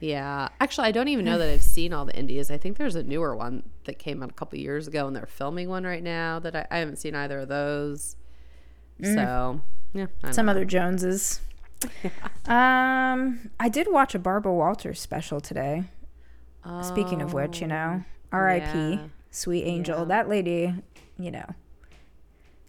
Yeah. 0.00 0.48
Actually, 0.58 0.88
I 0.88 0.92
don't 0.92 1.08
even 1.08 1.26
know 1.26 1.36
that 1.36 1.50
I've 1.50 1.62
seen 1.62 1.92
all 1.92 2.06
the 2.06 2.16
indies. 2.16 2.50
I 2.50 2.56
think 2.56 2.78
there's 2.78 2.96
a 2.96 3.02
newer 3.02 3.36
one 3.36 3.64
that 3.84 3.98
came 3.98 4.22
out 4.22 4.30
a 4.30 4.32
couple 4.32 4.58
years 4.58 4.88
ago, 4.88 5.06
and 5.06 5.14
they're 5.14 5.26
filming 5.26 5.68
one 5.68 5.84
right 5.84 6.02
now 6.02 6.38
that 6.38 6.56
I, 6.56 6.66
I 6.70 6.78
haven't 6.78 6.96
seen 6.96 7.14
either 7.14 7.40
of 7.40 7.48
those. 7.48 8.16
Mm. 9.02 9.14
So, 9.14 9.60
yeah. 9.92 10.06
Some 10.32 10.46
know. 10.46 10.52
other 10.52 10.64
Joneses. 10.64 11.40
yeah. 12.02 12.10
Um, 12.46 13.50
I 13.60 13.68
did 13.68 13.86
watch 13.92 14.14
a 14.14 14.18
Barbara 14.18 14.52
Walters 14.52 14.98
special 14.98 15.40
today. 15.40 15.84
Oh, 16.64 16.82
Speaking 16.82 17.22
of 17.22 17.32
which, 17.32 17.60
you 17.60 17.66
know, 17.66 18.02
oh, 18.02 18.04
R.I.P. 18.32 18.64
Yeah. 18.64 19.06
Sweet 19.30 19.64
Angel. 19.64 19.98
Yeah. 20.00 20.04
That 20.04 20.28
lady, 20.28 20.74
you 21.18 21.30
know, 21.30 21.46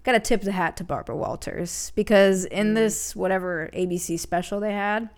got 0.04 0.14
to 0.14 0.20
tip 0.20 0.42
the 0.42 0.52
hat 0.52 0.78
to 0.78 0.84
Barbara 0.84 1.16
Walters 1.16 1.92
because 1.96 2.46
in 2.46 2.72
mm. 2.72 2.76
this 2.76 3.16
whatever 3.16 3.70
ABC 3.74 4.20
special 4.20 4.60
they 4.60 4.74
had, 4.74 5.10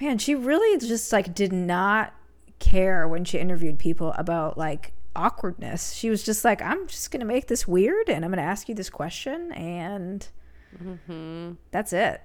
man, 0.00 0.18
she 0.18 0.34
really 0.34 0.78
just 0.78 1.12
like 1.12 1.34
did 1.34 1.52
not 1.52 2.14
care 2.58 3.06
when 3.06 3.24
she 3.24 3.38
interviewed 3.38 3.78
people 3.78 4.12
about 4.16 4.58
like 4.58 4.92
awkwardness. 5.14 5.92
She 5.92 6.10
was 6.10 6.22
just 6.22 6.44
like, 6.44 6.62
I'm 6.62 6.86
just 6.86 7.10
going 7.10 7.20
to 7.20 7.26
make 7.26 7.48
this 7.48 7.66
weird 7.66 8.08
and 8.08 8.24
I'm 8.24 8.30
going 8.30 8.42
to 8.42 8.48
ask 8.50 8.68
you 8.68 8.74
this 8.74 8.90
question 8.90 9.52
and 9.52 10.26
mm-hmm. 10.82 11.52
that's 11.70 11.92
it. 11.92 12.22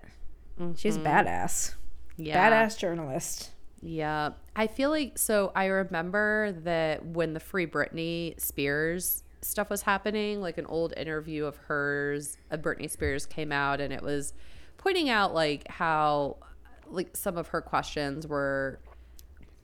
Mm-hmm. 0.60 0.74
She's 0.76 0.98
badass. 0.98 1.76
Yeah. 2.18 2.68
Badass 2.68 2.78
journalist. 2.78 3.50
Yeah. 3.86 4.30
I 4.56 4.68
feel 4.68 4.90
like 4.90 5.18
so 5.18 5.52
I 5.56 5.66
remember 5.66 6.54
that 6.64 7.06
when 7.06 7.34
the 7.34 7.40
Free 7.42 7.68
Britney 7.68 8.40
Spears 8.40 9.24
stuff 9.42 9.70
was 9.70 9.82
happening, 9.82 10.40
like 10.40 10.58
an 10.58 10.66
old 10.68 10.94
interview 10.96 11.46
of 11.46 11.58
hers 11.58 12.38
of 12.50 12.62
Britney 12.62 12.90
Spears 12.90 13.26
came 13.26 13.52
out 13.52 13.82
and 13.82 13.92
it 13.92 14.02
was 14.02 14.34
pointing 14.78 15.10
out 15.10 15.34
like 15.34 15.68
how 15.68 16.38
like 16.88 17.18
some 17.18 17.38
of 17.38 17.50
her 17.50 17.60
questions 17.60 18.26
were 18.26 18.80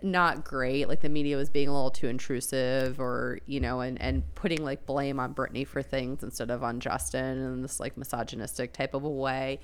not 0.02 0.44
great. 0.44 0.90
Like 0.90 1.00
the 1.00 1.10
media 1.10 1.38
was 1.38 1.50
being 1.50 1.70
a 1.70 1.74
little 1.74 1.92
too 1.92 2.08
intrusive 2.08 3.00
or, 3.00 3.40
you 3.46 3.62
know, 3.62 3.80
and, 3.80 4.02
and 4.02 4.24
putting 4.36 4.64
like 4.64 4.86
blame 4.86 5.18
on 5.20 5.34
Britney 5.34 5.66
for 5.66 5.82
things 5.82 6.24
instead 6.24 6.52
of 6.52 6.62
on 6.62 6.82
Justin 6.82 7.38
in 7.38 7.62
this 7.62 7.80
like 7.80 7.96
misogynistic 7.96 8.74
type 8.74 8.94
of 8.94 9.06
a 9.06 9.10
way. 9.10 9.60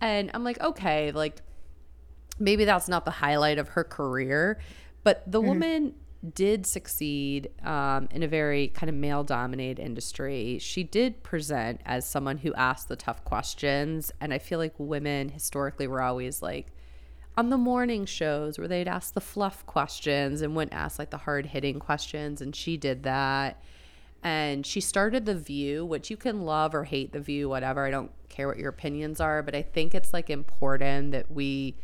And 0.00 0.30
I'm 0.32 0.44
like, 0.44 0.60
okay, 0.60 1.10
like 1.12 1.42
maybe 2.38 2.64
that's 2.64 2.88
not 2.88 3.04
the 3.04 3.10
highlight 3.10 3.58
of 3.58 3.68
her 3.70 3.84
career, 3.84 4.58
but 5.04 5.22
the 5.30 5.38
mm-hmm. 5.38 5.48
woman 5.48 5.94
did 6.34 6.66
succeed 6.66 7.48
um, 7.64 8.08
in 8.10 8.22
a 8.22 8.28
very 8.28 8.68
kind 8.68 8.90
of 8.90 8.96
male 8.96 9.22
dominated 9.22 9.80
industry. 9.80 10.58
She 10.60 10.82
did 10.82 11.22
present 11.22 11.80
as 11.84 12.08
someone 12.08 12.38
who 12.38 12.52
asked 12.54 12.88
the 12.88 12.96
tough 12.96 13.24
questions. 13.24 14.10
And 14.20 14.34
I 14.34 14.38
feel 14.38 14.58
like 14.58 14.74
women 14.78 15.28
historically 15.28 15.86
were 15.86 16.02
always 16.02 16.42
like, 16.42 16.72
on 17.36 17.50
the 17.50 17.56
morning 17.56 18.04
shows 18.04 18.58
where 18.58 18.66
they'd 18.66 18.88
ask 18.88 19.14
the 19.14 19.20
fluff 19.20 19.64
questions 19.64 20.42
and 20.42 20.56
wouldn't 20.56 20.74
ask 20.74 20.98
like 20.98 21.10
the 21.10 21.18
hard 21.18 21.46
hitting 21.46 21.78
questions. 21.78 22.40
And 22.40 22.54
she 22.54 22.76
did 22.76 23.04
that. 23.04 23.62
And 24.24 24.66
she 24.66 24.80
started 24.80 25.24
The 25.24 25.36
View, 25.36 25.84
which 25.84 26.10
you 26.10 26.16
can 26.16 26.42
love 26.42 26.74
or 26.74 26.82
hate 26.82 27.12
The 27.12 27.20
View, 27.20 27.48
whatever. 27.48 27.86
I 27.86 27.92
don't 27.92 28.10
care 28.28 28.48
what 28.48 28.58
your 28.58 28.70
opinions 28.70 29.20
are, 29.20 29.40
but 29.44 29.54
I 29.54 29.62
think 29.62 29.94
it's 29.94 30.12
like 30.12 30.30
important 30.30 31.12
that 31.12 31.30
we 31.30 31.76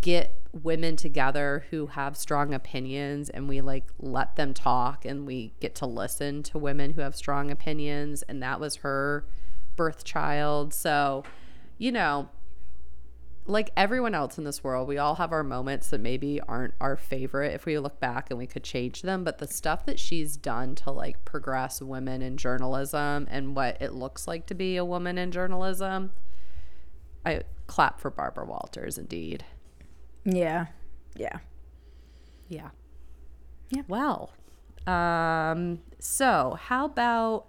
get 0.00 0.34
women 0.52 0.96
together 0.96 1.64
who 1.70 1.86
have 1.86 2.16
strong 2.16 2.52
opinions 2.52 3.30
and 3.30 3.48
we 3.48 3.60
like 3.60 3.84
let 3.98 4.36
them 4.36 4.52
talk 4.52 5.04
and 5.04 5.26
we 5.26 5.54
get 5.60 5.74
to 5.74 5.86
listen 5.86 6.42
to 6.42 6.58
women 6.58 6.92
who 6.92 7.00
have 7.00 7.16
strong 7.16 7.50
opinions. 7.50 8.22
And 8.22 8.42
that 8.42 8.60
was 8.60 8.76
her 8.76 9.24
birth 9.76 10.04
child. 10.04 10.74
So, 10.74 11.24
you 11.78 11.92
know, 11.92 12.28
like 13.46 13.70
everyone 13.78 14.14
else 14.14 14.36
in 14.36 14.44
this 14.44 14.62
world, 14.62 14.86
we 14.86 14.98
all 14.98 15.14
have 15.14 15.32
our 15.32 15.42
moments 15.42 15.88
that 15.88 16.00
maybe 16.02 16.38
aren't 16.42 16.74
our 16.82 16.96
favorite 16.96 17.54
if 17.54 17.64
we 17.64 17.78
look 17.78 17.98
back 17.98 18.30
and 18.30 18.38
we 18.38 18.46
could 18.46 18.62
change 18.62 19.00
them. 19.00 19.24
But 19.24 19.38
the 19.38 19.46
stuff 19.46 19.86
that 19.86 19.98
she's 19.98 20.36
done 20.36 20.74
to 20.76 20.90
like 20.90 21.24
progress 21.24 21.80
women 21.80 22.20
in 22.20 22.36
journalism 22.36 23.26
and 23.30 23.56
what 23.56 23.80
it 23.80 23.94
looks 23.94 24.28
like 24.28 24.46
to 24.46 24.54
be 24.54 24.76
a 24.76 24.84
woman 24.84 25.16
in 25.16 25.30
journalism, 25.30 26.12
I 27.24 27.42
clap 27.66 28.00
for 28.00 28.10
Barbara 28.10 28.44
Walters 28.44 28.98
indeed. 28.98 29.44
Yeah. 30.28 30.66
Yeah. 31.16 31.38
Yeah. 32.48 32.70
Yeah. 33.70 33.82
Well, 33.88 34.30
um, 34.86 35.80
so 35.98 36.58
how 36.60 36.84
about 36.84 37.46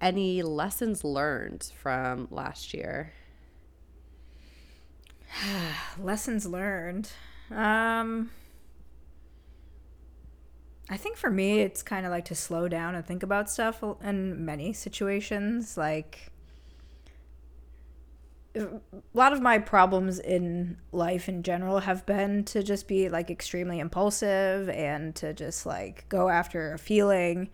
any 0.00 0.42
lessons 0.42 1.02
learned 1.04 1.72
from 1.76 2.28
last 2.30 2.74
year? 2.74 3.12
Lessons 5.98 6.46
learned. 6.46 7.10
Um, 7.50 8.30
I 10.88 10.96
think 10.96 11.16
for 11.16 11.30
me, 11.30 11.60
it's 11.60 11.82
kind 11.82 12.06
of 12.06 12.12
like 12.12 12.26
to 12.26 12.34
slow 12.34 12.68
down 12.68 12.94
and 12.94 13.04
think 13.04 13.22
about 13.22 13.50
stuff 13.50 13.82
in 14.02 14.44
many 14.44 14.72
situations. 14.72 15.76
Like, 15.76 16.31
a 18.54 18.68
lot 19.14 19.32
of 19.32 19.40
my 19.40 19.58
problems 19.58 20.18
in 20.18 20.76
life 20.92 21.28
in 21.28 21.42
general 21.42 21.80
have 21.80 22.04
been 22.04 22.44
to 22.44 22.62
just 22.62 22.86
be 22.86 23.08
like 23.08 23.30
extremely 23.30 23.78
impulsive 23.78 24.68
and 24.68 25.14
to 25.16 25.32
just 25.32 25.64
like 25.64 26.08
go 26.08 26.28
after 26.28 26.72
a 26.72 26.78
feeling. 26.78 27.48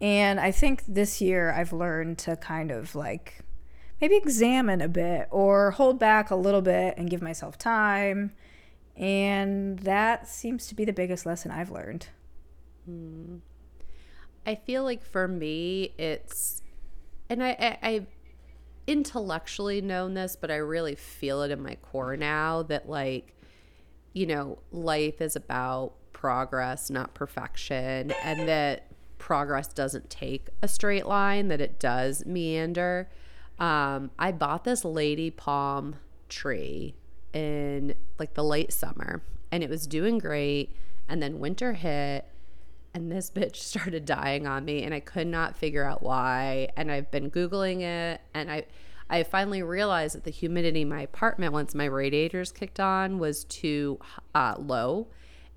And 0.00 0.38
I 0.38 0.52
think 0.52 0.84
this 0.86 1.20
year 1.20 1.52
I've 1.52 1.72
learned 1.72 2.18
to 2.18 2.36
kind 2.36 2.70
of 2.70 2.94
like 2.94 3.40
maybe 4.00 4.16
examine 4.16 4.80
a 4.80 4.88
bit 4.88 5.26
or 5.30 5.72
hold 5.72 5.98
back 5.98 6.30
a 6.30 6.36
little 6.36 6.62
bit 6.62 6.94
and 6.96 7.10
give 7.10 7.22
myself 7.22 7.58
time. 7.58 8.32
And 8.96 9.78
that 9.80 10.28
seems 10.28 10.66
to 10.68 10.74
be 10.74 10.84
the 10.84 10.92
biggest 10.92 11.26
lesson 11.26 11.50
I've 11.50 11.70
learned. 11.70 12.08
Hmm. 12.84 13.36
I 14.46 14.54
feel 14.54 14.82
like 14.82 15.02
for 15.02 15.28
me, 15.28 15.92
it's, 15.98 16.62
and 17.28 17.42
I, 17.44 17.50
I, 17.82 17.88
I've 17.88 18.06
intellectually 18.88 19.80
known 19.80 20.14
this, 20.14 20.34
but 20.34 20.50
I 20.50 20.56
really 20.56 20.96
feel 20.96 21.42
it 21.42 21.52
in 21.52 21.62
my 21.62 21.76
core 21.76 22.16
now 22.16 22.64
that, 22.64 22.88
like, 22.88 23.36
you 24.12 24.26
know, 24.26 24.58
life 24.72 25.20
is 25.20 25.36
about 25.36 25.92
progress, 26.12 26.90
not 26.90 27.14
perfection, 27.14 28.12
and 28.24 28.48
that 28.48 28.88
progress 29.18 29.68
doesn't 29.68 30.10
take 30.10 30.48
a 30.62 30.66
straight 30.66 31.06
line, 31.06 31.46
that 31.48 31.60
it 31.60 31.78
does 31.78 32.26
meander 32.26 33.08
um, 33.58 34.10
I 34.18 34.32
bought 34.32 34.64
this 34.64 34.84
lady 34.84 35.30
palm 35.30 35.96
tree 36.28 36.94
in 37.32 37.94
like 38.18 38.34
the 38.34 38.44
late 38.44 38.72
summer 38.72 39.22
and 39.50 39.62
it 39.62 39.70
was 39.70 39.86
doing 39.86 40.18
great. 40.18 40.74
And 41.08 41.22
then 41.22 41.38
winter 41.38 41.72
hit 41.72 42.26
and 42.94 43.10
this 43.10 43.30
bitch 43.30 43.56
started 43.56 44.04
dying 44.04 44.46
on 44.46 44.64
me 44.64 44.82
and 44.84 44.94
I 44.94 45.00
could 45.00 45.26
not 45.26 45.56
figure 45.56 45.84
out 45.84 46.02
why. 46.02 46.68
And 46.76 46.90
I've 46.90 47.10
been 47.10 47.30
Googling 47.30 47.82
it 47.82 48.20
and 48.34 48.50
I, 48.50 48.64
I 49.10 49.22
finally 49.22 49.62
realized 49.62 50.14
that 50.16 50.24
the 50.24 50.30
humidity 50.30 50.82
in 50.82 50.88
my 50.88 51.02
apartment, 51.02 51.52
once 51.52 51.74
my 51.74 51.86
radiators 51.86 52.52
kicked 52.52 52.80
on, 52.80 53.18
was 53.18 53.44
too 53.44 53.98
uh, 54.34 54.54
low 54.58 55.08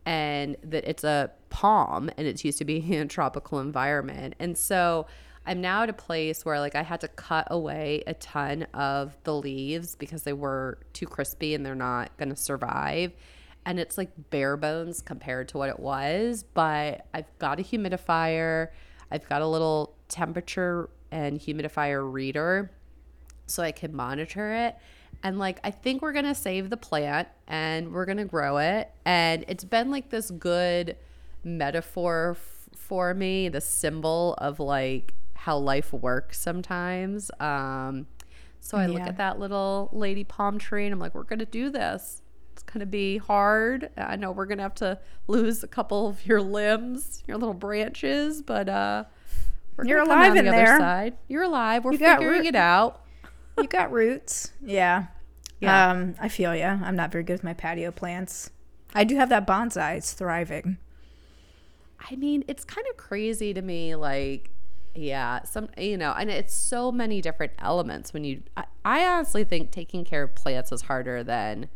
and 0.05 0.55
that 0.63 0.85
it's 0.85 1.03
a 1.03 1.31
palm 1.49 2.09
and 2.17 2.27
it's 2.27 2.43
used 2.43 2.57
to 2.59 2.65
be 2.65 2.77
in 2.77 3.01
a 3.01 3.05
tropical 3.05 3.59
environment. 3.59 4.35
And 4.39 4.57
so 4.57 5.07
I'm 5.45 5.59
now 5.59 5.83
at 5.83 5.89
a 5.89 5.93
place 5.93 6.45
where 6.45 6.59
like 6.59 6.75
I 6.75 6.83
had 6.83 7.01
to 7.01 7.07
cut 7.07 7.47
away 7.49 8.03
a 8.05 8.13
ton 8.13 8.63
of 8.73 9.17
the 9.23 9.35
leaves 9.35 9.95
because 9.95 10.23
they 10.23 10.33
were 10.33 10.77
too 10.93 11.07
crispy 11.07 11.55
and 11.55 11.65
they're 11.65 11.75
not 11.75 12.15
going 12.17 12.29
to 12.29 12.35
survive. 12.35 13.11
And 13.65 13.79
it's 13.79 13.97
like 13.97 14.11
bare 14.31 14.57
bones 14.57 15.01
compared 15.01 15.47
to 15.49 15.57
what 15.57 15.69
it 15.69 15.79
was, 15.79 16.43
but 16.53 17.05
I've 17.13 17.37
got 17.37 17.59
a 17.59 17.63
humidifier. 17.63 18.69
I've 19.11 19.27
got 19.29 19.41
a 19.41 19.47
little 19.47 19.95
temperature 20.07 20.89
and 21.11 21.39
humidifier 21.39 22.11
reader 22.11 22.71
so 23.45 23.61
I 23.61 23.71
can 23.71 23.95
monitor 23.95 24.53
it. 24.53 24.77
And 25.23 25.37
like, 25.37 25.59
I 25.63 25.71
think 25.71 26.01
we're 26.01 26.13
to 26.25 26.33
save 26.33 26.69
the 26.69 26.77
plant 26.77 27.27
and 27.47 27.93
we're 27.93 28.05
to 28.17 28.25
grow 28.25 28.57
it. 28.57 28.89
And 29.05 29.45
it's 29.47 29.63
been 29.63 29.91
like 29.91 30.09
this 30.09 30.31
good 30.31 30.97
metaphor 31.43 32.37
f- 32.37 32.69
for 32.75 33.13
me, 33.13 33.49
the 33.49 33.61
symbol 33.61 34.33
of 34.39 34.59
like 34.59 35.13
how 35.35 35.57
life 35.57 35.93
works 35.93 36.39
sometimes. 36.39 37.29
Um, 37.39 38.07
so 38.59 38.77
I 38.77 38.85
yeah. 38.85 38.93
look 38.93 39.01
at 39.01 39.17
that 39.17 39.39
little 39.39 39.89
lady 39.91 40.23
palm 40.23 40.57
tree 40.57 40.85
and 40.85 40.93
I'm 40.93 40.99
like, 40.99 41.13
we're 41.13 41.23
to 41.39 41.45
do 41.45 41.69
this. 41.69 42.20
It's 42.61 42.71
going 42.71 42.81
to 42.81 42.85
be 42.85 43.17
hard. 43.17 43.89
I 43.97 44.15
know 44.17 44.31
we're 44.31 44.45
going 44.45 44.59
to 44.59 44.63
have 44.63 44.75
to 44.75 44.99
lose 45.27 45.63
a 45.63 45.67
couple 45.67 46.07
of 46.07 46.25
your 46.27 46.41
limbs, 46.41 47.23
your 47.27 47.37
little 47.37 47.55
branches, 47.55 48.43
but 48.43 48.69
uh, 48.69 49.05
you're 49.83 49.99
alive 49.99 50.35
in 50.35 50.45
the 50.45 50.51
there. 50.51 50.77
Side. 50.77 51.17
You're 51.27 51.43
alive. 51.43 51.83
We're 51.83 51.93
you 51.93 51.97
figuring 51.97 52.45
it 52.45 52.55
out. 52.55 53.01
you 53.57 53.67
got 53.67 53.91
roots. 53.91 54.51
Yeah. 54.63 55.07
Yeah. 55.59 55.91
Um, 55.91 56.15
I 56.19 56.27
feel 56.27 56.55
you. 56.55 56.65
I'm 56.65 56.95
not 56.95 57.11
very 57.11 57.23
good 57.23 57.33
with 57.33 57.43
my 57.43 57.53
patio 57.53 57.91
plants. 57.91 58.49
I 58.93 59.03
do 59.03 59.15
have 59.15 59.29
that 59.29 59.47
bonsai. 59.47 59.97
It's 59.97 60.13
thriving. 60.13 60.77
I 61.99 62.15
mean, 62.15 62.43
it's 62.47 62.63
kind 62.63 62.85
of 62.89 62.97
crazy 62.97 63.53
to 63.53 63.61
me. 63.61 63.95
Like, 63.95 64.49
yeah, 64.95 65.43
some 65.43 65.69
you 65.77 65.97
know, 65.97 66.13
and 66.17 66.31
it's 66.31 66.53
so 66.53 66.91
many 66.91 67.21
different 67.21 67.53
elements 67.59 68.11
when 68.11 68.23
you 68.23 68.41
I, 68.57 68.65
I, 68.83 69.05
honestly 69.05 69.43
think 69.43 69.69
taking 69.69 70.03
care 70.03 70.23
of 70.23 70.33
plants 70.33 70.71
is 70.71 70.81
harder 70.81 71.23
than 71.23 71.69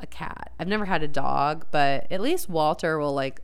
a 0.00 0.06
cat. 0.06 0.52
I've 0.58 0.68
never 0.68 0.84
had 0.84 1.02
a 1.02 1.08
dog, 1.08 1.66
but 1.70 2.10
at 2.10 2.20
least 2.20 2.48
Walter 2.48 2.98
will 2.98 3.14
like 3.14 3.40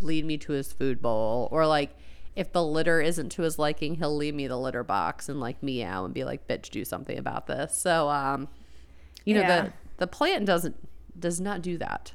lead 0.00 0.24
me 0.24 0.36
to 0.38 0.52
his 0.52 0.72
food 0.72 1.00
bowl 1.00 1.48
or 1.52 1.66
like 1.66 1.96
if 2.34 2.52
the 2.52 2.64
litter 2.64 3.00
isn't 3.00 3.30
to 3.30 3.42
his 3.42 3.58
liking, 3.58 3.96
he'll 3.96 4.16
leave 4.16 4.34
me 4.34 4.46
the 4.46 4.58
litter 4.58 4.82
box 4.82 5.28
and 5.28 5.38
like 5.38 5.62
meow 5.62 6.04
and 6.04 6.14
be 6.14 6.24
like, 6.24 6.48
"Bitch, 6.48 6.70
do 6.70 6.84
something 6.84 7.18
about 7.18 7.46
this." 7.46 7.76
So, 7.76 8.08
um, 8.08 8.48
you 9.24 9.34
know, 9.34 9.42
yeah. 9.42 9.62
the 9.62 9.72
the 9.98 10.06
plant 10.06 10.46
doesn't 10.46 10.76
does 11.18 11.40
not 11.40 11.62
do 11.62 11.78
that. 11.78 12.12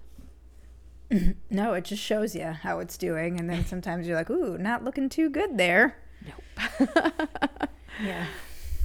No, 1.50 1.74
it 1.74 1.86
just 1.86 2.04
shows 2.04 2.36
you 2.36 2.44
how 2.44 2.80
it's 2.80 2.98
doing, 2.98 3.40
and 3.40 3.50
then 3.50 3.66
sometimes 3.66 4.08
you're 4.08 4.18
like, 4.18 4.30
"Ooh, 4.30 4.58
not 4.58 4.84
looking 4.84 5.08
too 5.08 5.30
good 5.30 5.58
there." 5.58 5.98
Nope. 6.26 6.90
yeah. 8.04 8.26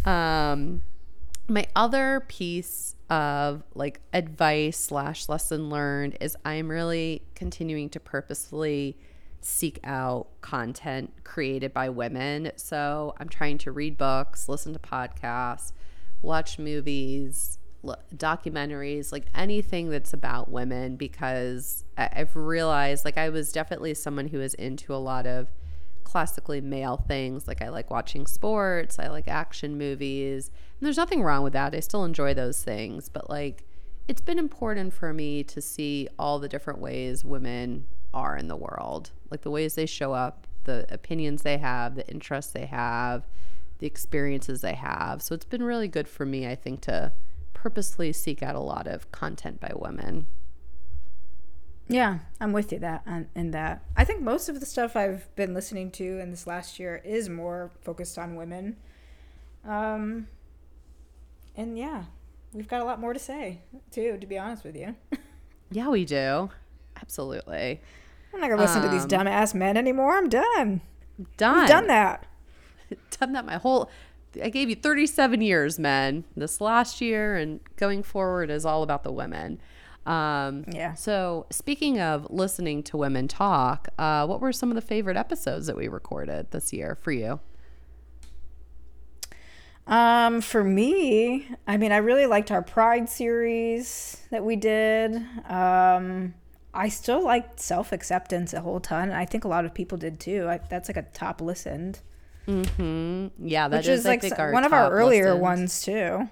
Um, 0.05 0.83
my 1.47 1.69
other 1.77 2.25
piece 2.27 2.97
of 3.13 3.63
like 3.75 4.01
advice 4.15 4.79
slash 4.79 5.29
lesson 5.29 5.69
learned 5.69 6.17
is 6.19 6.35
I'm 6.47 6.71
really 6.71 7.23
continuing 7.35 7.91
to 7.91 8.01
purposefully 8.01 8.97
seek 9.43 9.79
out 9.85 10.29
content 10.41 11.13
created 11.23 11.75
by 11.75 11.91
women. 11.91 12.53
So 12.57 13.15
I'm 13.19 13.29
trying 13.29 13.59
to 13.59 13.73
read 13.73 13.99
books, 13.99 14.49
listen 14.49 14.73
to 14.73 14.79
podcasts, 14.79 15.73
watch 16.23 16.59
movies, 16.59 17.59
documentaries, 18.17 19.13
like 19.13 19.27
anything 19.35 19.91
that's 19.91 20.15
about 20.15 20.51
women, 20.51 20.97
because 20.97 21.85
I've 21.99 22.35
realized, 22.35 23.05
like, 23.05 23.19
I 23.19 23.29
was 23.29 23.53
definitely 23.53 23.93
someone 23.95 24.29
who 24.29 24.39
was 24.39 24.55
into 24.55 24.95
a 24.95 24.97
lot 24.97 25.27
of 25.27 25.49
classically 26.05 26.61
male 26.61 27.05
things. 27.09 27.47
Like, 27.47 27.63
I 27.63 27.69
like 27.69 27.91
watching 27.91 28.27
sports, 28.27 28.99
I 28.99 29.09
like 29.09 29.29
action 29.29 29.79
movies, 29.79 30.51
and 30.79 30.87
there's 30.87 30.97
nothing 30.97 31.23
wrong 31.23 31.43
with 31.43 31.53
that. 31.53 31.75
I 31.75 31.81
still 31.81 32.05
enjoy 32.05 32.35
those 32.35 32.63
things, 32.63 33.09
but 33.09 33.31
like, 33.31 33.65
it's 34.09 34.21
been 34.21 34.39
important 34.39 34.93
for 34.93 35.13
me 35.13 35.45
to 35.45 35.61
see 35.61 36.09
all 36.19 36.39
the 36.39 36.49
different 36.49 36.81
ways 36.81 37.25
women 37.25 37.87
are 38.13 38.37
in 38.37 38.49
the 38.49 38.57
world, 38.57 39.13
like 39.31 39.43
the 39.43 39.51
ways 39.51 39.75
they 39.75 39.87
show 39.87 40.13
up, 40.13 40.47
the 40.65 40.87
opinions 40.93 41.43
they 41.43 41.59
have, 41.59 41.95
the 41.95 42.07
interests 42.09 42.53
they 42.53 42.67
have, 42.67 43.27
the 43.79 43.87
experiences 43.87 44.61
they 44.61 44.75
have. 44.75 45.23
So 45.23 45.35
it's 45.35 45.45
been 45.45 45.63
really 45.63 45.89
good 45.89 46.09
for 46.09 46.27
me, 46.27 46.47
I 46.47 46.55
think, 46.55 46.83
to 46.83 47.13
purposely 47.53 48.13
seek 48.13 48.43
out 48.43 48.55
a 48.55 48.61
lot 48.61 48.87
of 48.87 49.11
content 49.13 49.61
by 49.61 49.73
women. 49.75 50.27
Yeah, 51.93 52.19
I'm 52.41 52.53
with 52.53 52.73
you 52.73 52.79
that 52.81 53.07
in 53.35 53.51
that. 53.53 53.85
I 53.97 54.05
think 54.05 54.23
most 54.23 54.49
of 54.49 54.61
the 54.61 54.67
stuff 54.67 54.97
I've 54.97 55.35
been 55.37 55.55
listening 55.55 55.91
to 55.93 56.19
in 56.19 56.31
this 56.31 56.47
last 56.47 56.79
year 56.79 57.03
is 57.05 57.29
more 57.29 57.71
focused 57.83 58.19
on 58.19 58.37
women. 58.37 58.77
Um, 59.65 60.29
and 61.57 61.79
yeah, 61.79 62.05
we've 62.53 62.69
got 62.69 62.81
a 62.81 62.85
lot 62.85 63.01
more 63.01 63.13
to 63.13 63.19
say 63.19 63.61
too. 63.91 64.17
To 64.19 64.27
be 64.27 64.39
honest 64.39 64.65
with 64.65 64.77
you. 64.77 64.95
yeah, 65.71 65.89
we 65.89 66.05
do. 66.05 66.51
Absolutely. 67.01 67.81
I'm 68.33 68.41
not 68.41 68.49
gonna 68.49 68.63
listen 68.63 68.83
um, 68.83 68.89
to 68.89 68.95
these 68.95 69.05
um, 69.05 69.09
dumbass 69.09 69.55
men 69.55 69.77
anymore. 69.77 70.17
I'm 70.17 70.29
done. 70.29 70.81
Done. 71.37 71.61
We've 71.61 71.69
done 71.69 71.87
that. 71.89 72.27
done 73.21 73.33
that 73.33 73.45
my 73.45 73.57
whole. 73.57 73.91
I 74.43 74.49
gave 74.49 74.71
you 74.71 74.77
37 74.77 75.43
years, 75.43 75.79
men. 75.79 76.25
This 76.35 76.59
last 76.59 77.03
year 77.03 77.37
and 77.37 77.61
going 77.77 78.03
forward 78.03 78.51
is 78.51 78.65
all 78.65 78.83
about 78.83 79.05
the 79.05 79.13
women. 79.13 79.61
Um, 80.05 80.65
yeah. 80.73 80.95
So, 80.95 81.47
speaking 81.51 82.01
of 82.01 82.27
listening 82.31 82.83
to 82.85 82.97
women 82.97 83.29
talk, 83.29 83.89
uh, 83.99 84.27
what 84.27 84.41
were 84.41 84.53
some 84.53 84.71
of 84.71 84.75
the 84.75 84.81
favorite 84.81 85.17
episodes 85.17 85.67
that 85.67 85.77
we 85.77 85.89
recorded 85.89 86.51
this 86.51 86.73
year 86.73 86.99
for 87.01 87.13
you? 87.13 87.41
Um, 89.87 90.41
for 90.41 90.63
me, 90.63 91.49
I 91.67 91.77
mean, 91.77 91.93
I 91.93 91.97
really 91.99 92.27
liked 92.27 92.51
our 92.51 92.63
Pride 92.63 93.09
series 93.09 94.23
that 94.31 94.45
we 94.45 94.57
did. 94.57 95.17
Um, 95.49 96.35
I 96.75 96.89
still 96.89 97.23
liked 97.23 97.61
self 97.61 97.93
acceptance 97.93 98.53
a 98.55 98.61
whole 98.61 98.81
ton. 98.81 99.11
I 99.11 99.25
think 99.25 99.45
a 99.45 99.49
lot 99.49 99.65
of 99.65 99.75
people 99.75 99.99
did 99.99 100.21
too. 100.21 100.47
I, 100.49 100.61
that's 100.69 100.89
like 100.89 100.97
a 100.97 101.03
top 101.03 101.41
listened. 101.41 102.01
Mm-hmm. 102.47 103.47
Yeah, 103.47 103.69
that 103.69 103.79
Which 103.79 103.89
is, 103.89 104.01
is 104.01 104.07
like, 104.07 104.23
one 104.53 104.65
of 104.65 104.73
our 104.73 104.91
earlier 104.91 105.27
listened. 105.27 105.43
ones 105.43 105.83
too. 105.83 106.29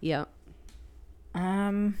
Yep. 0.00 0.28
Um. 1.34 1.96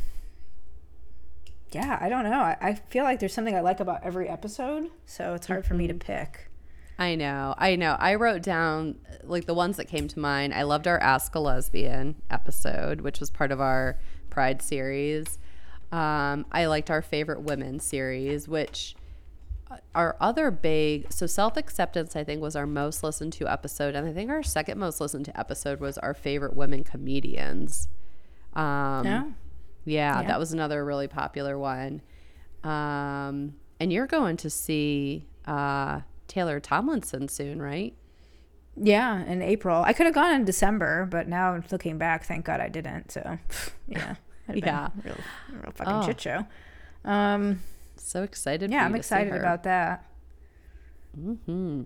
Yeah, 1.72 1.98
I 2.00 2.08
don't 2.08 2.24
know. 2.24 2.40
I, 2.40 2.56
I 2.60 2.74
feel 2.74 3.04
like 3.04 3.20
there's 3.20 3.34
something 3.34 3.54
I 3.54 3.60
like 3.60 3.80
about 3.80 4.00
every 4.04 4.28
episode, 4.28 4.90
so 5.04 5.34
it's 5.34 5.46
hard 5.46 5.62
mm-hmm. 5.62 5.68
for 5.68 5.74
me 5.74 5.86
to 5.86 5.94
mm-hmm. 5.94 6.12
pick. 6.12 6.48
I 6.98 7.14
know. 7.14 7.54
I 7.58 7.76
know. 7.76 7.96
I 7.98 8.14
wrote 8.14 8.42
down 8.42 8.96
like 9.22 9.44
the 9.44 9.54
ones 9.54 9.76
that 9.76 9.86
came 9.86 10.08
to 10.08 10.18
mind. 10.18 10.54
I 10.54 10.62
loved 10.62 10.86
our 10.86 10.98
Ask 10.98 11.34
a 11.34 11.40
Lesbian 11.40 12.16
episode, 12.30 13.02
which 13.02 13.20
was 13.20 13.30
part 13.30 13.52
of 13.52 13.60
our 13.60 13.98
Pride 14.30 14.62
series. 14.62 15.38
Um, 15.92 16.46
I 16.52 16.66
liked 16.66 16.90
our 16.90 17.02
favorite 17.02 17.42
women 17.42 17.80
series, 17.80 18.48
which 18.48 18.96
uh, 19.70 19.76
our 19.94 20.16
other 20.20 20.50
big 20.50 21.12
so 21.12 21.26
self 21.26 21.56
acceptance 21.56 22.16
I 22.16 22.24
think 22.24 22.40
was 22.40 22.56
our 22.56 22.66
most 22.66 23.02
listened 23.02 23.32
to 23.34 23.50
episode, 23.50 23.94
and 23.94 24.06
I 24.06 24.12
think 24.12 24.30
our 24.30 24.42
second 24.42 24.78
most 24.78 25.00
listened 25.00 25.26
to 25.26 25.38
episode 25.38 25.80
was 25.80 25.98
our 25.98 26.14
favorite 26.14 26.56
women 26.56 26.82
comedians. 26.84 27.88
Um, 28.54 29.04
yeah. 29.04 29.24
Yeah, 29.86 30.22
that 30.22 30.38
was 30.38 30.52
another 30.52 30.84
really 30.84 31.08
popular 31.08 31.58
one. 31.58 32.02
Um, 32.64 33.54
and 33.80 33.92
you're 33.92 34.06
going 34.06 34.36
to 34.38 34.50
see 34.50 35.26
uh, 35.46 36.00
Taylor 36.28 36.60
Tomlinson 36.60 37.28
soon, 37.28 37.62
right? 37.62 37.94
Yeah, 38.76 39.24
in 39.24 39.40
April. 39.40 39.82
I 39.82 39.92
could 39.92 40.06
have 40.06 40.14
gone 40.14 40.34
in 40.34 40.44
December, 40.44 41.06
but 41.10 41.28
now 41.28 41.62
looking 41.70 41.96
back, 41.96 42.24
thank 42.24 42.44
God 42.44 42.60
I 42.60 42.68
didn't. 42.68 43.12
So, 43.12 43.38
yeah. 43.88 44.16
yeah. 44.52 44.88
Real, 45.02 45.16
real 45.52 45.72
fucking 45.74 45.94
oh. 45.94 46.06
shit 46.06 46.20
show. 46.20 46.46
Um, 47.04 47.60
so 47.96 48.22
excited. 48.22 48.70
Yeah, 48.70 48.84
I'm 48.84 48.94
excited 48.94 49.34
about 49.34 49.62
that. 49.62 50.04
Hmm. 51.14 51.82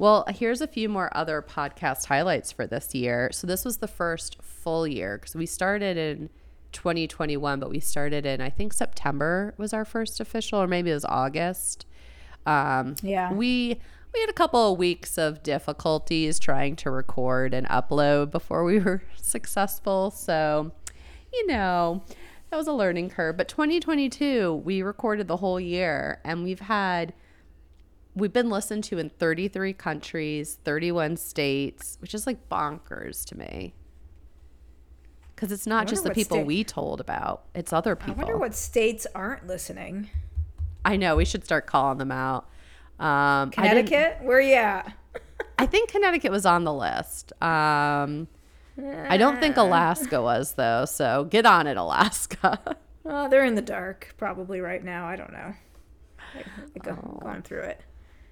Well, 0.00 0.24
here's 0.30 0.62
a 0.62 0.66
few 0.66 0.88
more 0.88 1.14
other 1.14 1.42
podcast 1.42 2.06
highlights 2.06 2.50
for 2.50 2.66
this 2.66 2.94
year. 2.94 3.28
So 3.34 3.46
this 3.46 3.66
was 3.66 3.76
the 3.76 3.86
first 3.86 4.40
full 4.40 4.86
year 4.86 5.18
because 5.18 5.34
we 5.34 5.44
started 5.44 5.98
in 5.98 6.30
2021, 6.72 7.60
but 7.60 7.68
we 7.68 7.80
started 7.80 8.24
in 8.24 8.40
I 8.40 8.48
think 8.48 8.72
September 8.72 9.52
was 9.58 9.74
our 9.74 9.84
first 9.84 10.18
official, 10.18 10.58
or 10.58 10.66
maybe 10.66 10.90
it 10.90 10.94
was 10.94 11.04
August. 11.04 11.84
Um, 12.46 12.94
yeah. 13.02 13.30
We 13.30 13.78
we 14.14 14.20
had 14.20 14.30
a 14.30 14.32
couple 14.32 14.72
of 14.72 14.78
weeks 14.78 15.18
of 15.18 15.42
difficulties 15.42 16.38
trying 16.38 16.76
to 16.76 16.90
record 16.90 17.52
and 17.52 17.68
upload 17.68 18.30
before 18.30 18.64
we 18.64 18.78
were 18.80 19.02
successful. 19.20 20.10
So, 20.10 20.72
you 21.30 21.46
know, 21.46 22.02
that 22.48 22.56
was 22.56 22.68
a 22.68 22.72
learning 22.72 23.10
curve. 23.10 23.36
But 23.36 23.48
2022, 23.48 24.62
we 24.64 24.80
recorded 24.80 25.28
the 25.28 25.36
whole 25.36 25.60
year 25.60 26.22
and 26.24 26.42
we've 26.42 26.60
had 26.60 27.12
we've 28.14 28.32
been 28.32 28.50
listened 28.50 28.84
to 28.84 28.98
in 28.98 29.10
33 29.10 29.72
countries, 29.72 30.58
31 30.64 31.16
states, 31.16 31.96
which 32.00 32.14
is 32.14 32.26
like 32.26 32.48
bonkers 32.48 33.24
to 33.26 33.38
me. 33.38 33.74
Cuz 35.36 35.50
it's 35.52 35.66
not 35.66 35.86
just 35.86 36.04
the 36.04 36.10
people 36.10 36.38
sta- 36.38 36.44
we 36.46 36.64
told 36.64 37.00
about, 37.00 37.44
it's 37.54 37.72
other 37.72 37.96
people. 37.96 38.14
I 38.14 38.16
wonder 38.18 38.36
what 38.36 38.54
states 38.54 39.06
aren't 39.14 39.46
listening. 39.46 40.10
I 40.84 40.96
know 40.96 41.16
we 41.16 41.24
should 41.24 41.44
start 41.44 41.66
calling 41.66 41.98
them 41.98 42.12
out. 42.12 42.48
Um, 42.98 43.50
Connecticut, 43.50 44.18
where 44.20 44.38
are 44.38 44.42
you 44.42 44.54
at? 44.54 44.92
I 45.58 45.66
think 45.66 45.90
Connecticut 45.90 46.30
was 46.30 46.44
on 46.44 46.64
the 46.64 46.72
list. 46.72 47.32
Um, 47.42 48.28
I 49.08 49.16
don't 49.16 49.40
think 49.40 49.56
Alaska 49.56 50.20
was 50.22 50.54
though. 50.54 50.84
So 50.84 51.24
get 51.24 51.46
on 51.46 51.66
it, 51.66 51.76
Alaska. 51.76 52.76
well, 53.04 53.28
they're 53.28 53.44
in 53.44 53.54
the 53.54 53.62
dark 53.62 54.14
probably 54.18 54.60
right 54.60 54.82
now. 54.84 55.06
I 55.06 55.16
don't 55.16 55.32
know. 55.32 55.54
I 56.18 56.78
go, 56.82 56.98
oh. 57.02 57.18
Going 57.20 57.42
through 57.42 57.62
it. 57.62 57.80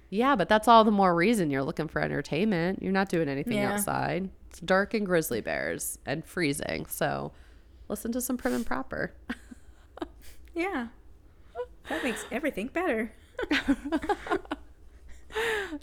Yeah, 0.09 0.35
but 0.35 0.49
that's 0.49 0.67
all 0.67 0.83
the 0.83 0.91
more 0.91 1.15
reason 1.15 1.51
you're 1.51 1.63
looking 1.63 1.87
for 1.87 2.01
entertainment. 2.01 2.81
You're 2.81 2.91
not 2.91 3.09
doing 3.09 3.29
anything 3.29 3.57
yeah. 3.57 3.73
outside. 3.73 4.29
It's 4.49 4.59
dark 4.59 4.93
and 4.93 5.05
grizzly 5.05 5.41
bears 5.41 5.99
and 6.05 6.25
freezing. 6.25 6.87
So 6.87 7.31
listen 7.87 8.11
to 8.13 8.21
some 8.21 8.37
prim 8.37 8.53
and 8.53 8.65
proper. 8.65 9.13
yeah. 10.55 10.87
That 11.89 12.03
makes 12.03 12.25
everything 12.31 12.67
better. 12.67 13.11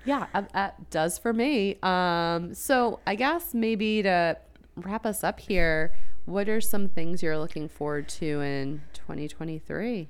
yeah, 0.05 0.27
that 0.33 0.91
does 0.91 1.18
for 1.18 1.33
me. 1.33 1.77
Um, 1.83 2.53
so 2.55 3.01
I 3.07 3.14
guess 3.14 3.55
maybe 3.55 4.03
to 4.03 4.37
wrap 4.77 5.07
us 5.07 5.22
up 5.22 5.39
here, 5.41 5.95
what 6.24 6.49
are 6.49 6.61
some 6.61 6.89
things 6.89 7.22
you're 7.22 7.39
looking 7.39 7.68
forward 7.68 8.09
to 8.09 8.41
in 8.41 8.83
2023? 8.93 10.09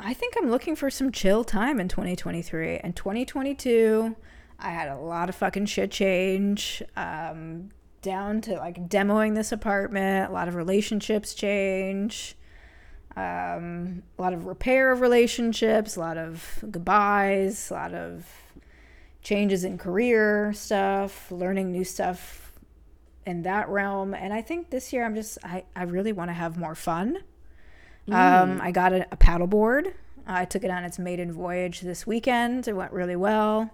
I 0.00 0.12
think 0.14 0.34
I'm 0.36 0.50
looking 0.50 0.76
for 0.76 0.90
some 0.90 1.12
chill 1.12 1.44
time 1.44 1.80
in 1.80 1.88
2023. 1.88 2.78
And 2.78 2.94
2022, 2.94 4.16
I 4.58 4.70
had 4.70 4.88
a 4.88 4.96
lot 4.96 5.28
of 5.28 5.34
fucking 5.34 5.66
shit 5.66 5.90
change. 5.90 6.82
Um, 6.96 7.70
down 8.02 8.42
to 8.42 8.56
like 8.56 8.88
demoing 8.88 9.34
this 9.34 9.50
apartment, 9.50 10.30
a 10.30 10.32
lot 10.32 10.48
of 10.48 10.54
relationships 10.54 11.32
change 11.34 12.36
um, 13.16 14.02
a 14.18 14.22
lot 14.22 14.32
of 14.32 14.46
repair 14.46 14.90
of 14.90 15.00
relationships, 15.00 15.96
a 15.96 16.00
lot 16.00 16.18
of 16.18 16.64
goodbyes, 16.68 17.70
a 17.70 17.74
lot 17.74 17.94
of 17.94 18.26
changes 19.22 19.64
in 19.64 19.78
career 19.78 20.52
stuff, 20.52 21.30
learning 21.30 21.70
new 21.70 21.84
stuff 21.84 22.52
in 23.24 23.42
that 23.42 23.68
realm. 23.68 24.14
And 24.14 24.32
I 24.32 24.42
think 24.42 24.70
this 24.70 24.92
year 24.92 25.04
I'm 25.04 25.14
just, 25.14 25.38
I, 25.44 25.64
I 25.76 25.84
really 25.84 26.12
want 26.12 26.30
to 26.30 26.34
have 26.34 26.56
more 26.56 26.74
fun. 26.74 27.18
Mm. 28.08 28.14
Um, 28.14 28.60
I 28.60 28.70
got 28.70 28.92
a, 28.92 29.06
a 29.12 29.16
paddle 29.16 29.46
board. 29.46 29.94
I 30.26 30.44
took 30.44 30.64
it 30.64 30.70
on 30.70 30.84
its 30.84 30.98
maiden 30.98 31.32
voyage 31.32 31.80
this 31.80 32.06
weekend. 32.06 32.66
It 32.66 32.74
went 32.74 32.92
really 32.92 33.16
well. 33.16 33.70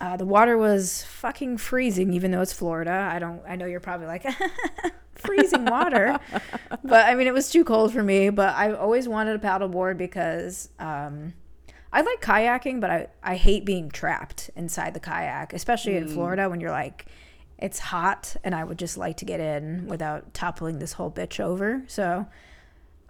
Uh, 0.00 0.16
the 0.16 0.26
water 0.26 0.58
was 0.58 1.02
fucking 1.04 1.56
freezing, 1.56 2.12
even 2.12 2.30
though 2.30 2.42
it's 2.42 2.52
Florida. 2.52 3.08
I 3.10 3.18
don't. 3.18 3.40
I 3.48 3.56
know 3.56 3.66
you're 3.66 3.80
probably 3.80 4.06
like, 4.06 4.26
freezing 5.18 5.64
water. 5.64 6.18
but 6.84 7.06
I 7.06 7.14
mean, 7.14 7.26
it 7.26 7.34
was 7.34 7.50
too 7.50 7.64
cold 7.64 7.92
for 7.92 8.02
me. 8.02 8.30
But 8.30 8.54
I 8.54 8.72
always 8.72 9.08
wanted 9.08 9.36
a 9.36 9.38
paddleboard 9.38 9.96
because 9.96 10.68
um, 10.78 11.34
I 11.92 12.02
like 12.02 12.20
kayaking, 12.20 12.80
but 12.80 12.90
I, 12.90 13.06
I 13.22 13.36
hate 13.36 13.64
being 13.64 13.90
trapped 13.90 14.50
inside 14.56 14.94
the 14.94 15.00
kayak, 15.00 15.52
especially 15.52 15.92
mm. 15.92 16.02
in 16.02 16.08
Florida 16.08 16.48
when 16.48 16.60
you're 16.60 16.70
like, 16.70 17.06
it's 17.58 17.78
hot 17.78 18.36
and 18.44 18.54
I 18.54 18.62
would 18.62 18.78
just 18.78 18.96
like 18.96 19.16
to 19.18 19.24
get 19.24 19.40
in 19.40 19.86
without 19.88 20.32
toppling 20.32 20.78
this 20.78 20.92
whole 20.92 21.10
bitch 21.10 21.40
over. 21.40 21.82
So 21.88 22.26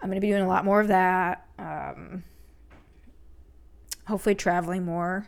I'm 0.01 0.09
going 0.09 0.15
to 0.17 0.21
be 0.21 0.29
doing 0.29 0.43
a 0.43 0.47
lot 0.47 0.63
more 0.65 0.79
of 0.81 0.87
that. 0.89 1.45
Um, 1.57 2.23
hopefully, 4.07 4.35
traveling 4.35 4.85
more. 4.85 5.27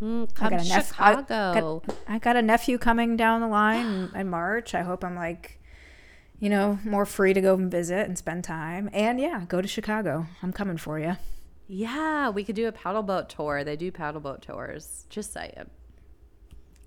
Mm, 0.00 0.32
come 0.34 0.50
to 0.56 0.62
nep- 0.64 0.86
Chicago. 0.86 1.82
I, 1.84 1.86
got, 1.86 1.96
I 2.06 2.18
got 2.18 2.36
a 2.36 2.42
nephew 2.42 2.78
coming 2.78 3.16
down 3.16 3.40
the 3.40 3.48
line 3.48 3.84
in, 4.14 4.20
in 4.20 4.28
March. 4.30 4.74
I 4.74 4.82
hope 4.82 5.02
I'm 5.04 5.16
like, 5.16 5.60
you 6.38 6.48
know, 6.48 6.78
more 6.84 7.04
free 7.04 7.32
to 7.32 7.40
go 7.40 7.54
and 7.54 7.68
visit 7.70 8.06
and 8.06 8.16
spend 8.16 8.44
time. 8.44 8.88
And 8.92 9.20
yeah, 9.20 9.44
go 9.48 9.60
to 9.60 9.66
Chicago. 9.66 10.26
I'm 10.42 10.52
coming 10.52 10.76
for 10.76 11.00
you. 11.00 11.16
yeah, 11.66 12.28
we 12.30 12.44
could 12.44 12.54
do 12.54 12.68
a 12.68 12.72
paddle 12.72 13.02
boat 13.02 13.28
tour. 13.28 13.64
They 13.64 13.74
do 13.76 13.90
paddle 13.90 14.20
boat 14.20 14.42
tours. 14.42 15.06
Just 15.10 15.32
saying. 15.32 15.68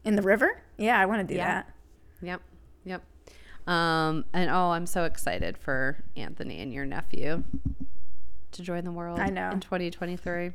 In 0.06 0.16
the 0.16 0.22
river? 0.22 0.64
Yeah, 0.78 0.98
I 0.98 1.06
want 1.06 1.28
to 1.28 1.34
do 1.34 1.38
Yeah. 1.38 1.54
that. 1.64 1.70
Yep. 2.22 2.42
Yep. 2.86 3.04
Um, 3.68 4.26
and 4.34 4.50
oh, 4.50 4.72
I'm 4.72 4.86
so 4.86 5.04
excited 5.04 5.58
for 5.58 6.04
Anthony 6.16 6.60
and 6.60 6.74
your 6.74 6.86
nephew 6.86 7.44
to 8.52 8.62
join 8.62 8.84
the 8.84 8.92
world 8.92 9.20
I 9.20 9.30
know. 9.30 9.50
in 9.52 9.60
2023. 9.60 10.52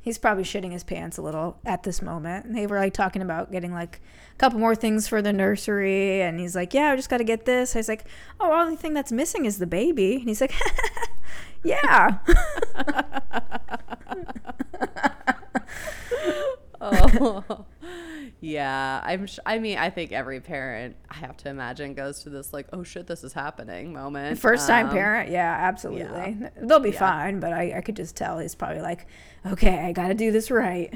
He's 0.00 0.18
probably 0.18 0.44
shitting 0.44 0.70
his 0.70 0.84
pants 0.84 1.18
a 1.18 1.22
little 1.22 1.58
at 1.64 1.82
this 1.82 2.00
moment. 2.00 2.54
They 2.54 2.66
were 2.66 2.78
like 2.78 2.94
talking 2.94 3.22
about 3.22 3.50
getting 3.50 3.72
like 3.72 4.00
a 4.34 4.38
couple 4.38 4.60
more 4.60 4.76
things 4.76 5.08
for 5.08 5.20
the 5.20 5.32
nursery, 5.32 6.22
and 6.22 6.38
he's 6.38 6.54
like, 6.54 6.72
"Yeah, 6.72 6.92
I 6.92 6.96
just 6.96 7.10
got 7.10 7.18
to 7.18 7.24
get 7.24 7.44
this." 7.44 7.74
I 7.74 7.80
was 7.80 7.88
like, 7.88 8.04
"Oh, 8.38 8.52
only 8.52 8.76
thing 8.76 8.94
that's 8.94 9.10
missing 9.10 9.46
is 9.46 9.58
the 9.58 9.66
baby," 9.66 10.14
and 10.14 10.28
he's 10.28 10.40
like, 10.40 10.54
"Yeah." 11.64 12.18
oh 16.80 17.66
yeah 18.46 19.00
i'm 19.04 19.26
sh- 19.26 19.38
i 19.44 19.58
mean 19.58 19.76
i 19.78 19.90
think 19.90 20.12
every 20.12 20.40
parent 20.40 20.94
i 21.10 21.14
have 21.14 21.36
to 21.36 21.48
imagine 21.48 21.94
goes 21.94 22.22
to 22.22 22.30
this 22.30 22.52
like 22.52 22.66
oh 22.72 22.82
shit 22.84 23.06
this 23.06 23.24
is 23.24 23.32
happening 23.32 23.92
moment 23.92 24.38
First 24.38 24.68
time 24.68 24.86
Um, 24.86 24.92
parent, 24.92 25.30
yeah, 25.30 25.52
absolutely. 25.68 26.38
They'll 26.60 26.78
be 26.80 26.90
Yeah. 26.90 26.98
fine, 26.98 27.40
but 27.40 27.52
I, 27.52 27.78
I 27.78 27.80
could 27.80 27.96
just 27.96 28.14
tell 28.16 28.38
he's 28.38 28.54
probably 28.54 28.80
like, 28.82 29.06
"Okay, 29.44 29.78
I 29.80 29.92
got 29.92 30.08
to 30.08 30.14
do 30.14 30.30
this 30.30 30.50
right." 30.50 30.92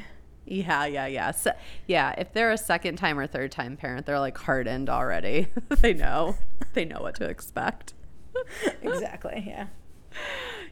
yeah 0.46 0.84
yeah 0.86 1.06
yeah 1.06 1.30
so, 1.30 1.52
yeah 1.86 2.12
if 2.18 2.32
they're 2.32 2.50
a 2.50 2.58
second 2.58 2.96
time 2.96 3.18
or 3.18 3.26
third 3.26 3.52
time 3.52 3.76
parent 3.76 4.04
they're 4.06 4.18
like 4.18 4.36
hardened 4.36 4.88
already 4.88 5.46
they 5.80 5.92
know 5.94 6.34
they 6.72 6.84
know 6.84 6.98
what 7.00 7.14
to 7.14 7.24
expect 7.24 7.94
exactly. 8.82 9.44
Yeah. 9.46 9.66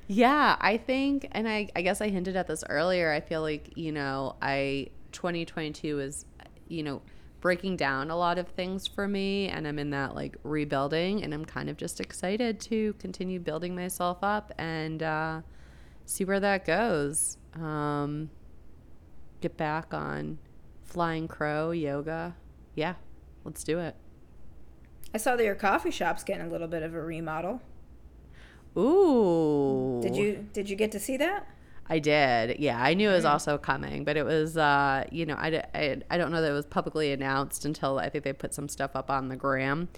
Yeah, 0.07 0.57
I 0.61 0.79
think, 0.79 1.29
and 1.33 1.47
I, 1.49 1.69
I 1.77 1.83
guess 1.83 2.01
I 2.01 2.09
hinted 2.09 2.35
at 2.35 2.47
this 2.47 2.65
earlier. 2.69 3.13
I 3.13 3.21
feel 3.21 3.43
like, 3.43 3.77
you 3.77 3.93
know, 3.93 4.37
I, 4.41 4.89
2022 5.13 6.01
is, 6.01 6.25
you 6.69 6.83
know, 6.83 7.03
breaking 7.41 7.77
down 7.77 8.11
a 8.11 8.17
lot 8.17 8.39
of 8.39 8.49
things 8.49 8.87
for 8.87 9.07
me, 9.07 9.49
and 9.49 9.67
I'm 9.67 9.79
in 9.79 9.91
that 9.91 10.15
like 10.15 10.37
rebuilding, 10.43 11.23
and 11.23 11.33
I'm 11.33 11.45
kind 11.45 11.69
of 11.69 11.77
just 11.77 12.01
excited 12.01 12.61
to 12.61 12.95
continue 12.95 13.41
building 13.41 13.75
myself 13.75 14.19
up 14.23 14.53
and 14.59 15.03
uh, 15.03 15.41
see 16.05 16.25
where 16.25 16.41
that 16.41 16.65
goes. 16.65 17.39
Um, 17.55 18.31
get 19.41 19.57
back 19.57 19.95
on 19.95 20.39
flying 20.85 21.29
crow 21.29 21.71
yoga. 21.71 22.37
Yeah, 22.75 22.95
let's 23.45 23.65
do 23.65 23.79
it. 23.79 23.95
I 25.15 25.19
saw 25.19 25.37
that 25.37 25.45
your 25.45 25.55
coffee 25.55 25.91
shop's 25.91 26.23
getting 26.23 26.47
a 26.47 26.51
little 26.51 26.69
bit 26.69 26.83
of 26.83 26.95
a 26.95 27.01
remodel. 27.01 27.63
Ooh. 28.77 30.01
Did 30.03 30.17
you 30.17 30.47
did 30.53 30.69
you 30.69 30.77
get 30.77 30.93
to 30.93 31.01
see 31.01 31.17
that? 31.17 31.47
I 31.91 31.99
did. 31.99 32.59
Yeah, 32.59 32.81
I 32.83 32.95
knew 32.95 33.09
it 33.11 33.15
was 33.15 33.25
also 33.25 33.57
coming, 33.59 34.05
but 34.05 34.17
it 34.17 34.25
was, 34.25 34.57
uh, 34.57 35.05
you 35.11 35.25
know, 35.27 35.35
I, 35.37 35.63
I, 35.75 35.97
I 36.11 36.19
don't 36.19 36.31
know 36.31 36.43
that 36.43 36.51
it 36.51 36.55
was 36.55 36.67
publicly 36.67 37.13
announced 37.13 37.65
until 37.65 37.99
I 37.99 38.09
think 38.11 38.25
they 38.25 38.33
put 38.33 38.53
some 38.53 38.69
stuff 38.69 38.91
up 38.95 39.11
on 39.11 39.29
the 39.29 39.37
gram. 39.37 39.89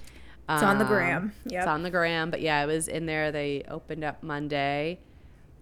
It's 0.49 0.63
on 0.63 0.79
the 0.79 0.85
Um, 0.85 0.91
gram. 0.91 1.33
It's 1.47 1.67
on 1.67 1.83
the 1.83 1.91
gram, 1.91 2.31
but 2.31 2.41
yeah, 2.41 2.63
it 2.63 2.67
was 2.67 2.89
in 2.89 3.07
there. 3.07 3.31
They 3.33 3.65
opened 3.69 4.05
up 4.05 4.23
Monday, 4.23 4.99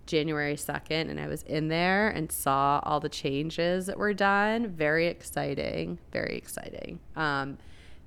January 0.06 0.54
2nd, 0.56 1.10
and 1.10 1.18
I 1.20 1.26
was 1.28 1.42
in 1.42 1.68
there 1.68 2.08
and 2.08 2.30
saw 2.32 2.80
all 2.82 2.98
the 3.00 3.08
changes 3.10 3.86
that 3.86 3.98
were 3.98 4.14
done. 4.14 4.68
Very 4.68 5.06
exciting. 5.06 5.98
Very 6.12 6.36
exciting. 6.36 7.00
Um, 7.16 7.58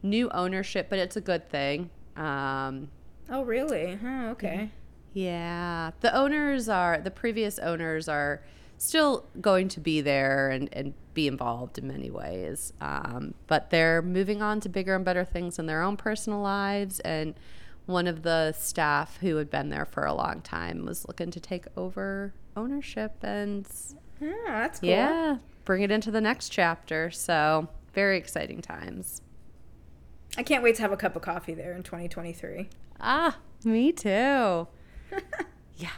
new 0.03 0.30
ownership, 0.32 0.88
but 0.89 0.97
it's 0.99 1.15
a 1.15 1.22
good 1.22 1.49
thing. 1.49 1.89
Um, 2.15 2.89
Oh, 3.30 3.43
really? 3.43 3.97
Oh, 4.03 4.30
okay. 4.32 4.69
Yeah, 5.14 5.91
the 6.01 6.16
owners 6.16 6.70
are 6.70 6.99
the 6.99 7.12
previous 7.12 7.59
owners 7.59 8.07
are 8.07 8.41
still 8.78 9.26
going 9.39 9.68
to 9.70 9.80
be 9.80 10.01
there 10.01 10.49
and, 10.49 10.70
and 10.74 10.93
be 11.14 11.28
involved 11.28 11.78
in 11.78 11.88
many 11.88 12.09
ways, 12.09 12.74
um, 12.82 13.34
but 13.47 13.70
they're 13.70 14.01
moving 14.01 14.41
on 14.41 14.59
to 14.62 14.70
bigger 14.70 14.95
and 14.95 15.05
better 15.05 15.24
things 15.26 15.59
in 15.59 15.66
their 15.66 15.82
own 15.82 15.97
personal 15.97 16.39
lives. 16.41 16.99
And 17.01 17.36
one 17.86 18.07
of 18.07 18.24
the 18.24 18.53
staff 18.53 19.18
who 19.18 19.36
had 19.36 19.49
been 19.49 19.70
there 19.70 19.86
for 19.86 20.05
a 20.05 20.14
long 20.14 20.41
time 20.41 20.86
was 20.86 21.05
looking 21.07 21.30
to 21.32 21.39
take 21.39 21.66
over 21.76 22.34
ownership 22.55 23.16
and 23.24 23.68
Oh, 24.24 24.34
that's 24.47 24.80
cool. 24.80 24.89
yeah, 24.89 25.38
bring 25.66 25.82
it 25.84 25.91
into 25.91 26.09
the 26.12 26.22
next 26.22 26.49
chapter. 26.49 27.12
So 27.12 27.68
very 27.93 28.18
exciting 28.18 28.62
times. 28.62 29.22
I 30.38 30.43
can't 30.43 30.64
wait 30.64 30.76
to 30.76 30.82
have 30.82 30.91
a 30.93 30.97
cup 30.97 31.16
of 31.16 31.22
coffee 31.24 31.53
there 31.53 31.74
in 31.74 31.84
2023. 31.84 32.70
Ah, 33.01 33.38
me 33.66 33.91
too. 33.91 34.68
yeah. 35.78 35.89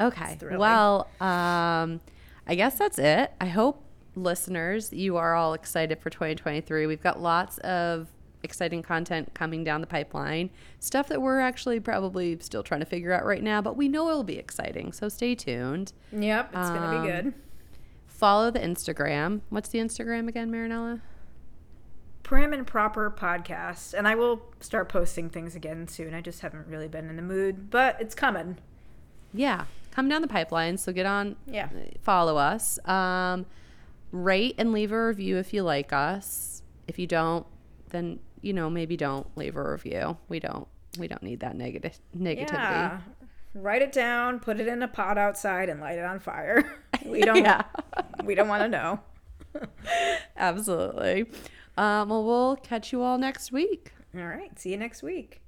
Okay. 0.00 0.36
thrilling. 0.38 0.58
Well, 0.58 1.08
um, 1.20 2.00
I 2.46 2.54
guess 2.54 2.76
that's 2.78 2.98
it. 2.98 3.32
I 3.40 3.46
hope 3.46 3.82
listeners, 4.14 4.92
you 4.92 5.16
are 5.16 5.34
all 5.34 5.54
excited 5.54 6.00
for 6.00 6.10
2023. 6.10 6.86
We've 6.86 7.00
got 7.02 7.20
lots 7.20 7.58
of 7.58 8.08
exciting 8.42 8.82
content 8.82 9.32
coming 9.34 9.62
down 9.64 9.80
the 9.80 9.86
pipeline. 9.86 10.50
Stuff 10.80 11.08
that 11.08 11.22
we're 11.22 11.38
actually 11.38 11.78
probably 11.78 12.36
still 12.40 12.62
trying 12.62 12.80
to 12.80 12.86
figure 12.86 13.12
out 13.12 13.24
right 13.24 13.42
now, 13.42 13.62
but 13.62 13.76
we 13.76 13.88
know 13.88 14.08
it'll 14.08 14.24
be 14.24 14.38
exciting. 14.38 14.92
So 14.92 15.08
stay 15.08 15.34
tuned. 15.34 15.92
Yep, 16.12 16.46
it's 16.54 16.68
gonna 16.70 16.96
Um, 16.98 17.02
be 17.06 17.10
good. 17.12 17.34
Follow 18.06 18.50
the 18.50 18.58
Instagram. 18.60 19.40
What's 19.48 19.68
the 19.68 19.78
Instagram 19.78 20.28
again, 20.28 20.50
Marinella? 20.50 21.00
Prim 22.32 22.54
and 22.54 22.66
proper 22.66 23.10
podcast, 23.10 23.92
and 23.92 24.08
I 24.08 24.14
will 24.14 24.40
start 24.60 24.88
posting 24.88 25.28
things 25.28 25.54
again 25.54 25.86
soon. 25.86 26.14
I 26.14 26.22
just 26.22 26.40
haven't 26.40 26.66
really 26.66 26.88
been 26.88 27.10
in 27.10 27.16
the 27.16 27.22
mood, 27.22 27.68
but 27.70 28.00
it's 28.00 28.14
coming. 28.14 28.56
yeah 29.34 29.64
come 29.90 30.08
down 30.08 30.22
the 30.22 30.28
pipeline 30.28 30.78
so 30.78 30.90
get 30.94 31.04
on 31.04 31.36
Yeah. 31.46 31.68
follow 32.00 32.38
us 32.38 32.78
um, 32.88 33.44
rate 34.12 34.54
and 34.56 34.72
leave 34.72 34.92
a 34.92 35.06
review 35.08 35.36
if 35.36 35.52
you 35.52 35.62
like 35.62 35.92
us 35.92 36.62
if 36.88 36.98
you 36.98 37.06
don't 37.06 37.46
then 37.90 38.18
you 38.40 38.54
know 38.54 38.70
maybe 38.70 38.96
don't 38.96 39.26
leave 39.36 39.54
a 39.54 39.70
review 39.70 40.16
we 40.30 40.40
don't 40.40 40.66
we 40.98 41.08
don't 41.08 41.22
need 41.22 41.40
that 41.40 41.54
negative 41.54 41.98
negativity 42.16 42.52
Yeah. 42.54 43.00
Write 43.54 43.82
it 43.82 43.92
down, 43.92 44.40
put 44.40 44.58
it 44.58 44.66
in 44.68 44.82
a 44.82 44.88
pot 44.88 45.18
outside, 45.18 45.68
and 45.68 45.78
light 45.82 45.98
it 45.98 46.04
on 46.06 46.18
fire. 46.18 46.64
We 47.04 47.20
don't. 47.28 47.36
yeah 47.36 47.64
We 48.24 48.34
don't 48.34 48.48
want 48.48 48.62
to 48.62 48.68
know. 48.70 49.00
absolutely 50.38 51.26
um, 51.76 52.08
well 52.08 52.24
we'll 52.24 52.56
catch 52.56 52.92
you 52.92 53.02
all 53.02 53.18
next 53.18 53.52
week 53.52 53.92
All 54.14 54.26
right. 54.26 54.58
See 54.58 54.70
you 54.70 54.76
next 54.76 55.02
week. 55.02 55.41